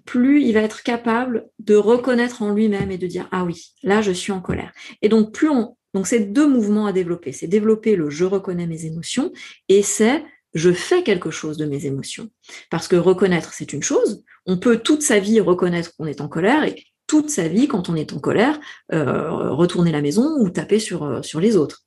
plus 0.07 0.41
il 0.41 0.53
va 0.53 0.62
être 0.62 0.81
capable 0.81 1.47
de 1.60 1.75
reconnaître 1.75 2.41
en 2.41 2.51
lui-même 2.51 2.89
et 2.89 2.97
de 2.97 3.05
dire 3.05 3.27
ah 3.31 3.43
oui, 3.43 3.73
là 3.83 4.01
je 4.01 4.12
suis 4.12 4.31
en 4.31 4.41
colère. 4.41 4.71
Et 5.03 5.10
donc 5.10 5.33
plus 5.33 5.49
on 5.49 5.75
donc 5.93 6.07
c'est 6.07 6.31
deux 6.31 6.47
mouvements 6.47 6.86
à 6.86 6.93
développer, 6.93 7.31
c'est 7.31 7.47
développer 7.47 7.95
le 7.95 8.10
je 8.10 8.25
reconnais 8.25 8.67
mes 8.67 8.86
émotions 8.86 9.31
et 9.67 9.83
c'est 9.83 10.23
je 10.53 10.71
fais 10.71 11.03
quelque 11.03 11.29
chose 11.29 11.57
de 11.57 11.65
mes 11.65 11.86
émotions. 11.86 12.29
Parce 12.71 12.88
que 12.88 12.95
reconnaître 12.95 13.53
c'est 13.53 13.73
une 13.73 13.83
chose, 13.83 14.23
on 14.45 14.57
peut 14.57 14.77
toute 14.77 15.01
sa 15.01 15.19
vie 15.19 15.39
reconnaître 15.39 15.95
qu'on 15.95 16.05
est 16.05 16.21
en 16.21 16.27
colère 16.27 16.63
et 16.63 16.83
toute 17.05 17.29
sa 17.29 17.47
vie 17.47 17.67
quand 17.67 17.89
on 17.89 17.95
est 17.95 18.13
en 18.13 18.19
colère 18.19 18.60
euh, 18.93 19.51
retourner 19.51 19.91
la 19.91 20.01
maison 20.01 20.38
ou 20.39 20.49
taper 20.49 20.79
euh, 20.91 21.21
sur 21.21 21.39
les 21.39 21.57
autres. 21.57 21.83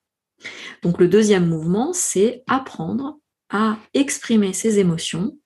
Donc 0.83 0.99
le 0.99 1.09
deuxième 1.09 1.47
mouvement, 1.47 1.93
c'est 1.93 2.43
apprendre 2.47 3.19
à 3.51 3.79
exprimer 3.95 4.53
ses 4.53 4.79
émotions 4.79 5.37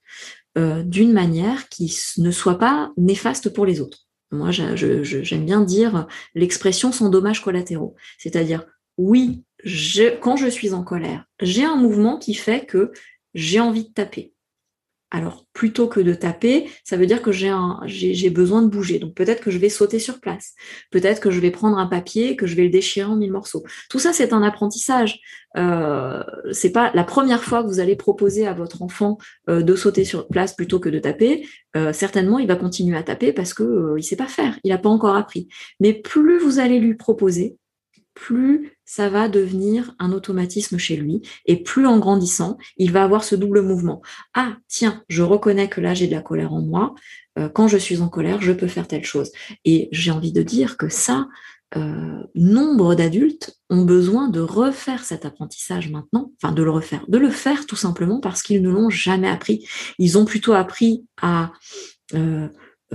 euh, 0.56 0.82
d'une 0.82 1.12
manière 1.12 1.68
qui 1.68 1.96
ne 2.18 2.30
soit 2.30 2.58
pas 2.58 2.92
néfaste 2.96 3.52
pour 3.52 3.66
les 3.66 3.80
autres. 3.80 4.06
Moi, 4.30 4.50
j'aime 4.50 5.44
bien 5.44 5.60
dire 5.60 6.06
l'expression 6.34 6.92
sans 6.92 7.08
dommages 7.08 7.40
collatéraux. 7.40 7.94
C'est-à-dire, 8.18 8.64
oui, 8.98 9.44
quand 10.20 10.36
je 10.36 10.48
suis 10.48 10.72
en 10.72 10.82
colère, 10.82 11.24
j'ai 11.40 11.64
un 11.64 11.76
mouvement 11.76 12.18
qui 12.18 12.34
fait 12.34 12.66
que 12.66 12.92
j'ai 13.34 13.60
envie 13.60 13.84
de 13.84 13.92
taper. 13.92 14.33
Alors, 15.14 15.46
plutôt 15.52 15.86
que 15.86 16.00
de 16.00 16.12
taper, 16.12 16.68
ça 16.82 16.96
veut 16.96 17.06
dire 17.06 17.22
que 17.22 17.30
j'ai 17.30 18.30
besoin 18.30 18.62
de 18.62 18.66
bouger. 18.66 18.98
Donc, 18.98 19.14
peut-être 19.14 19.40
que 19.40 19.52
je 19.52 19.58
vais 19.58 19.68
sauter 19.68 20.00
sur 20.00 20.18
place. 20.18 20.54
Peut-être 20.90 21.20
que 21.20 21.30
je 21.30 21.38
vais 21.38 21.52
prendre 21.52 21.78
un 21.78 21.86
papier 21.86 22.34
que 22.34 22.48
je 22.48 22.56
vais 22.56 22.64
le 22.64 22.68
déchirer 22.68 23.06
en 23.06 23.14
mille 23.14 23.30
morceaux. 23.30 23.62
Tout 23.88 24.00
ça, 24.00 24.12
c'est 24.12 24.32
un 24.32 24.42
apprentissage. 24.42 25.20
Euh, 25.56 26.24
c'est 26.50 26.72
pas 26.72 26.90
la 26.94 27.04
première 27.04 27.44
fois 27.44 27.62
que 27.62 27.68
vous 27.68 27.78
allez 27.78 27.94
proposer 27.94 28.44
à 28.44 28.54
votre 28.54 28.82
enfant 28.82 29.18
euh, 29.48 29.62
de 29.62 29.76
sauter 29.76 30.04
sur 30.04 30.26
place 30.26 30.52
plutôt 30.52 30.80
que 30.80 30.88
de 30.88 30.98
taper. 30.98 31.46
Euh, 31.76 31.92
certainement, 31.92 32.40
il 32.40 32.48
va 32.48 32.56
continuer 32.56 32.96
à 32.96 33.04
taper 33.04 33.32
parce 33.32 33.54
que 33.54 33.62
euh, 33.62 33.94
il 33.96 34.02
sait 34.02 34.16
pas 34.16 34.26
faire. 34.26 34.58
Il 34.64 34.70
n'a 34.70 34.78
pas 34.78 34.88
encore 34.88 35.14
appris. 35.14 35.46
Mais 35.78 35.92
plus 35.92 36.40
vous 36.40 36.58
allez 36.58 36.80
lui 36.80 36.94
proposer, 36.94 37.56
plus 38.14 38.74
ça 38.84 39.08
va 39.08 39.28
devenir 39.28 39.94
un 39.98 40.12
automatisme 40.12 40.78
chez 40.78 40.96
lui. 40.96 41.22
Et 41.46 41.62
plus 41.62 41.86
en 41.86 41.98
grandissant, 41.98 42.58
il 42.76 42.92
va 42.92 43.02
avoir 43.02 43.24
ce 43.24 43.34
double 43.34 43.62
mouvement. 43.62 44.02
Ah, 44.34 44.56
tiens, 44.68 45.02
je 45.08 45.22
reconnais 45.22 45.68
que 45.68 45.80
là, 45.80 45.94
j'ai 45.94 46.06
de 46.06 46.12
la 46.12 46.20
colère 46.20 46.52
en 46.52 46.60
moi. 46.60 46.94
Euh, 47.38 47.48
quand 47.48 47.66
je 47.66 47.78
suis 47.78 48.00
en 48.00 48.08
colère, 48.08 48.40
je 48.40 48.52
peux 48.52 48.68
faire 48.68 48.86
telle 48.86 49.04
chose. 49.04 49.32
Et 49.64 49.88
j'ai 49.90 50.10
envie 50.10 50.32
de 50.32 50.42
dire 50.42 50.76
que 50.76 50.88
ça, 50.88 51.28
euh, 51.76 52.22
nombre 52.36 52.94
d'adultes 52.94 53.58
ont 53.68 53.84
besoin 53.84 54.28
de 54.28 54.40
refaire 54.40 55.02
cet 55.02 55.24
apprentissage 55.24 55.90
maintenant, 55.90 56.30
enfin 56.40 56.52
de 56.52 56.62
le 56.62 56.70
refaire, 56.70 57.04
de 57.08 57.18
le 57.18 57.30
faire 57.30 57.66
tout 57.66 57.74
simplement 57.74 58.20
parce 58.20 58.42
qu'ils 58.42 58.62
ne 58.62 58.70
l'ont 58.70 58.90
jamais 58.90 59.28
appris. 59.28 59.66
Ils 59.98 60.16
ont 60.16 60.24
plutôt 60.24 60.52
appris 60.52 61.04
à 61.20 61.52
euh, 62.14 62.48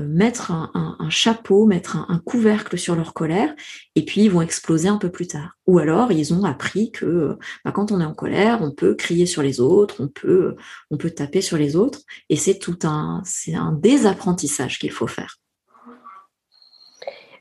mettre 0.08 0.52
un, 0.52 0.98
chapeau, 1.10 1.66
mettre 1.66 1.98
un, 1.98 2.20
couvercle 2.20 2.78
sur 2.78 2.96
leur 2.96 3.14
colère, 3.14 3.54
et 3.96 4.06
puis 4.06 4.22
ils 4.22 4.32
vont 4.32 4.42
exploser 4.42 4.88
un 4.88 4.98
peu 4.98 5.10
plus 5.10 5.28
tard. 5.28 5.58
Ou 5.68 5.80
alors 5.80 6.12
ils 6.12 6.34
ont 6.34 6.44
appris 6.44 6.92
que 6.92 7.38
bah, 7.64 7.72
quand 7.72 7.92
on 7.92 8.02
est 8.02 8.06
en 8.06 8.14
colère, 8.14 8.60
on 8.62 8.72
peut 8.72 8.96
crier 8.96 9.26
sur 9.26 9.42
les 9.42 9.60
autres, 9.60 9.96
on 10.00 10.08
peut, 10.08 10.56
on 10.92 10.98
peut 10.98 11.12
taper 11.12 11.42
sur 11.42 11.58
les 11.58 11.76
autres, 11.76 12.00
et 12.30 12.36
c'est 12.36 12.60
tout 12.60 12.80
un, 12.84 13.22
c'est 13.26 13.56
un 13.56 13.72
désapprentissage 13.72 14.80
qu'il 14.80 14.92
faut 14.92 15.08
faire. 15.08 15.38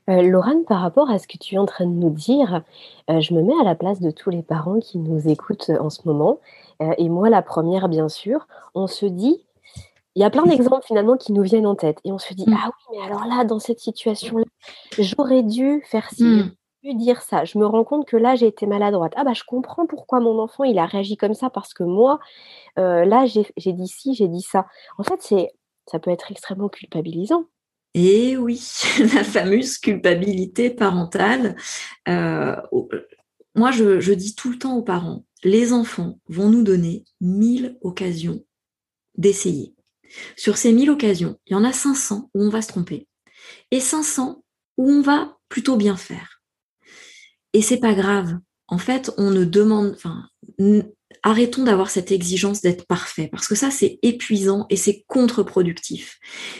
Euh, 0.09 0.23
Laurent, 0.23 0.63
par 0.67 0.81
rapport 0.81 1.11
à 1.11 1.19
ce 1.19 1.27
que 1.27 1.37
tu 1.37 1.55
es 1.55 1.57
en 1.59 1.67
train 1.67 1.85
de 1.85 1.93
nous 1.93 2.09
dire, 2.09 2.63
euh, 3.09 3.21
je 3.21 3.33
me 3.33 3.43
mets 3.43 3.59
à 3.61 3.63
la 3.63 3.75
place 3.75 3.99
de 3.99 4.09
tous 4.09 4.31
les 4.31 4.41
parents 4.41 4.79
qui 4.79 4.97
nous 4.97 5.27
écoutent 5.27 5.69
en 5.79 5.89
ce 5.89 6.01
moment, 6.05 6.39
et 6.97 7.09
moi 7.09 7.29
la 7.29 7.41
première 7.41 7.89
bien 7.89 8.07
sûr, 8.07 8.47
on 8.73 8.87
se 8.87 9.05
dit 9.05 9.43
il 10.15 10.21
y 10.21 10.25
a 10.25 10.29
plein 10.29 10.43
d'exemples 10.43 10.85
finalement 10.85 11.17
qui 11.17 11.33
nous 11.33 11.43
viennent 11.43 11.67
en 11.67 11.75
tête. 11.75 11.99
Et 12.03 12.11
on 12.11 12.17
se 12.17 12.33
dit 12.33 12.45
mmh. 12.47 12.57
ah 12.57 12.69
oui 12.69 12.97
mais 12.97 13.05
alors 13.05 13.25
là 13.25 13.43
dans 13.45 13.59
cette 13.59 13.79
situation 13.79 14.37
là 14.37 14.45
j'aurais 14.97 15.43
dû 15.43 15.83
faire 15.85 16.09
ci 16.09 16.23
mmh. 16.23 16.51
dû 16.83 16.93
dire 16.95 17.21
ça. 17.21 17.45
Je 17.45 17.57
me 17.57 17.65
rends 17.65 17.83
compte 17.83 18.07
que 18.07 18.17
là 18.17 18.35
j'ai 18.35 18.47
été 18.47 18.65
maladroite. 18.65 19.13
Ah 19.15 19.23
bah 19.23 19.33
je 19.33 19.43
comprends 19.45 19.85
pourquoi 19.85 20.19
mon 20.19 20.39
enfant 20.39 20.63
il 20.63 20.77
a 20.79 20.85
réagi 20.85 21.17
comme 21.17 21.33
ça 21.33 21.49
parce 21.49 21.73
que 21.73 21.83
moi 21.83 22.19
euh, 22.77 23.05
là 23.05 23.25
j'ai 23.25 23.73
dit 23.73 23.87
ci 23.87 24.13
j'ai 24.13 24.27
dit 24.27 24.41
ça. 24.41 24.65
En 24.97 25.03
fait 25.03 25.21
c'est 25.21 25.49
ça 25.85 25.99
peut 25.99 26.11
être 26.11 26.31
extrêmement 26.31 26.69
culpabilisant. 26.69 27.45
Et 27.93 28.37
oui 28.37 28.61
la 28.99 29.23
fameuse 29.23 29.77
culpabilité 29.77 30.69
parentale. 30.69 31.55
Euh, 32.07 32.55
moi 33.55 33.71
je, 33.71 33.99
je 33.99 34.13
dis 34.13 34.35
tout 34.35 34.51
le 34.51 34.57
temps 34.57 34.75
aux 34.75 34.83
parents 34.83 35.23
les 35.43 35.73
enfants 35.73 36.19
vont 36.27 36.49
nous 36.49 36.63
donner 36.63 37.05
mille 37.21 37.77
occasions 37.81 38.43
d'essayer 39.17 39.73
sur 40.35 40.57
ces 40.57 40.71
1000 40.71 40.89
occasions, 40.89 41.39
il 41.47 41.53
y 41.53 41.55
en 41.55 41.63
a 41.63 41.73
500 41.73 42.29
où 42.33 42.43
on 42.43 42.49
va 42.49 42.61
se 42.61 42.67
tromper 42.67 43.07
et 43.71 43.79
500 43.79 44.43
où 44.77 44.89
on 44.89 45.01
va 45.01 45.37
plutôt 45.49 45.75
bien 45.75 45.97
faire. 45.97 46.41
Et 47.53 47.61
c'est 47.61 47.79
pas 47.79 47.93
grave. 47.93 48.37
En 48.67 48.77
fait, 48.77 49.11
on 49.17 49.31
ne 49.31 49.45
demande, 49.45 49.95
enfin, 49.95 50.29
arrêtons 51.23 51.63
d'avoir 51.63 51.89
cette 51.89 52.11
exigence 52.11 52.61
d'être 52.61 52.85
parfait 52.85 53.27
parce 53.31 53.47
que 53.47 53.55
ça 53.55 53.71
c'est 53.71 53.97
épuisant 54.03 54.67
et 54.69 54.75
c'est 54.75 55.03
contre-productif. 55.07 56.19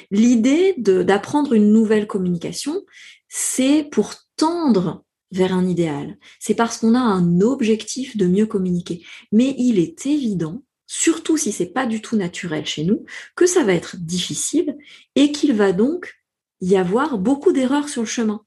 L'idée 0.09 0.73
d'apprendre 0.77 1.53
une 1.53 1.71
nouvelle 1.71 2.07
communication, 2.07 2.81
c'est 3.27 3.87
pour 3.91 4.15
tendre 4.35 5.03
vers 5.31 5.53
un 5.53 5.67
idéal. 5.67 6.17
C'est 6.39 6.55
parce 6.55 6.77
qu'on 6.77 6.95
a 6.95 6.99
un 6.99 7.41
objectif 7.41 8.17
de 8.17 8.25
mieux 8.25 8.47
communiquer. 8.47 9.05
Mais 9.31 9.53
il 9.59 9.77
est 9.77 10.07
évident 10.07 10.63
surtout 10.91 11.37
si 11.37 11.51
c'est 11.51 11.67
pas 11.71 11.85
du 11.85 12.01
tout 12.01 12.17
naturel 12.17 12.65
chez 12.65 12.83
nous, 12.83 13.05
que 13.35 13.45
ça 13.45 13.63
va 13.63 13.73
être 13.73 13.95
difficile 13.95 14.75
et 15.15 15.31
qu'il 15.31 15.53
va 15.53 15.71
donc 15.71 16.19
y 16.61 16.75
avoir 16.75 17.19
beaucoup 17.19 17.53
d'erreurs 17.53 17.87
sur 17.87 18.01
le 18.01 18.07
chemin. 18.07 18.43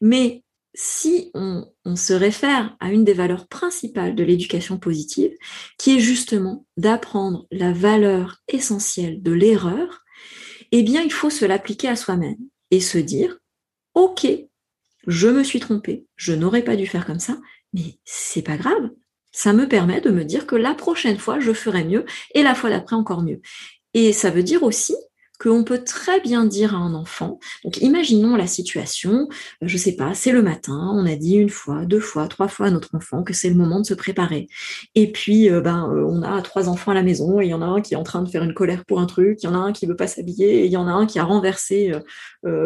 Mais 0.00 0.42
si 0.74 1.30
on, 1.32 1.64
se 1.94 2.12
réfère 2.12 2.76
à 2.80 2.90
une 2.90 3.04
des 3.04 3.12
valeurs 3.12 3.46
principales 3.46 4.16
de 4.16 4.24
l'éducation 4.24 4.78
positive, 4.78 5.30
qui 5.78 5.96
est 5.96 6.00
justement 6.00 6.66
d'apprendre 6.76 7.46
la 7.52 7.72
valeur 7.72 8.42
essentielle 8.48 9.22
de 9.22 9.30
l'erreur, 9.30 10.04
eh 10.72 10.82
bien, 10.82 11.02
il 11.02 11.12
faut 11.12 11.30
se 11.30 11.44
l'appliquer 11.44 11.86
à 11.86 11.94
soi-même 11.94 12.36
et 12.72 12.80
se 12.80 12.98
dire, 12.98 13.38
OK, 13.94 14.26
je 15.06 15.28
me 15.28 15.44
suis 15.44 15.60
trompé, 15.60 16.04
je 16.16 16.32
n'aurais 16.32 16.64
pas 16.64 16.74
dû 16.74 16.88
faire 16.88 17.06
comme 17.06 17.20
ça, 17.20 17.38
mais 17.72 18.00
c'est 18.04 18.42
pas 18.42 18.56
grave. 18.56 18.90
Ça 19.36 19.52
me 19.52 19.68
permet 19.68 20.00
de 20.00 20.08
me 20.08 20.24
dire 20.24 20.46
que 20.46 20.56
la 20.56 20.72
prochaine 20.72 21.18
fois, 21.18 21.40
je 21.40 21.52
ferai 21.52 21.84
mieux 21.84 22.06
et 22.34 22.42
la 22.42 22.54
fois 22.54 22.70
d'après 22.70 22.96
encore 22.96 23.22
mieux. 23.22 23.42
Et 23.92 24.14
ça 24.14 24.30
veut 24.30 24.42
dire 24.42 24.62
aussi 24.62 24.96
qu'on 25.38 25.62
peut 25.62 25.84
très 25.84 26.22
bien 26.22 26.46
dire 26.46 26.74
à 26.74 26.78
un 26.78 26.94
enfant. 26.94 27.38
Donc, 27.62 27.76
imaginons 27.82 28.34
la 28.34 28.46
situation, 28.46 29.28
euh, 29.62 29.66
je 29.68 29.76
sais 29.76 29.94
pas, 29.94 30.14
c'est 30.14 30.32
le 30.32 30.40
matin, 30.40 30.90
on 30.94 31.04
a 31.04 31.16
dit 31.16 31.36
une 31.36 31.50
fois, 31.50 31.84
deux 31.84 32.00
fois, 32.00 32.28
trois 32.28 32.48
fois 32.48 32.68
à 32.68 32.70
notre 32.70 32.94
enfant 32.94 33.22
que 33.22 33.34
c'est 33.34 33.50
le 33.50 33.56
moment 33.56 33.78
de 33.80 33.84
se 33.84 33.92
préparer. 33.92 34.48
Et 34.94 35.12
puis, 35.12 35.50
euh, 35.50 35.60
ben, 35.60 35.86
euh, 35.92 36.06
on 36.08 36.22
a 36.22 36.40
trois 36.40 36.70
enfants 36.70 36.92
à 36.92 36.94
la 36.94 37.02
maison 37.02 37.38
et 37.38 37.44
il 37.44 37.50
y 37.50 37.54
en 37.54 37.60
a 37.60 37.66
un 37.66 37.82
qui 37.82 37.92
est 37.92 37.98
en 37.98 38.04
train 38.04 38.22
de 38.22 38.30
faire 38.30 38.42
une 38.42 38.54
colère 38.54 38.86
pour 38.86 39.00
un 39.00 39.06
truc, 39.06 39.42
il 39.42 39.44
y 39.44 39.48
en 39.50 39.54
a 39.54 39.58
un 39.58 39.74
qui 39.74 39.84
veut 39.84 39.96
pas 39.96 40.06
s'habiller 40.06 40.60
et 40.62 40.64
il 40.64 40.72
y 40.72 40.78
en 40.78 40.88
a 40.88 40.92
un 40.92 41.04
qui 41.04 41.18
a 41.18 41.24
renversé 41.24 41.92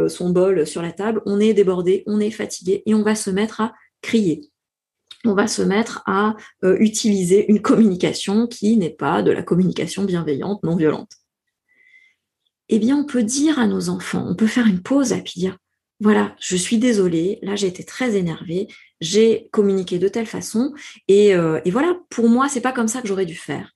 son 0.09 0.31
bol 0.31 0.69
sur 0.69 0.83
la 0.83 0.93
table. 0.93 1.21
On 1.27 1.41
est 1.41 1.53
débordé, 1.53 2.05
on 2.07 2.21
est 2.21 2.31
fatigué 2.31 2.85
et 2.87 2.95
on 2.95 3.03
va 3.03 3.17
se 3.17 3.31
mettre 3.31 3.61
à 3.61 3.73
crier 4.03 4.53
on 5.25 5.35
va 5.35 5.47
se 5.47 5.63
mettre 5.63 6.03
à 6.07 6.35
utiliser 6.63 7.51
une 7.51 7.61
communication 7.61 8.47
qui 8.47 8.77
n'est 8.77 8.89
pas 8.89 9.23
de 9.23 9.31
la 9.31 9.43
communication 9.43 10.05
bienveillante, 10.05 10.63
non 10.63 10.77
violente 10.77 11.21
eh 12.73 12.79
bien, 12.79 12.97
on 12.97 13.05
peut 13.05 13.25
dire 13.25 13.59
à 13.59 13.67
nos 13.67 13.89
enfants, 13.89 14.25
on 14.27 14.37
peut 14.37 14.47
faire 14.47 14.67
une 14.67 14.81
pause 14.81 15.13
puis 15.25 15.41
dire, 15.41 15.59
voilà, 15.99 16.35
je 16.41 16.57
suis 16.57 16.79
désolée, 16.79 17.41
là 17.43 17.57
j'ai 17.57 17.67
été 17.67 17.85
très 17.85 18.17
énervée, 18.17 18.69
j'ai 19.01 19.49
communiqué 19.51 19.99
de 19.99 20.09
telle 20.09 20.27
façon, 20.27 20.73
et, 21.09 21.35
euh, 21.35 21.61
et 21.65 21.73
voilà, 21.73 21.99
pour 22.11 22.29
moi, 22.29 22.49
c'est 22.49 22.61
pas 22.61 22.73
comme 22.73 22.89
ça 22.89 23.03
que 23.03 23.09
j'aurais 23.09 23.27
dû 23.27 23.35
faire. 23.35 23.73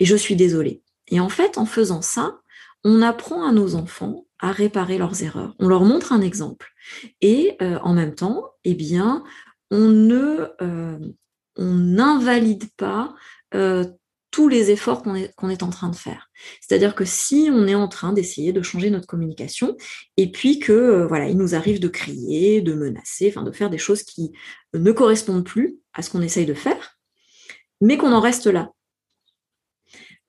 Et 0.00 0.04
je 0.04 0.16
suis 0.16 0.34
désolée. 0.34 0.82
Et 1.08 1.20
en 1.20 1.28
fait, 1.28 1.58
en 1.58 1.64
faisant 1.64 2.02
ça, 2.02 2.40
on 2.82 3.02
apprend 3.02 3.48
à 3.48 3.52
nos 3.52 3.76
enfants 3.76 4.26
à 4.40 4.50
réparer 4.50 4.98
leurs 4.98 5.22
erreurs. 5.22 5.54
On 5.60 5.68
leur 5.68 5.84
montre 5.84 6.12
un 6.12 6.20
exemple. 6.20 6.72
Et 7.20 7.56
euh, 7.62 7.78
en 7.82 7.94
même 7.94 8.16
temps, 8.16 8.50
eh 8.64 8.74
bien, 8.74 9.22
euh, 9.74 10.98
on 11.56 11.74
n'invalide 11.74 12.64
pas 12.76 13.14
tous 14.34 14.48
les 14.48 14.72
efforts 14.72 15.04
qu'on 15.04 15.14
est, 15.14 15.62
en 15.62 15.70
train 15.70 15.88
de 15.88 15.94
faire. 15.94 16.28
C'est-à-dire 16.60 16.96
que 16.96 17.04
si 17.04 17.50
on 17.52 17.68
est 17.68 17.76
en 17.76 17.86
train 17.86 18.12
d'essayer 18.12 18.52
de 18.52 18.62
changer 18.62 18.90
notre 18.90 19.06
communication, 19.06 19.76
et 20.16 20.32
puis 20.32 20.58
que 20.58 20.72
euh, 20.72 21.06
voilà, 21.06 21.28
il 21.28 21.36
nous 21.36 21.54
arrive 21.54 21.78
de 21.78 21.86
crier, 21.86 22.60
de 22.60 22.74
menacer, 22.74 23.28
enfin 23.28 23.44
de 23.44 23.52
faire 23.52 23.70
des 23.70 23.78
choses 23.78 24.02
qui 24.02 24.32
ne 24.72 24.90
correspondent 24.90 25.44
plus 25.44 25.76
à 25.92 26.02
ce 26.02 26.10
qu'on 26.10 26.20
essaye 26.20 26.46
de 26.46 26.54
faire, 26.54 26.98
mais 27.80 27.96
qu'on 27.96 28.10
en 28.10 28.18
reste 28.18 28.48
là. 28.48 28.72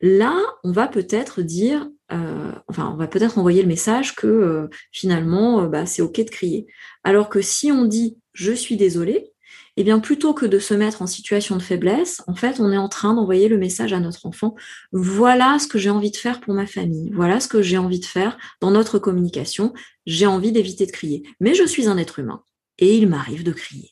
Là, 0.01 0.39
on 0.63 0.71
va 0.71 0.87
peut-être 0.87 1.41
dire, 1.41 1.89
euh, 2.11 2.51
enfin, 2.67 2.91
on 2.93 2.97
va 2.97 3.07
peut-être 3.07 3.39
envoyer 3.39 3.63
le 3.63 3.67
message 3.67 4.13
que 4.13 4.27
euh, 4.27 4.67
finalement, 4.91 5.63
bah, 5.63 5.87
c'est 5.87 6.03
ok 6.03 6.17
de 6.17 6.29
crier. 6.29 6.67
Alors 7.03 7.27
que 7.27 7.41
si 7.41 7.71
on 7.71 7.85
dit 7.85 8.19
je 8.33 8.51
suis 8.51 8.77
désolé, 8.77 9.31
eh 9.77 9.83
bien 9.83 9.99
plutôt 9.99 10.33
que 10.33 10.45
de 10.45 10.59
se 10.59 10.73
mettre 10.73 11.01
en 11.01 11.07
situation 11.07 11.57
de 11.57 11.61
faiblesse, 11.61 12.21
en 12.27 12.35
fait, 12.35 12.59
on 12.59 12.71
est 12.71 12.77
en 12.77 12.89
train 12.89 13.13
d'envoyer 13.13 13.47
le 13.47 13.57
message 13.57 13.93
à 13.93 13.99
notre 13.99 14.25
enfant, 14.25 14.55
voilà 14.91 15.57
ce 15.59 15.67
que 15.67 15.77
j'ai 15.77 15.89
envie 15.89 16.11
de 16.11 16.17
faire 16.17 16.39
pour 16.39 16.53
ma 16.53 16.65
famille, 16.65 17.11
voilà 17.13 17.39
ce 17.39 17.47
que 17.47 17.61
j'ai 17.61 17.77
envie 17.77 17.99
de 17.99 18.05
faire 18.05 18.37
dans 18.61 18.71
notre 18.71 18.99
communication, 18.99 19.73
j'ai 20.05 20.27
envie 20.27 20.51
d'éviter 20.51 20.85
de 20.85 20.91
crier. 20.91 21.23
Mais 21.39 21.53
je 21.53 21.65
suis 21.65 21.87
un 21.87 21.97
être 21.97 22.19
humain 22.19 22.43
et 22.79 22.95
il 22.95 23.07
m'arrive 23.07 23.43
de 23.43 23.51
crier. 23.51 23.91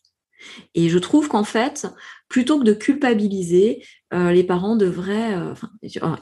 Et 0.76 0.90
je 0.90 1.00
trouve 1.00 1.28
qu'en 1.30 1.44
fait, 1.44 1.88
plutôt 2.34 2.58
que 2.58 2.64
de 2.64 2.74
culpabiliser, 2.74 3.84
euh, 4.12 4.32
les 4.32 4.44
parents 4.44 4.76
devraient, 4.76 5.36
euh, 5.36 5.54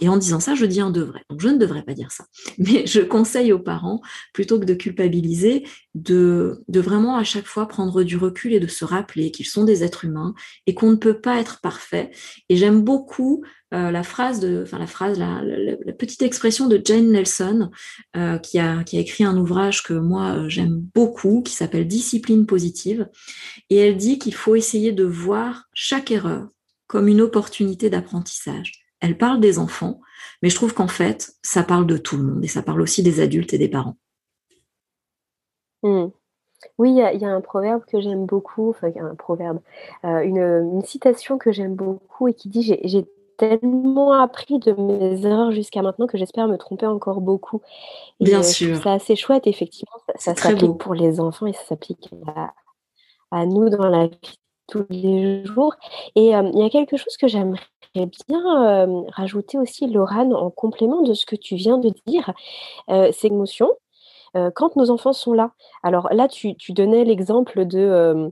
et 0.01 0.09
en 0.09 0.17
disant 0.17 0.41
ça, 0.41 0.55
je 0.55 0.65
dis 0.65 0.81
un 0.81 0.91
devrait. 0.91 1.23
Donc 1.29 1.39
je 1.39 1.47
ne 1.47 1.57
devrais 1.57 1.83
pas 1.83 1.93
dire 1.93 2.11
ça. 2.11 2.25
Mais 2.57 2.85
je 2.85 2.99
conseille 2.99 3.53
aux 3.53 3.59
parents, 3.59 4.01
plutôt 4.33 4.59
que 4.59 4.65
de 4.65 4.73
culpabiliser, 4.73 5.65
de, 5.95 6.63
de 6.67 6.79
vraiment 6.81 7.15
à 7.15 7.23
chaque 7.23 7.45
fois 7.45 7.65
prendre 7.69 8.03
du 8.03 8.17
recul 8.17 8.53
et 8.53 8.59
de 8.59 8.67
se 8.67 8.83
rappeler 8.83 9.31
qu'ils 9.31 9.45
sont 9.45 9.63
des 9.63 9.85
êtres 9.85 10.03
humains 10.03 10.33
et 10.67 10.73
qu'on 10.73 10.91
ne 10.91 10.97
peut 10.97 11.21
pas 11.21 11.39
être 11.39 11.61
parfait. 11.61 12.11
Et 12.49 12.57
j'aime 12.57 12.81
beaucoup 12.81 13.45
euh, 13.73 13.89
la 13.89 14.03
phrase 14.03 14.41
de, 14.41 14.65
la 14.69 14.87
phrase, 14.87 15.17
la, 15.17 15.41
petite 15.93 16.23
expression 16.23 16.67
de 16.67 16.81
Jane 16.83 17.11
Nelson, 17.11 17.69
qui, 18.43 18.59
a, 18.59 18.83
qui 18.83 18.97
a 18.97 18.99
écrit 18.99 19.23
un 19.23 19.37
ouvrage 19.37 19.83
que 19.83 19.93
moi 19.93 20.47
j'aime 20.49 20.81
beaucoup, 20.93 21.41
qui 21.41 21.53
s'appelle 21.53 21.87
Discipline 21.87 22.45
positive, 22.45 23.07
et 23.69 23.77
elle 23.77 23.95
dit 23.95 24.19
qu'il 24.19 24.33
faut 24.33 24.55
essayer 24.55 24.91
de 24.91 25.05
voir 25.05 25.69
chaque 25.73 26.00
erreur 26.09 26.47
comme 26.87 27.07
une 27.07 27.21
opportunité 27.21 27.89
d'apprentissage. 27.89 28.85
Elle 28.99 29.17
parle 29.17 29.39
des 29.39 29.59
enfants, 29.59 30.01
mais 30.41 30.49
je 30.49 30.55
trouve 30.55 30.73
qu'en 30.73 30.87
fait, 30.87 31.33
ça 31.43 31.63
parle 31.63 31.85
de 31.85 31.97
tout 31.97 32.17
le 32.17 32.23
monde 32.23 32.43
et 32.43 32.47
ça 32.47 32.63
parle 32.63 32.81
aussi 32.81 33.03
des 33.03 33.19
adultes 33.19 33.53
et 33.53 33.57
des 33.57 33.69
parents. 33.69 33.97
Mmh. 35.83 36.07
Oui, 36.77 36.91
il 36.91 37.19
y, 37.19 37.25
a 37.25 37.29
un 37.29 37.41
proverbe 37.41 37.83
que 37.85 38.01
j'aime 38.01 38.25
beaucoup, 38.25 38.69
enfin 38.69 38.91
un 38.99 39.15
proverbe, 39.15 39.59
une, 40.03 40.37
une, 40.37 40.83
citation 40.83 41.39
que 41.39 41.51
j'aime 41.51 41.73
beaucoup 41.73 42.27
et 42.27 42.35
qui 42.35 42.49
dit 42.49 42.77
j'ai 42.83 43.05
tellement 43.41 44.13
appris 44.13 44.59
de 44.59 44.71
mes 44.73 45.25
erreurs 45.25 45.51
jusqu'à 45.51 45.81
maintenant 45.81 46.05
que 46.05 46.17
j'espère 46.17 46.47
me 46.47 46.57
tromper 46.57 46.85
encore 46.85 47.21
beaucoup. 47.21 47.61
Bien 48.19 48.43
sûr. 48.43 48.79
C'est 48.83 48.89
assez 48.89 49.15
chouette, 49.15 49.47
effectivement. 49.47 49.97
Ça, 50.15 50.35
s'applique 50.35 50.77
pour 50.77 50.93
les 50.93 51.19
enfants 51.19 51.47
et 51.47 51.53
ça 51.53 51.63
s'applique 51.63 52.11
à, 53.31 53.45
nous 53.47 53.69
dans 53.69 53.89
la 53.89 54.07
vie 54.07 54.39
tous 54.71 54.85
les 54.89 55.45
jours. 55.45 55.75
Et 56.15 56.35
euh, 56.35 56.49
il 56.53 56.59
y 56.59 56.63
a 56.63 56.69
quelque 56.69 56.97
chose 56.97 57.17
que 57.17 57.27
j'aimerais 57.27 57.59
bien 58.27 58.87
euh, 58.87 59.01
rajouter 59.11 59.59
aussi, 59.59 59.87
Laurane, 59.87 60.33
en 60.33 60.49
complément 60.49 61.01
de 61.01 61.13
ce 61.13 61.25
que 61.25 61.35
tu 61.35 61.55
viens 61.55 61.77
de 61.77 61.91
dire, 62.07 62.31
euh, 62.89 63.11
c'est 63.11 63.29
l'émotion. 63.29 63.69
quand 64.55 64.77
nos 64.77 64.89
enfants 64.89 65.13
sont 65.13 65.33
là. 65.33 65.51
Alors 65.83 66.07
là, 66.11 66.27
tu, 66.29 66.55
tu 66.55 66.71
donnais 66.71 67.03
l'exemple 67.03 67.65
de 67.65 68.31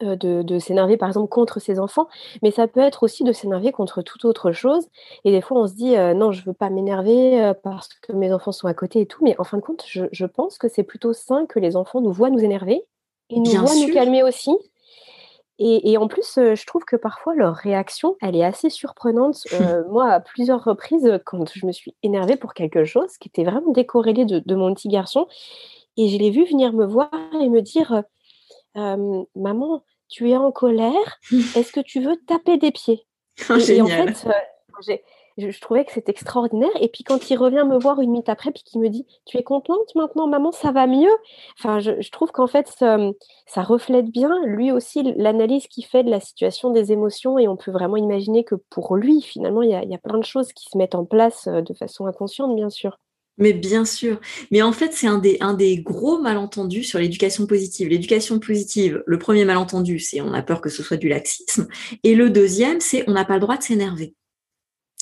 de, 0.00 0.58
s'énerver 0.58 0.96
par 0.96 1.08
exemple 1.08 1.28
contre 1.28 1.60
ses 1.60 1.78
enfants, 1.78 2.08
mais 2.42 2.50
ça 2.50 2.66
peut 2.66 2.80
être 2.80 3.04
aussi 3.04 3.22
de 3.22 3.32
s'énerver 3.32 3.70
contre 3.70 4.02
toute 4.02 4.24
autre 4.24 4.50
chose. 4.50 4.88
Et 5.24 5.30
des 5.30 5.40
fois, 5.40 5.60
on 5.60 5.68
se 5.68 5.74
dit 5.74 5.94
non, 6.16 6.32
je 6.32 6.44
veux 6.44 6.52
pas 6.52 6.70
m'énerver 6.70 7.52
parce 7.62 7.88
que 8.02 8.12
mes 8.12 8.32
enfants 8.32 8.50
sont 8.50 8.66
à 8.66 8.74
côté 8.74 9.02
et 9.02 9.06
tout. 9.06 9.22
Mais 9.22 9.36
en 9.38 9.44
fin 9.44 9.58
de 9.58 9.62
compte, 9.62 9.84
je, 9.86 10.26
pense 10.26 10.58
que 10.58 10.66
c'est 10.66 10.82
plutôt 10.82 11.12
sain 11.12 11.46
que 11.46 11.60
les 11.60 11.76
enfants 11.76 12.00
nous 12.00 12.12
voient 12.12 12.30
nous 12.30 12.42
énerver 12.42 12.84
et 13.30 13.38
nous 13.38 13.52
voient 13.52 13.76
nous 13.76 13.92
calmer 13.94 14.24
aussi. 14.24 14.50
Et, 15.58 15.96
en 15.96 16.06
plus, 16.06 16.34
je 16.36 16.66
trouve 16.66 16.84
que 16.84 16.96
parfois 16.96 17.34
leur 17.34 17.54
réaction, 17.54 18.16
elle 18.20 18.36
est 18.36 18.44
assez 18.44 18.68
surprenante. 18.68 19.46
moi, 19.88 20.10
à 20.10 20.20
plusieurs 20.20 20.62
reprises, 20.62 21.18
quand 21.24 21.50
je 21.52 21.64
me 21.64 21.72
suis 21.72 21.94
énervée 22.02 22.36
pour 22.36 22.52
quelque 22.52 22.84
chose 22.84 23.16
qui 23.18 23.28
était 23.28 23.44
vraiment 23.44 23.72
décorrélé 23.72 24.26
de, 24.26 24.40
de 24.44 24.54
mon 24.54 24.74
petit 24.74 24.88
garçon, 24.88 25.26
et 25.96 26.08
je 26.08 26.18
l'ai 26.18 26.30
vu 26.30 26.44
venir 26.44 26.74
me 26.74 26.84
voir 26.84 27.10
et 27.40 27.48
me 27.48 27.62
dire 27.62 28.02
maman, 28.74 29.82
tu 30.08 30.30
es 30.30 30.36
en 30.36 30.52
colère, 30.52 31.18
est-ce 31.56 31.72
que 31.72 31.80
tu 31.80 32.00
veux 32.00 32.16
taper 32.26 32.58
des 32.58 32.70
pieds? 32.70 33.06
Oh, 33.50 33.56
et, 33.56 33.80
en 33.80 33.86
fait, 33.86 34.26
je, 35.36 35.60
trouvais 35.60 35.84
que 35.84 35.92
c'était 35.92 36.12
extraordinaire. 36.12 36.70
Et 36.80 36.88
puis 36.88 37.04
quand 37.04 37.30
il 37.30 37.36
revient 37.36 37.64
me 37.66 37.78
voir 37.78 38.00
une 38.00 38.10
minute 38.10 38.28
après, 38.28 38.50
puis 38.52 38.62
qu'il 38.62 38.80
me 38.80 38.88
dit, 38.88 39.06
tu 39.26 39.36
es 39.38 39.42
contente 39.42 39.94
maintenant, 39.94 40.26
maman, 40.26 40.52
ça 40.52 40.72
va 40.72 40.86
mieux? 40.86 41.10
Enfin, 41.58 41.78
je, 41.78 42.10
trouve 42.10 42.32
qu'en 42.32 42.46
fait, 42.46 42.68
ça, 42.68 43.62
reflète 43.62 44.06
bien 44.06 44.30
lui 44.44 44.72
aussi 44.72 45.02
l'analyse 45.16 45.66
qu'il 45.66 45.84
fait 45.84 46.04
de 46.04 46.10
la 46.10 46.20
situation 46.20 46.70
des 46.70 46.92
émotions. 46.92 47.38
Et 47.38 47.48
on 47.48 47.56
peut 47.56 47.70
vraiment 47.70 47.96
imaginer 47.96 48.44
que 48.44 48.54
pour 48.70 48.96
lui, 48.96 49.22
finalement, 49.22 49.62
il 49.62 49.70
y 49.70 49.94
a 49.94 49.98
plein 49.98 50.18
de 50.18 50.24
choses 50.24 50.52
qui 50.52 50.68
se 50.70 50.78
mettent 50.78 50.94
en 50.94 51.04
place 51.04 51.48
de 51.48 51.74
façon 51.74 52.06
inconsciente, 52.06 52.54
bien 52.56 52.70
sûr. 52.70 52.98
Mais 53.38 53.52
bien 53.52 53.84
sûr. 53.84 54.18
Mais 54.50 54.62
en 54.62 54.72
fait, 54.72 54.92
c'est 54.94 55.06
un 55.06 55.18
des, 55.18 55.36
un 55.40 55.52
des 55.52 55.78
gros 55.78 56.18
malentendus 56.18 56.84
sur 56.84 56.98
l'éducation 56.98 57.46
positive. 57.46 57.88
L'éducation 57.88 58.38
positive, 58.38 59.02
le 59.06 59.18
premier 59.18 59.44
malentendu, 59.44 59.98
c'est 59.98 60.22
on 60.22 60.32
a 60.32 60.42
peur 60.42 60.60
que 60.62 60.70
ce 60.70 60.82
soit 60.82 60.96
du 60.96 61.08
laxisme. 61.08 61.68
Et 62.02 62.14
le 62.14 62.30
deuxième, 62.30 62.80
c'est 62.80 63.04
on 63.08 63.12
n'a 63.12 63.26
pas 63.26 63.34
le 63.34 63.40
droit 63.40 63.58
de 63.58 63.62
s'énerver. 63.62 64.14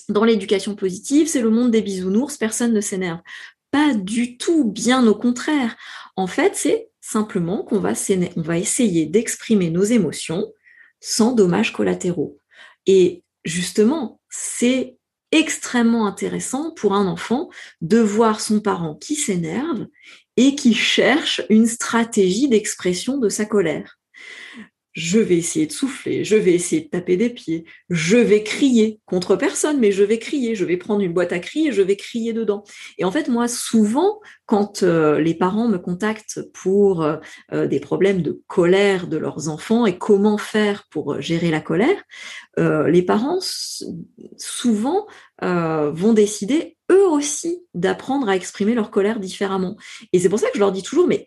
Dans 0.09 0.24
l'éducation 0.24 0.74
positive, 0.74 1.28
c'est 1.28 1.40
le 1.40 1.50
monde 1.50 1.70
des 1.70 1.82
bisounours, 1.82 2.36
personne 2.36 2.72
ne 2.72 2.80
s'énerve. 2.80 3.20
Pas 3.70 3.94
du 3.94 4.36
tout, 4.36 4.64
bien 4.64 5.07
au 5.07 5.14
contraire. 5.14 5.76
En 6.16 6.26
fait, 6.26 6.55
c'est 6.55 6.88
simplement 7.00 7.64
qu'on 7.64 7.80
va, 7.80 7.92
va 8.36 8.59
essayer 8.59 9.07
d'exprimer 9.07 9.70
nos 9.70 9.82
émotions 9.82 10.52
sans 11.00 11.32
dommages 11.32 11.72
collatéraux. 11.72 12.38
Et 12.86 13.24
justement, 13.44 14.20
c'est 14.30 14.96
extrêmement 15.32 16.07
intéressant 16.07 16.72
pour 16.72 16.94
un 16.94 17.07
enfant 17.07 17.50
de 17.80 17.98
voir 17.98 18.40
son 18.40 18.61
parent 18.61 18.94
qui 18.94 19.16
s'énerve 19.16 19.86
et 20.36 20.55
qui 20.55 20.74
cherche 20.74 21.42
une 21.50 21.66
stratégie 21.66 22.48
d'expression 22.48 23.18
de 23.18 23.28
sa 23.28 23.44
colère. 23.44 23.98
Je 24.95 25.18
vais 25.18 25.36
essayer 25.36 25.66
de 25.66 25.72
souffler, 25.72 26.24
je 26.24 26.36
vais 26.36 26.53
essayer 26.53 26.82
de 26.82 26.88
taper 26.88 27.16
des 27.16 27.28
pieds, 27.28 27.64
je 27.90 28.16
vais 28.16 28.45
crier 28.45 29.01
contre 29.07 29.34
personne, 29.34 29.80
mais 29.80 29.90
je 29.90 30.05
vais 30.05 30.18
crier, 30.18 30.55
je 30.55 30.64
vais 30.64 30.76
prendre 30.76 31.01
une 31.01 31.12
boîte 31.12 31.32
à 31.32 31.40
cris 31.40 31.68
et 31.68 31.72
je 31.72 31.82
vais 31.82 31.97
crier 31.97 32.32
dedans. 32.32 32.62
Et 32.99 33.05
en 33.05 33.11
fait, 33.11 33.28
moi, 33.28 33.49
souvent, 33.49 34.20
quand 34.47 34.84
euh, 34.84 35.18
les 35.18 35.34
parents 35.34 35.66
me 35.66 35.78
contactent 35.78 36.40
pour 36.53 37.03
euh, 37.03 37.16
euh, 37.53 37.66
des 37.66 37.80
problèmes 37.80 38.22
de 38.22 38.40
colère 38.47 39.09
de 39.09 39.16
leurs 39.16 39.49
enfants 39.49 39.84
et 39.84 39.99
comment 39.99 40.38
faire 40.38 40.84
pour 40.90 41.20
gérer 41.20 41.51
la 41.51 41.61
colère, 41.61 42.03
les 42.57 43.03
parents 43.03 43.40
souvent 44.38 45.07
vont 45.42 46.12
décider 46.12 46.76
eux 46.92 47.07
aussi 47.09 47.64
d'apprendre 47.74 48.28
à 48.28 48.36
exprimer 48.36 48.74
leur 48.74 48.92
colère 48.92 49.18
différemment. 49.18 49.76
Et 50.12 50.20
c'est 50.20 50.28
pour 50.28 50.38
ça 50.38 50.47
que 50.49 50.55
je 50.55 50.61
leur 50.61 50.70
dis 50.70 50.84
toujours, 50.84 51.09
mais 51.09 51.26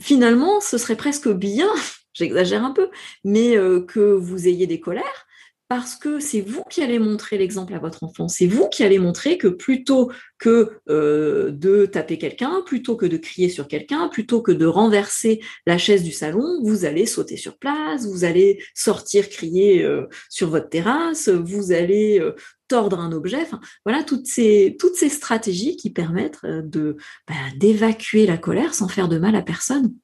finalement, 0.00 0.60
ce 0.60 0.78
serait 0.78 0.96
presque 0.96 1.28
bien 1.28 1.68
j'exagère 2.14 2.64
un 2.64 2.70
peu, 2.70 2.88
mais 3.24 3.56
euh, 3.56 3.80
que 3.80 4.00
vous 4.00 4.48
ayez 4.48 4.66
des 4.66 4.80
colères, 4.80 5.26
parce 5.68 5.96
que 5.96 6.20
c'est 6.20 6.42
vous 6.42 6.62
qui 6.70 6.82
allez 6.82 6.98
montrer 6.98 7.38
l'exemple 7.38 7.74
à 7.74 7.78
votre 7.78 8.04
enfant. 8.04 8.28
C'est 8.28 8.46
vous 8.46 8.68
qui 8.68 8.84
allez 8.84 8.98
montrer 8.98 9.38
que 9.38 9.48
plutôt 9.48 10.12
que 10.38 10.78
euh, 10.88 11.50
de 11.50 11.86
taper 11.86 12.18
quelqu'un, 12.18 12.62
plutôt 12.64 12.96
que 12.96 13.06
de 13.06 13.16
crier 13.16 13.48
sur 13.48 13.66
quelqu'un, 13.66 14.08
plutôt 14.08 14.42
que 14.42 14.52
de 14.52 14.66
renverser 14.66 15.40
la 15.66 15.78
chaise 15.78 16.04
du 16.04 16.12
salon, 16.12 16.60
vous 16.62 16.84
allez 16.84 17.06
sauter 17.06 17.36
sur 17.36 17.58
place, 17.58 18.06
vous 18.06 18.24
allez 18.24 18.62
sortir 18.74 19.28
crier 19.30 19.82
euh, 19.82 20.06
sur 20.28 20.50
votre 20.50 20.68
terrasse, 20.68 21.28
vous 21.28 21.72
allez 21.72 22.22
tordre 22.68 23.00
un 23.00 23.12
objet. 23.12 23.46
Voilà 23.86 24.04
toutes 24.04 24.26
ces, 24.26 24.76
toutes 24.78 24.96
ces 24.96 25.08
stratégies 25.08 25.76
qui 25.76 25.90
permettent 25.90 26.42
bah, 26.42 27.34
d'évacuer 27.56 28.26
la 28.26 28.36
colère 28.36 28.74
sans 28.74 28.88
faire 28.88 29.08
de 29.08 29.18
mal 29.18 29.34
à 29.34 29.42
personne. 29.42 29.94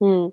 Mmh. 0.00 0.28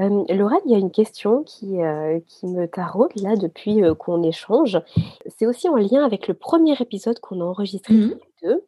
Euh, 0.00 0.24
Laura, 0.28 0.56
il 0.64 0.72
y 0.72 0.74
a 0.74 0.78
une 0.78 0.90
question 0.90 1.42
qui, 1.42 1.82
euh, 1.82 2.20
qui 2.26 2.46
me 2.46 2.66
taraude 2.66 3.12
là 3.16 3.36
depuis 3.36 3.82
euh, 3.82 3.94
qu'on 3.94 4.22
échange. 4.22 4.80
C'est 5.26 5.46
aussi 5.46 5.68
en 5.68 5.76
lien 5.76 6.04
avec 6.04 6.28
le 6.28 6.34
premier 6.34 6.74
épisode 6.80 7.18
qu'on 7.20 7.40
a 7.40 7.44
enregistré 7.44 7.94
mmh 7.94 8.10
tous 8.10 8.14
les 8.14 8.48
deux. 8.48 8.64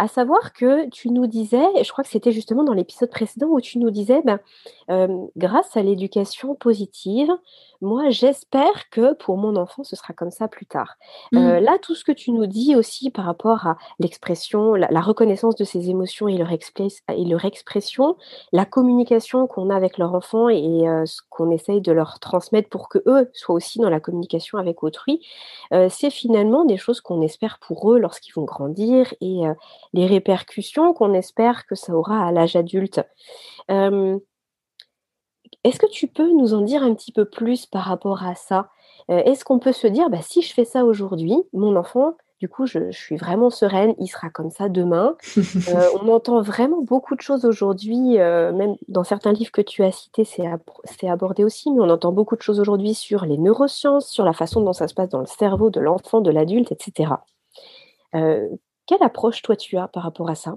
À 0.00 0.06
savoir 0.06 0.52
que 0.52 0.88
tu 0.90 1.10
nous 1.10 1.26
disais, 1.26 1.64
je 1.82 1.90
crois 1.90 2.04
que 2.04 2.10
c'était 2.10 2.30
justement 2.30 2.62
dans 2.62 2.72
l'épisode 2.72 3.10
précédent 3.10 3.48
où 3.48 3.60
tu 3.60 3.78
nous 3.78 3.90
disais, 3.90 4.22
ben, 4.22 4.38
grâce 5.36 5.76
à 5.76 5.82
l'éducation 5.82 6.54
positive, 6.54 7.32
moi 7.80 8.10
j'espère 8.10 8.90
que 8.90 9.14
pour 9.14 9.36
mon 9.36 9.56
enfant 9.56 9.84
ce 9.84 9.96
sera 9.96 10.14
comme 10.14 10.30
ça 10.30 10.48
plus 10.48 10.66
tard. 10.66 10.96
Mmh. 11.32 11.58
là, 11.58 11.78
tout 11.80 11.94
ce 11.94 12.04
que 12.04 12.12
tu 12.12 12.32
nous 12.32 12.46
dis 12.46 12.76
aussi 12.76 13.10
par 13.10 13.24
rapport 13.24 13.66
à 13.66 13.76
l'expression, 13.98 14.74
la, 14.74 15.00
reconnaissance 15.00 15.56
de 15.56 15.64
ses 15.64 15.90
émotions 15.90 16.28
et 16.28 16.36
leur, 16.36 16.50
et 16.52 17.24
leur 17.24 17.44
expression, 17.44 18.16
la 18.52 18.64
communication 18.64 19.46
qu'on 19.46 19.70
a 19.70 19.76
avec 19.76 19.98
leur 19.98 20.14
enfant 20.14 20.48
et 20.48 20.84
ce 21.04 21.20
qu'on 21.30 21.50
essaye 21.50 21.80
de 21.80 21.92
leur 21.92 22.18
transmettre 22.18 22.68
pour 22.68 22.88
que 22.88 22.98
eux 23.06 23.30
soient 23.34 23.54
aussi 23.54 23.78
dans 23.78 23.90
la 23.90 24.00
communication 24.00 24.58
avec 24.58 24.82
autrui, 24.82 25.24
c'est 25.88 26.10
finalement 26.10 26.64
des 26.64 26.76
choses 26.76 27.00
qu'on 27.00 27.22
espère 27.22 27.58
pour 27.60 27.92
eux 27.92 27.98
lorsqu'ils 27.98 28.32
vont 28.32 28.44
grandir 28.44 29.12
et 29.20 29.42
les 29.92 30.06
répercussions 30.06 30.92
qu'on 30.94 31.14
espère 31.14 31.66
que 31.66 31.74
ça 31.74 31.94
aura 31.94 32.26
à 32.26 32.32
l'âge 32.32 32.56
adulte. 32.56 33.00
Est-ce 35.64 35.78
que 35.78 35.90
tu 35.90 36.06
peux 36.06 36.30
nous 36.32 36.54
en 36.54 36.62
dire 36.62 36.82
un 36.82 36.94
petit 36.94 37.12
peu 37.12 37.24
plus 37.24 37.66
par 37.66 37.84
rapport 37.84 38.24
à 38.24 38.34
ça? 38.34 38.70
Est-ce 39.08 39.44
qu'on 39.44 39.58
peut 39.58 39.72
se 39.72 39.86
dire, 39.86 40.10
bah, 40.10 40.20
si 40.20 40.42
je 40.42 40.52
fais 40.52 40.66
ça 40.66 40.84
aujourd'hui, 40.84 41.34
mon 41.54 41.76
enfant, 41.76 42.14
du 42.40 42.48
coup, 42.48 42.66
je, 42.66 42.90
suis 42.92 43.16
vraiment 43.16 43.48
sereine, 43.48 43.94
il 43.98 44.06
sera 44.06 44.28
comme 44.28 44.50
ça 44.50 44.68
demain. 44.68 45.16
on 46.02 46.08
entend 46.08 46.42
vraiment 46.42 46.82
beaucoup 46.82 47.16
de 47.16 47.20
choses 47.22 47.44
aujourd'hui, 47.44 48.18
même 48.18 48.76
dans 48.86 49.04
certains 49.04 49.32
livres 49.32 49.50
que 49.50 49.62
tu 49.62 49.82
as 49.82 49.92
cités, 49.92 50.24
c'est 50.24 51.08
abordé 51.08 51.42
aussi, 51.42 51.72
mais 51.72 51.80
on 51.80 51.90
entend 51.90 52.12
beaucoup 52.12 52.36
de 52.36 52.42
choses 52.42 52.60
aujourd'hui 52.60 52.94
sur 52.94 53.24
les 53.24 53.38
neurosciences, 53.38 54.10
sur 54.10 54.24
la 54.24 54.34
façon 54.34 54.60
dont 54.60 54.74
ça 54.74 54.88
se 54.88 54.94
passe 54.94 55.08
dans 55.08 55.20
le 55.20 55.26
cerveau 55.26 55.70
de 55.70 55.80
l'enfant, 55.80 56.20
de 56.20 56.30
l'adulte, 56.30 56.70
etc. 56.70 57.14
Quelle 58.12 59.02
approche 59.02 59.42
toi 59.42 59.56
tu 59.56 59.76
as 59.76 59.88
par 59.88 60.02
rapport 60.02 60.30
à 60.30 60.34
ça? 60.34 60.56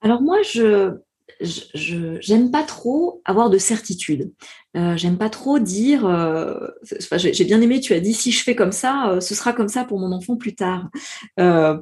Alors 0.00 0.20
moi, 0.20 0.42
je 0.42 0.98
je 1.40 2.18
j'aime 2.20 2.50
pas 2.50 2.62
trop 2.62 3.22
avoir 3.24 3.50
de 3.50 3.58
certitude. 3.58 4.32
Euh, 4.76 4.96
j'aime 4.96 5.18
pas 5.18 5.30
trop 5.30 5.58
dire. 5.58 6.06
Euh, 6.06 6.68
j'ai 7.16 7.44
bien 7.44 7.60
aimé. 7.60 7.80
Tu 7.80 7.94
as 7.94 8.00
dit 8.00 8.12
si 8.12 8.32
je 8.32 8.42
fais 8.42 8.56
comme 8.56 8.72
ça, 8.72 9.10
euh, 9.10 9.20
ce 9.20 9.34
sera 9.34 9.52
comme 9.52 9.68
ça 9.68 9.84
pour 9.84 10.00
mon 10.00 10.12
enfant 10.12 10.36
plus 10.36 10.54
tard. 10.54 10.88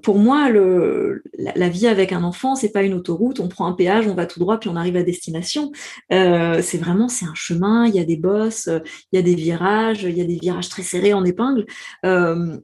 pour 0.03 0.19
moi, 0.19 0.51
la, 0.51 1.69
vie 1.69 1.87
avec 1.87 2.13
un 2.13 2.23
enfant, 2.23 2.55
c'est 2.55 2.71
pas 2.71 2.83
une 2.83 2.95
autoroute. 2.95 3.41
On 3.41 3.49
prend 3.49 3.67
un 3.67 3.73
péage, 3.73 4.07
on 4.07 4.15
va 4.15 4.27
tout 4.27 4.41
droit, 4.41 4.59
puis 4.59 4.69
on 4.69 4.77
arrive 4.77 4.97
à 4.97 5.03
destination. 5.03 5.73
c'est 6.11 6.79
vraiment 6.79 7.09
c'est 7.09 7.27
un 7.27 7.35
chemin. 7.35 7.87
Il 7.87 7.95
y 7.95 7.99
a 7.99 8.05
des 8.05 8.17
bosses, 8.17 8.69
il 9.13 9.17
y 9.17 9.19
a 9.19 9.23
des 9.23 9.35
virages, 9.35 10.03
il 10.05 10.17
y 10.17 10.21
a 10.21 10.25
des 10.25 10.39
virages 10.39 10.69
très 10.69 10.83
serrés 10.83 11.15
en 11.15 11.25
épingle. 11.25 11.67
on 12.03 12.61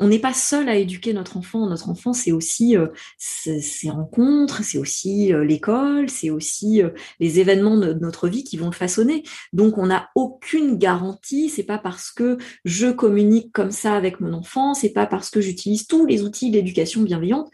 n'est 0.00 0.18
pas 0.18 0.34
seul 0.34 0.68
à 0.68 0.76
éduquer 0.76 1.12
notre 1.12 1.36
enfant. 1.36 1.66
Notre 1.66 1.88
enfant, 1.88 2.12
c'est 2.12 2.32
aussi 2.32 2.76
ses 3.18 3.90
rencontres, 3.90 4.62
c'est 4.64 4.78
aussi 4.78 5.32
l'école, 5.44 6.10
c'est 6.10 6.30
aussi 6.30 6.82
les 7.20 7.40
événements 7.40 7.76
de 7.76 7.94
notre 7.94 8.28
vie 8.28 8.44
qui 8.44 8.56
vont 8.56 8.66
le 8.66 8.72
façonner. 8.72 9.22
Donc 9.52 9.69
donc 9.70 9.78
on 9.78 9.86
n'a 9.86 10.10
aucune 10.16 10.78
garantie. 10.78 11.48
C'est 11.48 11.62
pas 11.62 11.78
parce 11.78 12.10
que 12.10 12.38
je 12.64 12.88
communique 12.88 13.52
comme 13.52 13.70
ça 13.70 13.94
avec 13.94 14.20
mon 14.20 14.32
enfant, 14.32 14.74
c'est 14.74 14.92
pas 14.92 15.06
parce 15.06 15.30
que 15.30 15.40
j'utilise 15.40 15.86
tous 15.86 16.06
les 16.06 16.22
outils 16.24 16.50
d'éducation 16.50 17.02
bienveillante 17.02 17.50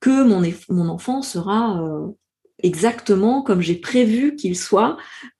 que 0.00 0.22
mon, 0.22 0.88
enfant 0.88 1.20
sera 1.20 1.82
euh, 1.82 2.08
exactement 2.62 3.42
comme 3.42 3.60
j'ai 3.60 3.74
prévu 3.74 4.34
qu'il 4.34 4.56
soit 4.56 4.96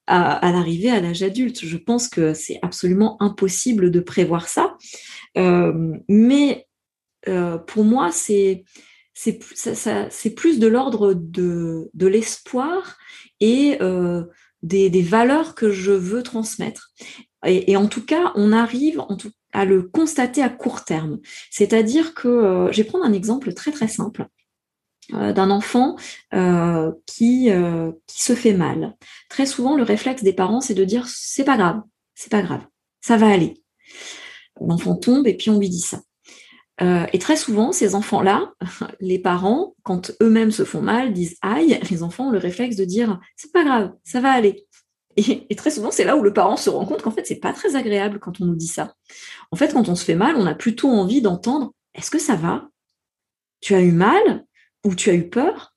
à, 0.07 0.41
l'arrivée 0.53 0.91
à 0.91 1.01
l'âge 1.01 1.23
adulte. 1.23 1.65
Je 1.65 1.77
pense 1.79 2.09
que 2.09 2.35
c'est 2.35 2.59
absolument 2.63 3.17
impossible 3.23 3.91
de 3.91 4.01
prévoir 4.01 4.49
ça. 4.49 4.77
Euh, 5.39 5.95
mais 6.09 6.67
euh, 7.29 7.57
pour 7.57 7.85
moi, 7.85 8.11
c'est 8.13 8.65
plus 10.37 10.59
de 10.59 10.67
l'ordre 10.67 11.15
de, 11.15 11.91
de 11.95 12.07
l'espoir 12.07 12.99
et 13.41 13.79
des, 14.63 15.03
valeurs 15.03 15.55
que 15.55 15.71
je 15.71 15.93
veux 15.93 16.23
transmettre. 16.23 16.91
Et, 17.47 17.77
en 17.77 17.87
tout 17.87 18.05
cas, 18.05 18.33
on 18.35 18.53
arrive 18.53 19.03
à 19.53 19.65
le 19.65 19.83
constater 19.83 20.43
à 20.43 20.49
court 20.49 20.85
terme. 20.85 21.21
C'est-à-dire 21.51 22.15
que, 22.15 22.29
euh, 22.29 22.73
je 22.73 22.79
vais 22.79 22.89
prendre 22.89 23.05
un 23.05 23.13
exemple 23.13 23.53
très 23.55 23.71
très 23.71 23.89
simple 23.89 24.27
euh, 25.15 25.33
d'un 25.33 25.51
enfant 25.51 25.97
euh, 26.35 26.93
qui, 27.07 27.49
qui 28.07 28.23
se 28.23 28.35
fait 28.35 28.55
mal. 28.55 28.97
Très 29.29 29.47
souvent, 29.47 29.77
le 29.77 29.85
réflexe 29.85 30.23
des 30.23 30.33
parents, 30.33 30.61
c'est 30.61 30.75
de 30.75 30.85
dire 30.85 31.07
c'est 31.09 31.45
pas 31.45 31.57
grave, 31.57 31.81
c'est 32.15 32.31
pas 32.31 32.43
grave, 32.43 32.67
ça 33.01 33.17
va 33.17 33.29
aller. 33.29 33.63
L'enfant 34.61 34.97
tombe 34.97 35.27
et 35.27 35.37
puis 35.37 35.51
on 35.51 35.59
lui 35.59 35.69
dit 35.69 35.81
ça. 35.81 36.01
Euh, 36.81 37.07
et 37.13 37.19
très 37.19 37.37
souvent, 37.37 37.73
ces 37.73 37.95
enfants-là, 37.95 38.53
les 39.01 39.19
parents, 39.19 39.75
quand 39.83 40.13
eux-mêmes 40.23 40.53
se 40.53 40.65
font 40.65 40.81
mal, 40.81 41.13
disent 41.13 41.37
aïe, 41.43 41.81
les 41.91 42.03
enfants 42.03 42.29
ont 42.29 42.31
le 42.31 42.39
réflexe 42.39 42.77
de 42.77 42.85
dire 42.85 43.21
c'est 43.37 43.53
pas 43.53 43.65
grave, 43.65 43.93
ça 44.05 44.21
va 44.21 44.31
aller. 44.31 44.67
Et, 45.17 45.57
très 45.57 45.71
souvent, 45.71 45.91
c'est 45.91 46.05
là 46.05 46.17
où 46.17 46.23
le 46.23 46.33
parent 46.33 46.57
se 46.57 46.71
rend 46.71 46.87
compte 46.87 47.03
qu'en 47.03 47.11
fait, 47.11 47.27
c'est 47.27 47.41
pas 47.41 47.53
très 47.53 47.75
agréable 47.75 48.21
quand 48.21 48.41
on 48.41 48.45
nous 48.45 48.55
dit 48.55 48.69
ça. 48.69 48.95
En 49.51 49.57
fait, 49.57 49.73
quand 49.73 49.89
on 49.89 49.97
se 49.97 50.05
fait 50.05 50.15
mal, 50.15 50.37
on 50.37 50.47
a 50.47 50.55
plutôt 50.55 50.89
envie 50.89 51.21
d'entendre 51.21 51.73
est-ce 51.95 52.11
que 52.11 52.21
ça 52.21 52.37
va? 52.37 52.69
Tu 53.61 53.75
as 53.75 53.81
eu 53.81 53.91
mal 53.91 54.45
ou 54.85 54.95
tu 54.95 55.11
as 55.11 55.15
eu 55.15 55.29
peur? 55.29 55.75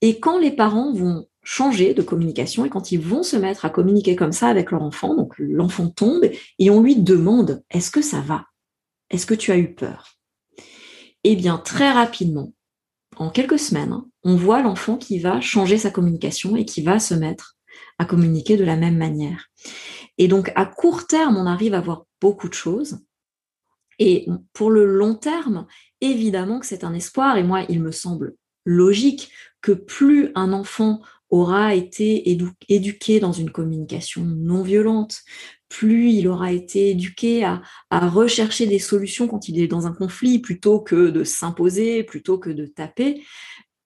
Et 0.00 0.18
quand 0.18 0.38
les 0.38 0.50
parents 0.50 0.94
vont 0.94 1.26
changer 1.42 1.92
de 1.92 2.02
communication 2.02 2.64
et 2.64 2.70
quand 2.70 2.92
ils 2.92 3.00
vont 3.00 3.22
se 3.22 3.36
mettre 3.36 3.64
à 3.66 3.70
communiquer 3.70 4.16
comme 4.16 4.32
ça 4.32 4.48
avec 4.48 4.70
leur 4.70 4.82
enfant, 4.82 5.14
donc 5.14 5.34
l'enfant 5.38 5.88
tombe 5.88 6.24
et 6.58 6.70
on 6.70 6.80
lui 6.80 6.96
demande 6.96 7.62
est-ce 7.70 7.90
que 7.90 8.02
ça 8.02 8.20
va? 8.20 8.46
Est-ce 9.10 9.26
que 9.26 9.34
tu 9.34 9.52
as 9.52 9.58
eu 9.58 9.74
peur? 9.74 10.19
Eh 11.24 11.36
bien, 11.36 11.58
très 11.58 11.90
rapidement, 11.92 12.52
en 13.16 13.30
quelques 13.30 13.58
semaines, 13.58 13.92
hein, 13.92 14.06
on 14.22 14.36
voit 14.36 14.62
l'enfant 14.62 14.96
qui 14.96 15.18
va 15.18 15.40
changer 15.40 15.78
sa 15.78 15.90
communication 15.90 16.56
et 16.56 16.64
qui 16.64 16.82
va 16.82 16.98
se 16.98 17.14
mettre 17.14 17.56
à 17.98 18.04
communiquer 18.04 18.56
de 18.56 18.64
la 18.64 18.76
même 18.76 18.96
manière. 18.96 19.48
Et 20.18 20.28
donc, 20.28 20.52
à 20.54 20.66
court 20.66 21.06
terme, 21.06 21.36
on 21.36 21.46
arrive 21.46 21.74
à 21.74 21.80
voir 21.80 22.04
beaucoup 22.20 22.48
de 22.48 22.54
choses. 22.54 22.98
Et 23.98 24.26
pour 24.54 24.70
le 24.70 24.86
long 24.86 25.14
terme, 25.14 25.66
évidemment 26.00 26.60
que 26.60 26.66
c'est 26.66 26.84
un 26.84 26.94
espoir. 26.94 27.36
Et 27.36 27.42
moi, 27.42 27.64
il 27.68 27.82
me 27.82 27.92
semble 27.92 28.34
logique 28.64 29.30
que 29.60 29.72
plus 29.72 30.30
un 30.34 30.52
enfant 30.52 31.02
aura 31.28 31.74
été 31.74 32.38
éduqué 32.68 33.20
dans 33.20 33.32
une 33.32 33.50
communication 33.50 34.24
non 34.24 34.62
violente, 34.62 35.20
plus 35.70 36.10
il 36.10 36.28
aura 36.28 36.52
été 36.52 36.90
éduqué 36.90 37.44
à, 37.44 37.62
rechercher 37.90 38.66
des 38.66 38.78
solutions 38.78 39.26
quand 39.28 39.48
il 39.48 39.58
est 39.58 39.68
dans 39.68 39.86
un 39.86 39.92
conflit 39.92 40.38
plutôt 40.40 40.80
que 40.80 41.08
de 41.08 41.24
s'imposer, 41.24 42.02
plutôt 42.02 42.38
que 42.38 42.50
de 42.50 42.66
taper, 42.66 43.22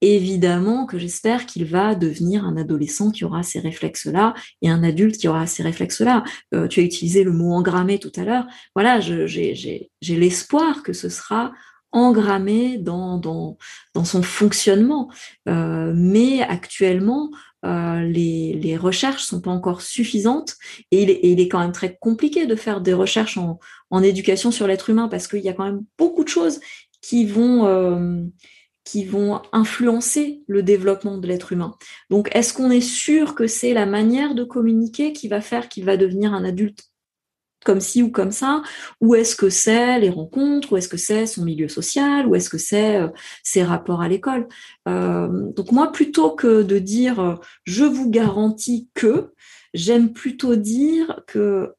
évidemment 0.01 0.87
que 0.87 0.99
j'espère 0.99 1.47
qu'il 1.47 1.66
va 1.66 1.95
devenir 1.95 2.45
un 2.45 2.57
adolescent 2.57 3.11
qui 3.11 3.24
aura 3.24 3.43
ces 3.43 3.61
réflexes-là 3.61 4.35
et 4.62 4.70
un 4.70 4.82
adulte 4.82 5.16
qui 5.16 5.28
aura 5.28 5.47
ces 5.47 5.62
réflexes-là. 5.62 6.24
Euh, 6.55 6.66
tu 6.66 6.80
as 6.80 6.82
utilisé 6.82 7.22
le 7.22 7.32
mot 7.32 7.53
engrammé 7.53 7.99
tout 7.99 8.12
à 8.16 8.24
l'heure. 8.24 8.47
Voilà, 8.74 9.01
j'ai 9.01 9.91
l'espoir 10.03 10.82
que 10.82 10.93
ce 10.93 11.09
sera 11.09 11.53
engrammé 11.95 12.76
dans, 12.76 13.18
dans, 13.18 13.57
son 14.05 14.22
fonctionnement. 14.22 15.11
Euh, 15.49 15.93
mais 15.95 16.43
actuellement, 16.43 17.30
euh, 17.65 18.01
les, 18.03 18.53
les, 18.55 18.77
recherches 18.77 19.23
sont 19.25 19.41
pas 19.41 19.51
encore 19.51 19.81
suffisantes 19.81 20.55
et 20.91 21.03
il, 21.03 21.41
est, 21.41 21.49
quand 21.49 21.61
même 21.61 21.73
très 21.73 21.97
compliqué 21.97 22.47
de 22.47 22.57
faire 22.57 22.81
des 22.81 22.93
recherches 22.93 23.39
en, 23.39 23.59
en 23.91 24.03
éducation 24.03 24.51
sur 24.51 24.67
l'être 24.67 24.91
humain 24.91 25.09
parce 25.09 25.27
qu'il 25.29 25.41
y 25.41 25.49
a 25.49 25.55
quand 25.55 25.65
même 25.65 25.83
beaucoup 25.97 26.25
de 26.25 26.29
choses 26.29 26.61
qui 27.01 27.25
vont 27.25 27.67
euh, 27.67 28.23
qui 28.85 29.05
vont 29.05 29.41
influencer 29.53 30.43
le 30.47 30.62
développement 30.62 31.17
de 31.17 31.27
l'être 31.27 31.53
humain. 31.53 31.75
Donc, 32.11 32.29
est-ce 32.35 32.53
qu'on 32.53 32.71
est 32.71 32.83
sûr 32.83 33.35
que 33.35 33.47
c'est 33.47 33.73
la 33.73 33.87
manière 33.87 34.35
de 34.35 34.45
communiquer 34.45 35.15
qui 35.15 35.29
va 35.29 35.41
faire 35.41 35.71
qu'il 35.71 35.87
va 35.87 35.97
devenir 35.97 36.35
un 36.35 36.45
adulte 36.45 36.85
comme 37.65 37.81
ci 37.81 38.03
ou 38.03 38.11
comme 38.11 38.31
ça, 38.31 38.62
ou 39.01 39.15
est-ce 39.15 39.35
que 39.35 39.51
c'est 39.51 39.99
les 39.99 40.11
rencontres, 40.11 40.73
ou 40.73 40.77
est-ce 40.77 40.89
que 40.89 40.97
c'est 40.97 41.27
son 41.27 41.45
milieu 41.45 41.69
social, 41.69 42.27
ou 42.27 42.35
est-ce 42.35 42.51
que 42.51 42.59
c'est 42.59 42.97
euh, 42.97 43.09
ses 43.43 43.62
rapports 43.62 44.03
à 44.03 44.09
l'école. 44.09 44.47
Euh, 44.89 45.51
donc 45.53 45.73
moi, 45.73 45.91
plutôt 45.91 46.31
que 46.31 46.62
de 46.62 46.79
dire 46.79 47.21
euh, 47.21 47.35
je 47.65 47.85
vous 47.85 48.11
garantis 48.11 48.89
que, 48.95 49.33
j'aime 49.73 50.12
plutôt 50.12 50.55
dire 50.55 51.23
que 51.27 51.75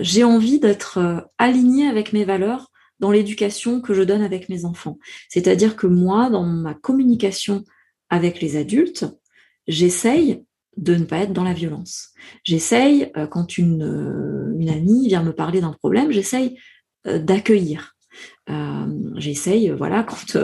j'ai 0.00 0.24
envie 0.24 0.60
d'être 0.60 1.28
alignée 1.38 1.88
avec 1.88 2.12
mes 2.12 2.24
valeurs 2.24 2.70
dans 3.00 3.10
l'éducation 3.10 3.80
que 3.80 3.94
je 3.94 4.02
donne 4.02 4.22
avec 4.22 4.48
mes 4.48 4.64
enfants. 4.64 4.98
C'est-à-dire 5.28 5.74
que 5.74 5.86
moi, 5.86 6.28
dans 6.28 6.44
ma 6.44 6.74
communication 6.74 7.64
avec 8.10 8.40
les 8.40 8.56
adultes, 8.56 9.06
j'essaye 9.66 10.44
de 10.76 10.94
ne 10.94 11.04
pas 11.04 11.18
être 11.18 11.32
dans 11.32 11.44
la 11.44 11.52
violence. 11.52 12.10
J'essaye, 12.44 13.10
euh, 13.16 13.26
quand 13.26 13.58
une, 13.58 13.82
euh, 13.82 14.54
une, 14.58 14.70
amie 14.70 15.08
vient 15.08 15.22
me 15.22 15.32
parler 15.32 15.60
d'un 15.60 15.72
problème, 15.72 16.10
j'essaye 16.10 16.58
euh, 17.06 17.18
d'accueillir. 17.18 17.94
j'essaye, 19.16 19.70
voilà, 19.70 20.02
quand 20.08 20.38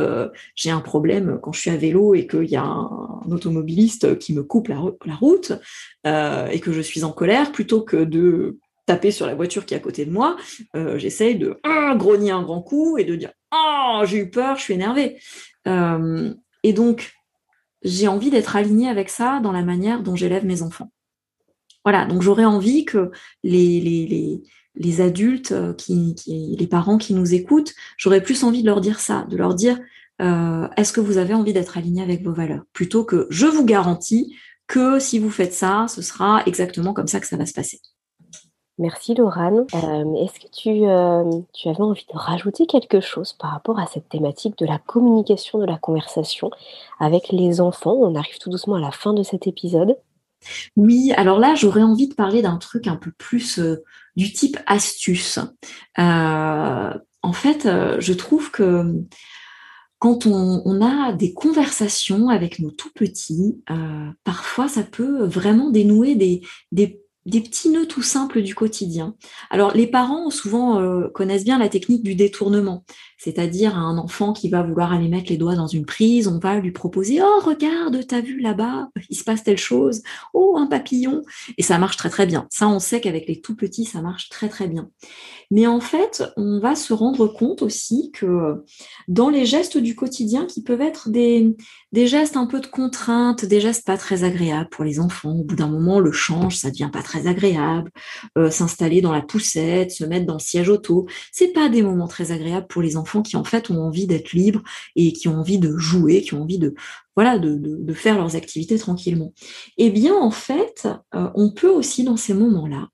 j'ai 0.55 0.71
un 0.71 0.81
problème, 0.81 1.39
quand 1.43 1.53
je 1.53 1.61
suis 1.61 1.71
à 1.71 1.77
vélo 1.77 2.15
et 2.15 2.27
qu'il 2.27 2.51
y 2.51 2.57
a 2.57 2.65
un, 2.65 3.21
automobiliste 3.31 4.19
qui 4.19 4.33
me 4.33 4.43
coupe 4.43 4.69
la, 4.69 4.79
route 4.79 5.53
et 6.05 6.61
que 6.61 6.73
je 6.73 6.81
suis 6.81 7.05
en 7.05 7.13
colère, 7.13 7.53
plutôt 7.53 7.83
que 7.83 8.05
de 8.05 8.59
taper 8.87 9.11
sur 9.11 9.27
la 9.27 9.35
voiture 9.35 9.67
qui 9.67 9.75
est 9.75 9.77
à 9.77 9.81
côté 9.81 10.07
de 10.07 10.11
moi, 10.11 10.37
j'essaye 10.97 11.37
de 11.37 11.61
grogner 11.97 12.31
un 12.31 12.43
grand 12.43 12.63
coup 12.63 12.97
et 12.97 13.05
de 13.05 13.17
dire 13.17 13.33
«Oh, 13.55 14.03
j'ai 14.05 14.19
eu 14.19 14.31
peur, 14.31 14.57
je 14.57 14.63
suis 14.63 14.75
énervée 14.75 15.19
Et 15.67 16.73
donc, 16.73 17.18
j'ai 17.89 18.09
envie 18.09 18.31
d'être 18.31 18.57
alignée 18.57 18.89
avec 18.89 19.09
ça 19.09 19.41
dans 19.41 19.53
la 19.53 19.63
manière 19.63 20.03
dont 20.03 20.17
j'élève 20.17 20.45
mes 20.45 20.63
enfants. 20.63 20.91
Voilà, 21.85 22.05
donc 22.05 22.23
j'aurais 22.23 22.45
envie 22.45 22.85
que 22.85 23.11
les, 23.43 24.43
adultes, 25.01 25.53
euh, 25.53 25.75
les 26.27 26.67
parents 26.67 26.99
qui 26.99 27.15
nous 27.15 27.35
écoutent, 27.35 27.75
j'aurais 27.97 28.23
plus 28.23 28.45
envie 28.45 28.63
de 28.63 28.67
leur 28.67 28.81
dire 28.81 29.01
ça, 29.01 29.27
de 29.31 29.37
leur 29.37 29.55
dire 29.55 29.79
euh, 30.21 30.69
est-ce 30.77 30.93
que 30.93 31.01
vous 31.01 31.19
avez 31.19 31.35
envie 31.35 31.53
d'être 31.53 31.79
aligné 31.79 32.03
avec 32.03 32.23
vos 32.23 32.33
valeurs? 32.33 32.65
Plutôt 32.73 33.05
que 33.05 33.27
je 33.31 33.47
vous 33.47 33.65
garantis 33.65 34.37
que 34.67 34.99
si 34.99 35.19
vous 35.19 35.31
faites 35.31 35.55
ça, 35.55 35.87
ce 35.89 36.03
sera 36.03 36.43
exactement 36.47 36.93
comme 36.93 37.07
ça 37.07 37.21
que 37.21 37.27
ça 37.27 37.37
va 37.37 37.47
se 37.47 37.55
passer. 37.55 37.81
Merci 38.79 39.15
Laurane. 39.15 39.67
Euh, 39.75 40.15
est-ce 40.15 40.39
que 40.39 40.51
tu, 40.53 40.87
euh, 40.87 41.25
tu, 41.53 41.69
avais 41.69 41.81
envie 41.81 42.07
de 42.13 42.17
rajouter 42.17 42.67
quelque 42.67 43.01
chose 43.01 43.33
par 43.33 43.51
rapport 43.51 43.81
à 43.81 43.87
cette 43.87 44.09
thématique 44.09 44.57
de 44.57 44.67
la 44.67 44.79
communication, 44.79 45.59
de 45.59 45.65
la 45.65 45.79
conversation 45.79 46.51
avec 47.01 47.31
les 47.33 47.61
enfants? 47.61 47.97
On 47.99 48.15
arrive 48.15 48.39
tout 48.39 48.51
doucement 48.51 48.77
à 48.77 48.81
la 48.81 48.93
fin 48.93 49.15
de 49.15 49.25
cet 49.25 49.49
épisode. 49.49 49.97
Oui, 50.77 51.13
alors 51.17 51.41
là, 51.41 51.57
j'aurais 51.57 51.83
envie 51.83 52.07
de 52.07 52.15
parler 52.15 52.41
d'un 52.41 52.57
truc 52.57 52.87
un 52.87 52.95
peu 52.95 53.11
plus 53.19 53.59
euh, 53.59 53.83
du 54.15 54.33
type 54.33 54.57
astuce. 54.67 55.41
en 55.97 57.33
fait, 57.33 57.69
je 57.99 58.13
trouve 58.13 58.53
que 58.53 58.95
quand 59.99 60.27
on, 60.27 60.81
a 60.81 61.13
des 61.13 61.35
conversations 61.35 62.29
avec 62.29 62.61
nos 62.61 62.71
tout 62.71 62.91
petits, 62.95 63.61
parfois 64.23 64.69
ça 64.69 64.85
peut 64.85 65.25
vraiment 65.25 65.71
dénouer 65.71 66.15
des, 66.15 66.43
des 66.71 67.03
des 67.29 67.41
petits 67.41 67.69
nœuds 67.69 67.87
tout 67.87 68.03
simples 68.03 68.43
du 68.43 68.55
quotidien. 68.55 69.15
Alors 69.51 69.75
les 69.75 69.87
parents 69.87 70.31
souvent 70.31 70.81
euh, 70.81 71.09
connaissent 71.09 71.45
bien 71.45 71.59
la 71.59 71.69
technique 71.69 72.03
du 72.03 72.15
détournement, 72.15 72.85
c'est-à-dire 73.19 73.77
un 73.77 73.99
enfant 73.99 74.33
qui 74.33 74.49
va 74.49 74.63
vouloir 74.63 74.93
aller 74.93 75.09
mettre 75.09 75.31
les 75.31 75.37
doigts 75.37 75.55
dans 75.55 75.67
une 75.67 75.85
prise, 75.85 76.27
on 76.27 76.39
va 76.39 76.59
lui 76.59 76.73
proposer 76.73 77.21
"Oh 77.23 77.41
regarde, 77.45 78.05
t'as 78.07 78.21
vu 78.21 78.41
là-bas, 78.41 78.89
il 79.11 79.17
se 79.17 79.25
passe 79.25 79.45
telle 79.45 79.59
chose, 79.59 80.03
oh 80.33 80.57
un 80.59 80.67
papillon" 80.67 81.23
et 81.59 81.63
ça 81.63 81.79
marche 81.79 81.97
très 81.97 82.11
très 82.11 82.27
bien. 82.27 82.47
Ça 82.51 82.69
on 82.69 82.79
sait 82.79 83.01
qu'avec 83.01 83.29
les 83.29 83.41
tout 83.41 83.55
petits 83.57 83.85
ça 83.85 84.01
marche 84.01 84.29
très 84.31 84.49
très 84.49 84.67
bien. 84.69 84.91
Mais 85.51 85.67
en 85.67 85.81
fait, 85.81 86.25
on 86.37 86.61
va 86.61 86.75
se 86.75 86.93
rendre 86.93 87.27
compte 87.27 87.63
aussi 87.63 88.11
que 88.13 88.65
dans 89.07 89.31
les 89.31 89.47
gestes 89.47 89.79
du 89.79 89.95
quotidien 89.95 90.47
qui 90.47 90.63
peuvent 90.63 90.81
être 90.81 91.09
des, 91.09 91.57
des 91.93 92.07
gestes 92.07 92.37
un 92.37 92.47
peu 92.47 92.61
de 92.61 92.67
contrainte, 92.67 93.45
des 93.45 93.61
gestes 93.61 93.87
pas 93.87 93.97
très 93.97 94.25
agréables 94.25 94.69
pour 94.69 94.85
les 94.85 95.01
enfants, 95.01 95.33
au 95.33 95.45
bout 95.45 95.57
d'un 95.57 95.69
moment 95.69 96.01
le 96.01 96.13
change, 96.13 96.57
ça 96.57 96.71
devient 96.71 96.91
pas 96.93 97.03
très 97.03 97.27
agréable, 97.27 97.91
euh, 98.37 98.51
s'installer 98.51 99.01
dans 99.01 99.13
la 99.13 99.23
poussette, 99.23 99.91
se 99.91 100.05
mettre 100.05 100.27
dans 100.27 100.35
le 100.35 100.39
siège 100.41 100.69
auto, 100.69 101.07
c'est 101.33 101.53
pas 101.53 101.69
des 101.69 101.83
moments 101.83 102.09
très 102.09 102.33
agréables 102.33 102.67
pour 102.67 102.83
les 102.83 102.97
enfants 102.97 103.23
qui 103.23 103.37
en 103.37 103.45
fait 103.45 103.71
ont 103.71 103.81
envie 103.81 104.07
d'être 104.07 104.33
libres 104.33 104.63
et 104.97 105.13
qui 105.13 105.29
ont 105.29 105.39
envie 105.39 105.59
de 105.59 105.77
jouer, 105.77 106.23
qui 106.23 106.35
ont 106.35 106.43
envie 106.43 106.59
de 106.59 106.75
voilà 107.17 107.39
de, 107.39 107.57
de, 107.57 107.95
faire 107.95 108.17
leurs 108.17 108.37
activités 108.37 108.79
tranquillement. 108.79 109.33
Eh 109.77 109.91
bien 109.91 110.15
en 110.15 110.31
fait, 110.31 110.87
euh, 111.15 111.31
on 111.35 111.51
peut 111.51 111.71
aussi 111.71 112.05
dans 112.05 112.17
ces 112.17 112.33
moments-là 112.35 112.89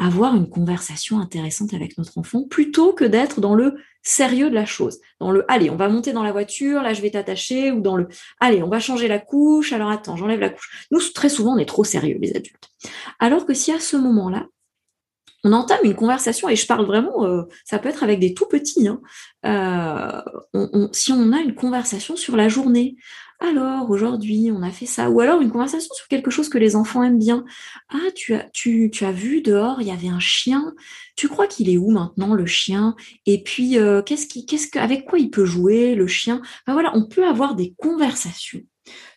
avoir 0.00 0.34
une 0.34 0.48
conversation 0.48 1.20
intéressante 1.20 1.74
avec 1.74 1.98
notre 1.98 2.16
enfant 2.16 2.42
plutôt 2.42 2.94
que 2.94 3.04
d'être 3.04 3.40
dans 3.40 3.54
le 3.54 3.76
sérieux 4.02 4.48
de 4.48 4.54
la 4.54 4.64
chose. 4.64 4.98
Dans 5.20 5.30
le 5.30 5.44
allez, 5.52 5.68
on 5.68 5.76
va 5.76 5.90
monter 5.90 6.12
dans 6.12 6.22
la 6.22 6.32
voiture, 6.32 6.82
là 6.82 6.94
je 6.94 7.02
vais 7.02 7.10
t'attacher, 7.10 7.70
ou 7.70 7.80
dans 7.80 7.96
le 7.96 8.08
allez, 8.40 8.62
on 8.62 8.70
va 8.70 8.80
changer 8.80 9.08
la 9.08 9.18
couche, 9.18 9.74
alors 9.74 9.90
attends, 9.90 10.16
j'enlève 10.16 10.40
la 10.40 10.48
couche. 10.48 10.86
Nous, 10.90 11.00
très 11.14 11.28
souvent, 11.28 11.54
on 11.54 11.58
est 11.58 11.68
trop 11.68 11.84
sérieux, 11.84 12.16
les 12.18 12.34
adultes. 12.34 12.70
Alors 13.18 13.44
que 13.44 13.52
si 13.52 13.72
à 13.72 13.78
ce 13.78 13.96
moment-là, 13.98 14.46
on 15.44 15.52
entame 15.52 15.80
une 15.84 15.94
conversation, 15.94 16.48
et 16.48 16.56
je 16.56 16.66
parle 16.66 16.86
vraiment, 16.86 17.24
euh, 17.24 17.42
ça 17.64 17.78
peut 17.78 17.90
être 17.90 18.02
avec 18.02 18.20
des 18.20 18.32
tout 18.32 18.46
petits, 18.46 18.88
hein, 18.88 19.00
euh, 19.44 20.88
si 20.92 21.12
on 21.12 21.32
a 21.32 21.40
une 21.40 21.54
conversation 21.54 22.16
sur 22.16 22.36
la 22.36 22.48
journée, 22.48 22.96
alors 23.40 23.90
aujourd'hui 23.90 24.50
on 24.52 24.62
a 24.62 24.70
fait 24.70 24.86
ça, 24.86 25.10
ou 25.10 25.20
alors 25.20 25.40
une 25.40 25.50
conversation 25.50 25.92
sur 25.94 26.08
quelque 26.08 26.30
chose 26.30 26.48
que 26.48 26.58
les 26.58 26.76
enfants 26.76 27.02
aiment 27.02 27.18
bien. 27.18 27.44
Ah, 27.88 28.10
tu 28.14 28.34
as, 28.34 28.48
tu, 28.52 28.90
tu 28.92 29.04
as 29.04 29.12
vu 29.12 29.40
dehors, 29.42 29.80
il 29.80 29.88
y 29.88 29.90
avait 29.90 30.08
un 30.08 30.20
chien. 30.20 30.74
Tu 31.16 31.28
crois 31.28 31.46
qu'il 31.46 31.68
est 31.70 31.78
où 31.78 31.90
maintenant 31.90 32.34
le 32.34 32.46
chien? 32.46 32.94
Et 33.26 33.42
puis 33.42 33.78
euh, 33.78 34.02
qu'est-ce 34.02 34.26
qui, 34.26 34.46
qu'est-ce 34.46 34.68
que, 34.68 34.78
avec 34.78 35.06
quoi 35.06 35.18
il 35.18 35.30
peut 35.30 35.44
jouer 35.44 35.94
le 35.94 36.06
chien? 36.06 36.42
Voilà, 36.66 36.92
on 36.94 37.06
peut 37.06 37.26
avoir 37.26 37.54
des 37.54 37.74
conversations 37.78 38.60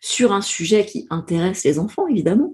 sur 0.02 0.32
un 0.34 0.42
sujet 0.42 0.86
qui 0.86 1.08
intéresse 1.10 1.64
les 1.64 1.80
enfants 1.80 2.08
évidemment, 2.08 2.54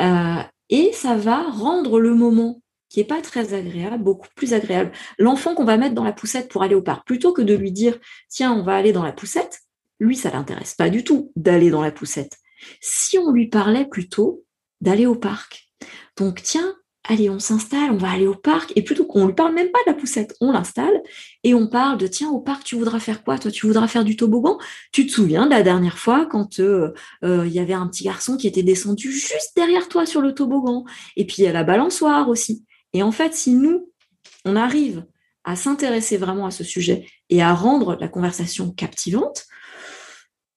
euh, 0.00 0.42
et 0.68 0.92
ça 0.92 1.16
va 1.16 1.42
rendre 1.50 2.00
le 2.00 2.14
moment 2.14 2.62
qui 2.88 3.00
est 3.00 3.04
pas 3.04 3.22
très 3.22 3.54
agréable, 3.54 4.02
beaucoup 4.02 4.28
plus 4.34 4.52
agréable. 4.52 4.90
L'enfant 5.18 5.54
qu'on 5.54 5.64
va 5.64 5.76
mettre 5.76 5.94
dans 5.94 6.04
la 6.04 6.12
poussette 6.12 6.48
pour 6.48 6.62
aller 6.62 6.74
au 6.74 6.82
parc, 6.82 7.06
plutôt 7.06 7.32
que 7.32 7.42
de 7.42 7.54
lui 7.54 7.72
dire 7.72 7.98
tiens 8.28 8.52
on 8.52 8.62
va 8.62 8.76
aller 8.76 8.92
dans 8.92 9.04
la 9.04 9.12
poussette, 9.12 9.60
lui, 10.00 10.16
ça 10.16 10.30
l'intéresse 10.30 10.74
pas 10.74 10.90
du 10.90 11.04
tout 11.04 11.32
d'aller 11.36 11.70
dans 11.70 11.82
la 11.82 11.92
poussette. 11.92 12.38
Si 12.80 13.18
on 13.18 13.30
lui 13.30 13.48
parlait 13.48 13.86
plutôt 13.86 14.44
d'aller 14.80 15.06
au 15.06 15.14
parc. 15.14 15.70
Donc, 16.16 16.42
tiens, 16.42 16.74
allez, 17.04 17.30
on 17.30 17.38
s'installe, 17.38 17.90
on 17.90 17.96
va 17.96 18.10
aller 18.10 18.26
au 18.26 18.34
parc, 18.34 18.72
et 18.76 18.82
plutôt 18.82 19.04
qu'on 19.04 19.26
lui 19.26 19.34
parle 19.34 19.54
même 19.54 19.70
pas 19.70 19.78
de 19.86 19.92
la 19.92 19.94
poussette, 19.94 20.34
on 20.40 20.52
l'installe, 20.52 21.02
et 21.44 21.54
on 21.54 21.66
parle 21.66 21.98
de, 21.98 22.06
tiens, 22.06 22.30
au 22.30 22.40
parc, 22.40 22.64
tu 22.64 22.76
voudras 22.76 23.00
faire 23.00 23.24
quoi? 23.24 23.38
Toi, 23.38 23.50
tu 23.50 23.66
voudras 23.66 23.88
faire 23.88 24.04
du 24.04 24.16
toboggan? 24.16 24.58
Tu 24.92 25.06
te 25.06 25.12
souviens 25.12 25.46
de 25.46 25.50
la 25.50 25.62
dernière 25.62 25.98
fois 25.98 26.26
quand 26.26 26.60
euh, 26.60 26.92
euh, 27.24 27.46
il 27.46 27.52
y 27.52 27.58
avait 27.58 27.74
un 27.74 27.86
petit 27.86 28.04
garçon 28.04 28.36
qui 28.36 28.46
était 28.46 28.62
descendu 28.62 29.12
juste 29.12 29.52
derrière 29.56 29.88
toi 29.88 30.06
sur 30.06 30.20
le 30.20 30.34
toboggan, 30.34 30.84
et 31.16 31.26
puis 31.26 31.36
il 31.38 31.44
y 31.44 31.48
a 31.48 31.52
la 31.52 31.64
balançoire 31.64 32.28
aussi. 32.28 32.64
Et 32.92 33.02
en 33.02 33.12
fait, 33.12 33.34
si 33.34 33.54
nous, 33.54 33.90
on 34.44 34.56
arrive 34.56 35.04
à 35.44 35.56
s'intéresser 35.56 36.16
vraiment 36.16 36.46
à 36.46 36.50
ce 36.50 36.64
sujet 36.64 37.06
et 37.30 37.42
à 37.42 37.54
rendre 37.54 37.96
la 38.00 38.08
conversation 38.08 38.70
captivante, 38.72 39.46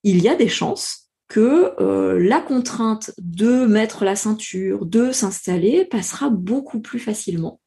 il 0.04 0.22
y 0.22 0.30
a 0.30 0.36
des 0.36 0.49
chances 0.49 1.10
que 1.30 1.74
euh, 1.82 2.20
la 2.20 2.41
contrainte 2.41 3.12
de 3.18 3.66
mettre 3.66 4.06
la 4.06 4.16
ceinture, 4.16 4.86
de 4.86 5.12
s'installer, 5.12 5.86
passera 5.86 6.30
beaucoup 6.30 6.80
plus 6.80 6.99
facilement. 6.99 7.60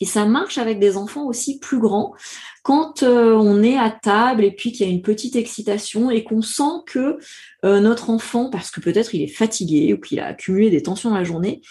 Et 0.00 0.04
ça 0.04 0.24
marche 0.24 0.58
avec 0.58 0.80
des 0.80 0.96
enfants 0.96 1.26
aussi 1.26 1.60
plus 1.60 1.78
grands 1.78 2.12
quand 2.64 3.04
euh, 3.04 3.34
on 3.34 3.62
est 3.62 3.78
à 3.78 3.88
table 3.88 4.42
et 4.42 4.50
puis 4.50 4.72
qu'il 4.72 4.84
y 4.84 4.90
a 4.90 4.92
une 4.92 5.02
petite 5.02 5.36
excitation 5.36 6.10
et 6.10 6.24
qu'on 6.24 6.42
sent 6.42 6.82
que 6.86 7.18
euh, 7.64 7.78
notre 7.78 8.10
enfant, 8.10 8.50
parce 8.50 8.72
que 8.72 8.80
peut-être 8.80 9.14
il 9.14 9.22
est 9.22 9.28
fatigué 9.28 9.92
ou 9.92 10.00
qu'il 10.00 10.18
a 10.18 10.26
accumulé 10.26 10.70
des 10.70 10.82
tensions 10.82 11.14
la 11.14 11.22
journée, 11.22 11.62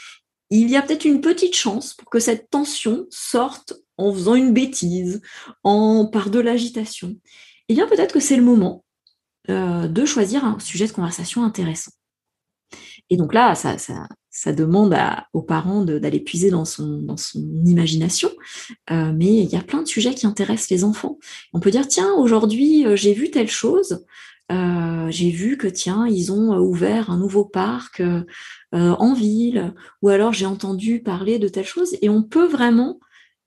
il 0.49 0.69
y 0.69 0.77
a 0.77 0.81
peut-être 0.81 1.03
une 1.03 1.19
petite 1.19 1.55
chance 1.55 1.93
pour 1.93 2.09
que 2.09 2.19
cette 2.19 2.49
tension 2.49 3.05
sorte 3.09 3.73
en 3.97 4.13
faisant 4.13 4.35
une 4.35 4.53
bêtise, 4.53 5.21
en 5.65 6.05
par 6.05 6.29
de 6.29 6.39
l'agitation. 6.39 7.17
Eh 7.67 7.73
bien 7.73 7.85
peut-être 7.85 8.13
que 8.13 8.21
c'est 8.21 8.37
le 8.37 8.43
moment 8.43 8.85
euh, 9.49 9.87
de 9.87 10.05
choisir 10.05 10.45
un 10.45 10.59
sujet 10.59 10.85
de 10.85 10.91
conversation 10.91 11.43
intéressant. 11.43 11.91
Et 13.09 13.17
donc 13.17 13.33
là, 13.33 13.55
ça, 13.55 13.75
ça, 14.29 14.53
demande 14.53 14.95
aux 15.33 15.41
parents 15.41 15.83
d'aller 15.83 16.19
puiser 16.19 16.51
dans 16.51 16.63
son, 16.63 16.99
dans 16.99 17.17
son 17.17 17.39
imagination, 17.65 18.29
euh, 18.91 19.11
mais 19.13 19.39
il 19.39 19.49
y 19.49 19.57
a 19.57 19.63
plein 19.63 19.81
de 19.81 19.87
sujets 19.87 20.13
qui 20.13 20.27
intéressent 20.27 20.69
les 20.69 20.83
enfants. 20.83 21.17
On 21.53 21.59
peut 21.59 21.71
dire, 21.71 21.87
tiens, 21.87 22.13
aujourd'hui, 22.13 22.85
euh, 22.85 22.95
j'ai 22.95 23.13
vu 23.13 23.31
telle 23.31 23.49
chose, 23.49 24.05
j'ai 25.09 25.31
vu 25.31 25.57
que 25.57 25.67
tiens, 25.67 26.05
ils 26.07 26.31
ont 26.33 26.57
ouvert 26.57 27.09
un 27.09 27.17
nouveau 27.17 27.45
parc 27.45 28.03
en 28.73 29.13
ville, 29.13 29.73
ou 30.01 30.09
alors 30.09 30.33
j'ai 30.33 30.45
entendu 30.45 31.01
parler 31.01 31.39
de 31.39 31.47
telle 31.47 31.65
chose, 31.65 31.95
et 32.01 32.09
on 32.09 32.21
peut 32.21 32.47
vraiment, 32.47 32.99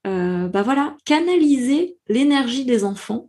bah 0.05 0.63
voilà, 0.63 0.97
canaliser 1.05 1.99
l'énergie 2.09 2.65
des 2.65 2.85
enfants 2.85 3.29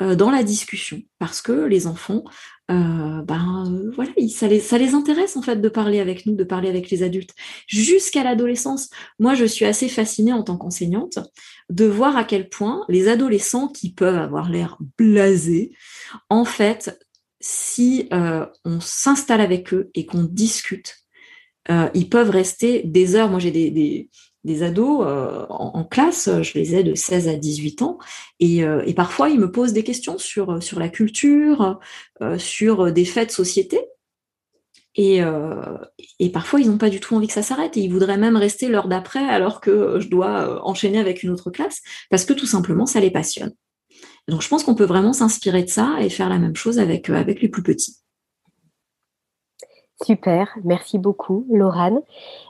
dans 0.00 0.30
la 0.30 0.42
discussion, 0.42 1.02
parce 1.18 1.42
que 1.42 1.52
les 1.52 1.86
enfants 1.86 2.24
euh, 2.70 3.22
ben 3.22 3.64
euh, 3.66 3.90
voilà, 3.96 4.12
ça 4.28 4.46
les, 4.78 4.94
intéresse 4.94 5.36
en 5.36 5.42
fait 5.42 5.56
de 5.56 5.68
parler 5.68 5.98
avec 5.98 6.24
nous, 6.24 6.36
de 6.36 6.44
parler 6.44 6.68
avec 6.68 6.88
les 6.90 7.02
adultes. 7.02 7.34
Jusqu'à 7.66 8.22
l'adolescence, 8.22 8.90
moi 9.18 9.34
je 9.34 9.44
suis 9.44 9.64
assez 9.64 9.88
fascinée 9.88 10.32
en 10.32 10.44
tant 10.44 10.56
qu'enseignante 10.56 11.18
de 11.68 11.86
voir 11.86 12.16
à 12.16 12.22
quel 12.22 12.48
point 12.48 12.84
les 12.88 13.08
adolescents 13.08 13.66
qui 13.66 13.92
peuvent 13.92 14.18
avoir 14.18 14.50
l'air 14.50 14.78
blasés, 14.98 15.72
en 16.28 16.44
fait, 16.44 16.96
si 17.40 18.08
euh, 18.12 18.46
on 18.64 18.78
s'installe 18.80 19.40
avec 19.40 19.74
eux 19.74 19.90
et 19.94 20.06
qu'on 20.06 20.22
discute, 20.22 20.96
ils 21.94 22.08
peuvent 22.08 22.30
rester 22.30 22.82
des 22.84 23.14
heures. 23.14 23.30
Moi 23.30 23.38
j'ai 23.38 23.52
des 23.52 24.10
ados 24.62 25.04
euh, 25.06 25.46
en, 25.48 25.84
classe, 25.84 26.28
je 26.42 26.58
les 26.58 26.74
ai 26.74 26.82
de 26.82 26.94
16 26.94 27.28
à 27.28 27.34
18 27.34 27.82
ans, 27.82 27.98
euh, 28.42 28.82
et, 28.86 28.94
parfois 28.94 29.28
ils 29.28 29.38
me 29.38 29.50
posent 29.50 29.72
des 29.72 29.84
questions 29.84 30.18
sur, 30.18 30.62
sur 30.62 30.78
la 30.78 30.88
culture, 30.88 31.78
euh, 32.22 32.38
sur 32.38 32.92
des 32.92 33.04
faits 33.04 33.28
de 33.28 33.32
société, 33.32 33.80
et, 34.96 35.22
parfois 36.32 36.60
ils 36.60 36.68
n'ont 36.68 36.78
pas 36.78 36.90
du 36.90 37.00
tout 37.00 37.14
envie 37.14 37.26
que 37.26 37.32
ça 37.32 37.42
s'arrête, 37.42 37.76
et 37.76 37.80
ils 37.80 37.92
voudraient 37.92 38.18
même 38.18 38.36
rester 38.36 38.68
l'heure 38.68 38.88
d'après 38.88 39.24
alors 39.24 39.60
que 39.60 39.98
je 40.00 40.08
dois 40.08 40.64
enchaîner 40.66 40.98
avec 40.98 41.22
une 41.22 41.30
autre 41.30 41.50
classe, 41.50 41.80
parce 42.10 42.24
que 42.24 42.32
tout 42.32 42.46
simplement 42.46 42.86
ça 42.86 43.00
les 43.00 43.10
passionne. 43.10 43.52
Donc 44.28 44.42
je 44.42 44.48
pense 44.48 44.64
qu'on 44.64 44.74
peut 44.74 44.84
vraiment 44.84 45.12
s'inspirer 45.12 45.62
de 45.62 45.68
ça 45.68 45.96
et 46.00 46.08
faire 46.08 46.28
la 46.28 46.38
même 46.38 46.56
chose 46.56 46.78
avec 46.78 47.08
les 47.08 47.48
plus 47.48 47.62
petits. 47.62 48.00
Super, 50.04 50.56
merci 50.64 50.98
beaucoup, 50.98 51.46
Laurane. 51.50 52.00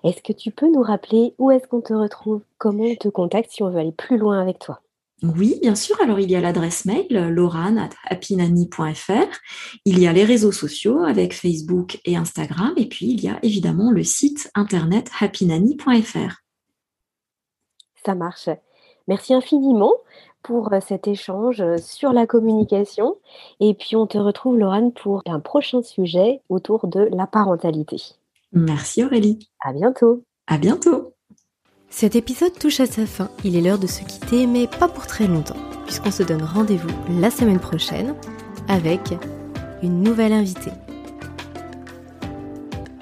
Est-ce 0.04 0.22
que 0.22 0.32
tu 0.32 0.50
peux 0.50 0.70
nous 0.70 0.82
rappeler 0.82 1.34
où 1.38 1.50
est-ce 1.50 1.66
qu'on 1.66 1.80
te 1.80 1.92
retrouve, 1.92 2.42
comment 2.58 2.84
on 2.84 2.94
te 2.94 3.08
contacte 3.08 3.50
si 3.50 3.62
on 3.62 3.70
veut 3.70 3.78
aller 3.78 3.92
plus 3.92 4.18
loin 4.18 4.40
avec 4.40 4.58
toi? 4.58 4.80
Oui, 5.22 5.58
bien 5.60 5.74
sûr. 5.74 6.00
Alors, 6.00 6.18
il 6.18 6.30
y 6.30 6.36
a 6.36 6.40
l'adresse 6.40 6.86
mail 6.86 7.06
laurane.happynanny.fr. 7.10 9.38
Il 9.84 9.98
y 9.98 10.06
a 10.06 10.12
les 10.12 10.24
réseaux 10.24 10.52
sociaux 10.52 11.02
avec 11.02 11.34
Facebook 11.34 12.00
et 12.06 12.16
Instagram. 12.16 12.72
Et 12.76 12.86
puis, 12.86 13.10
il 13.10 13.22
y 13.22 13.28
a 13.28 13.38
évidemment 13.42 13.90
le 13.90 14.02
site 14.02 14.50
internet 14.54 15.10
happynanny.fr. 15.20 16.36
Ça 18.06 18.14
marche. 18.14 18.48
Merci 19.08 19.34
infiniment 19.34 19.92
pour 20.42 20.72
euh, 20.72 20.80
cet 20.80 21.08
échange 21.08 21.60
euh, 21.60 21.78
sur 21.78 22.12
la 22.12 22.26
communication. 22.26 23.16
Et 23.60 23.74
puis, 23.74 23.96
on 23.96 24.06
te 24.06 24.18
retrouve, 24.18 24.58
Laurent, 24.58 24.90
pour 24.90 25.22
un 25.26 25.40
prochain 25.40 25.82
sujet 25.82 26.40
autour 26.48 26.86
de 26.86 27.08
la 27.12 27.26
parentalité. 27.26 27.96
Merci 28.52 29.04
Aurélie. 29.04 29.48
À 29.60 29.72
bientôt. 29.72 30.24
À 30.46 30.58
bientôt. 30.58 31.14
Cet 31.88 32.14
épisode 32.14 32.56
touche 32.58 32.80
à 32.80 32.86
sa 32.86 33.06
fin. 33.06 33.30
Il 33.44 33.56
est 33.56 33.60
l'heure 33.60 33.78
de 33.78 33.86
se 33.86 34.04
quitter, 34.04 34.46
mais 34.46 34.66
pas 34.66 34.88
pour 34.88 35.06
très 35.06 35.26
longtemps, 35.26 35.56
puisqu'on 35.86 36.10
se 36.10 36.22
donne 36.22 36.42
rendez-vous 36.42 36.88
la 37.20 37.30
semaine 37.30 37.58
prochaine 37.58 38.14
avec 38.68 39.00
une 39.82 40.02
nouvelle 40.02 40.32
invitée. 40.32 40.72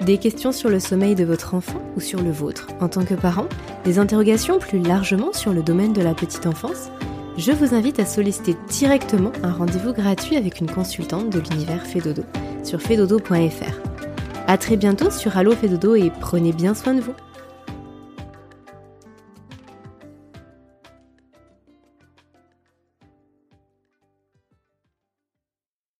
Des 0.01 0.17
questions 0.17 0.51
sur 0.51 0.69
le 0.69 0.79
sommeil 0.79 1.13
de 1.13 1.23
votre 1.23 1.53
enfant 1.53 1.79
ou 1.95 1.99
sur 1.99 2.21
le 2.21 2.31
vôtre 2.31 2.67
en 2.79 2.89
tant 2.89 3.05
que 3.05 3.13
parent? 3.13 3.47
Des 3.83 3.99
interrogations 3.99 4.57
plus 4.57 4.79
largement 4.79 5.33
sur 5.33 5.53
le 5.53 5.61
domaine 5.61 5.93
de 5.93 6.01
la 6.01 6.15
petite 6.15 6.47
enfance? 6.47 6.89
Je 7.37 7.51
vous 7.51 7.73
invite 7.73 7.99
à 7.99 8.05
solliciter 8.05 8.55
directement 8.69 9.31
un 9.43 9.51
rendez-vous 9.51 9.93
gratuit 9.93 10.35
avec 10.35 10.59
une 10.59 10.69
consultante 10.69 11.29
de 11.29 11.39
l'univers 11.39 11.85
Fedodo 11.85 12.23
sur 12.63 12.81
fedodo.fr. 12.81 13.89
A 14.47 14.57
très 14.57 14.77
bientôt 14.77 15.11
sur 15.11 15.37
Allo 15.37 15.51
Fedodo 15.51 15.95
et 15.95 16.11
prenez 16.19 16.51
bien 16.51 16.73
soin 16.73 16.93
de 16.93 17.01
vous. 17.01 17.13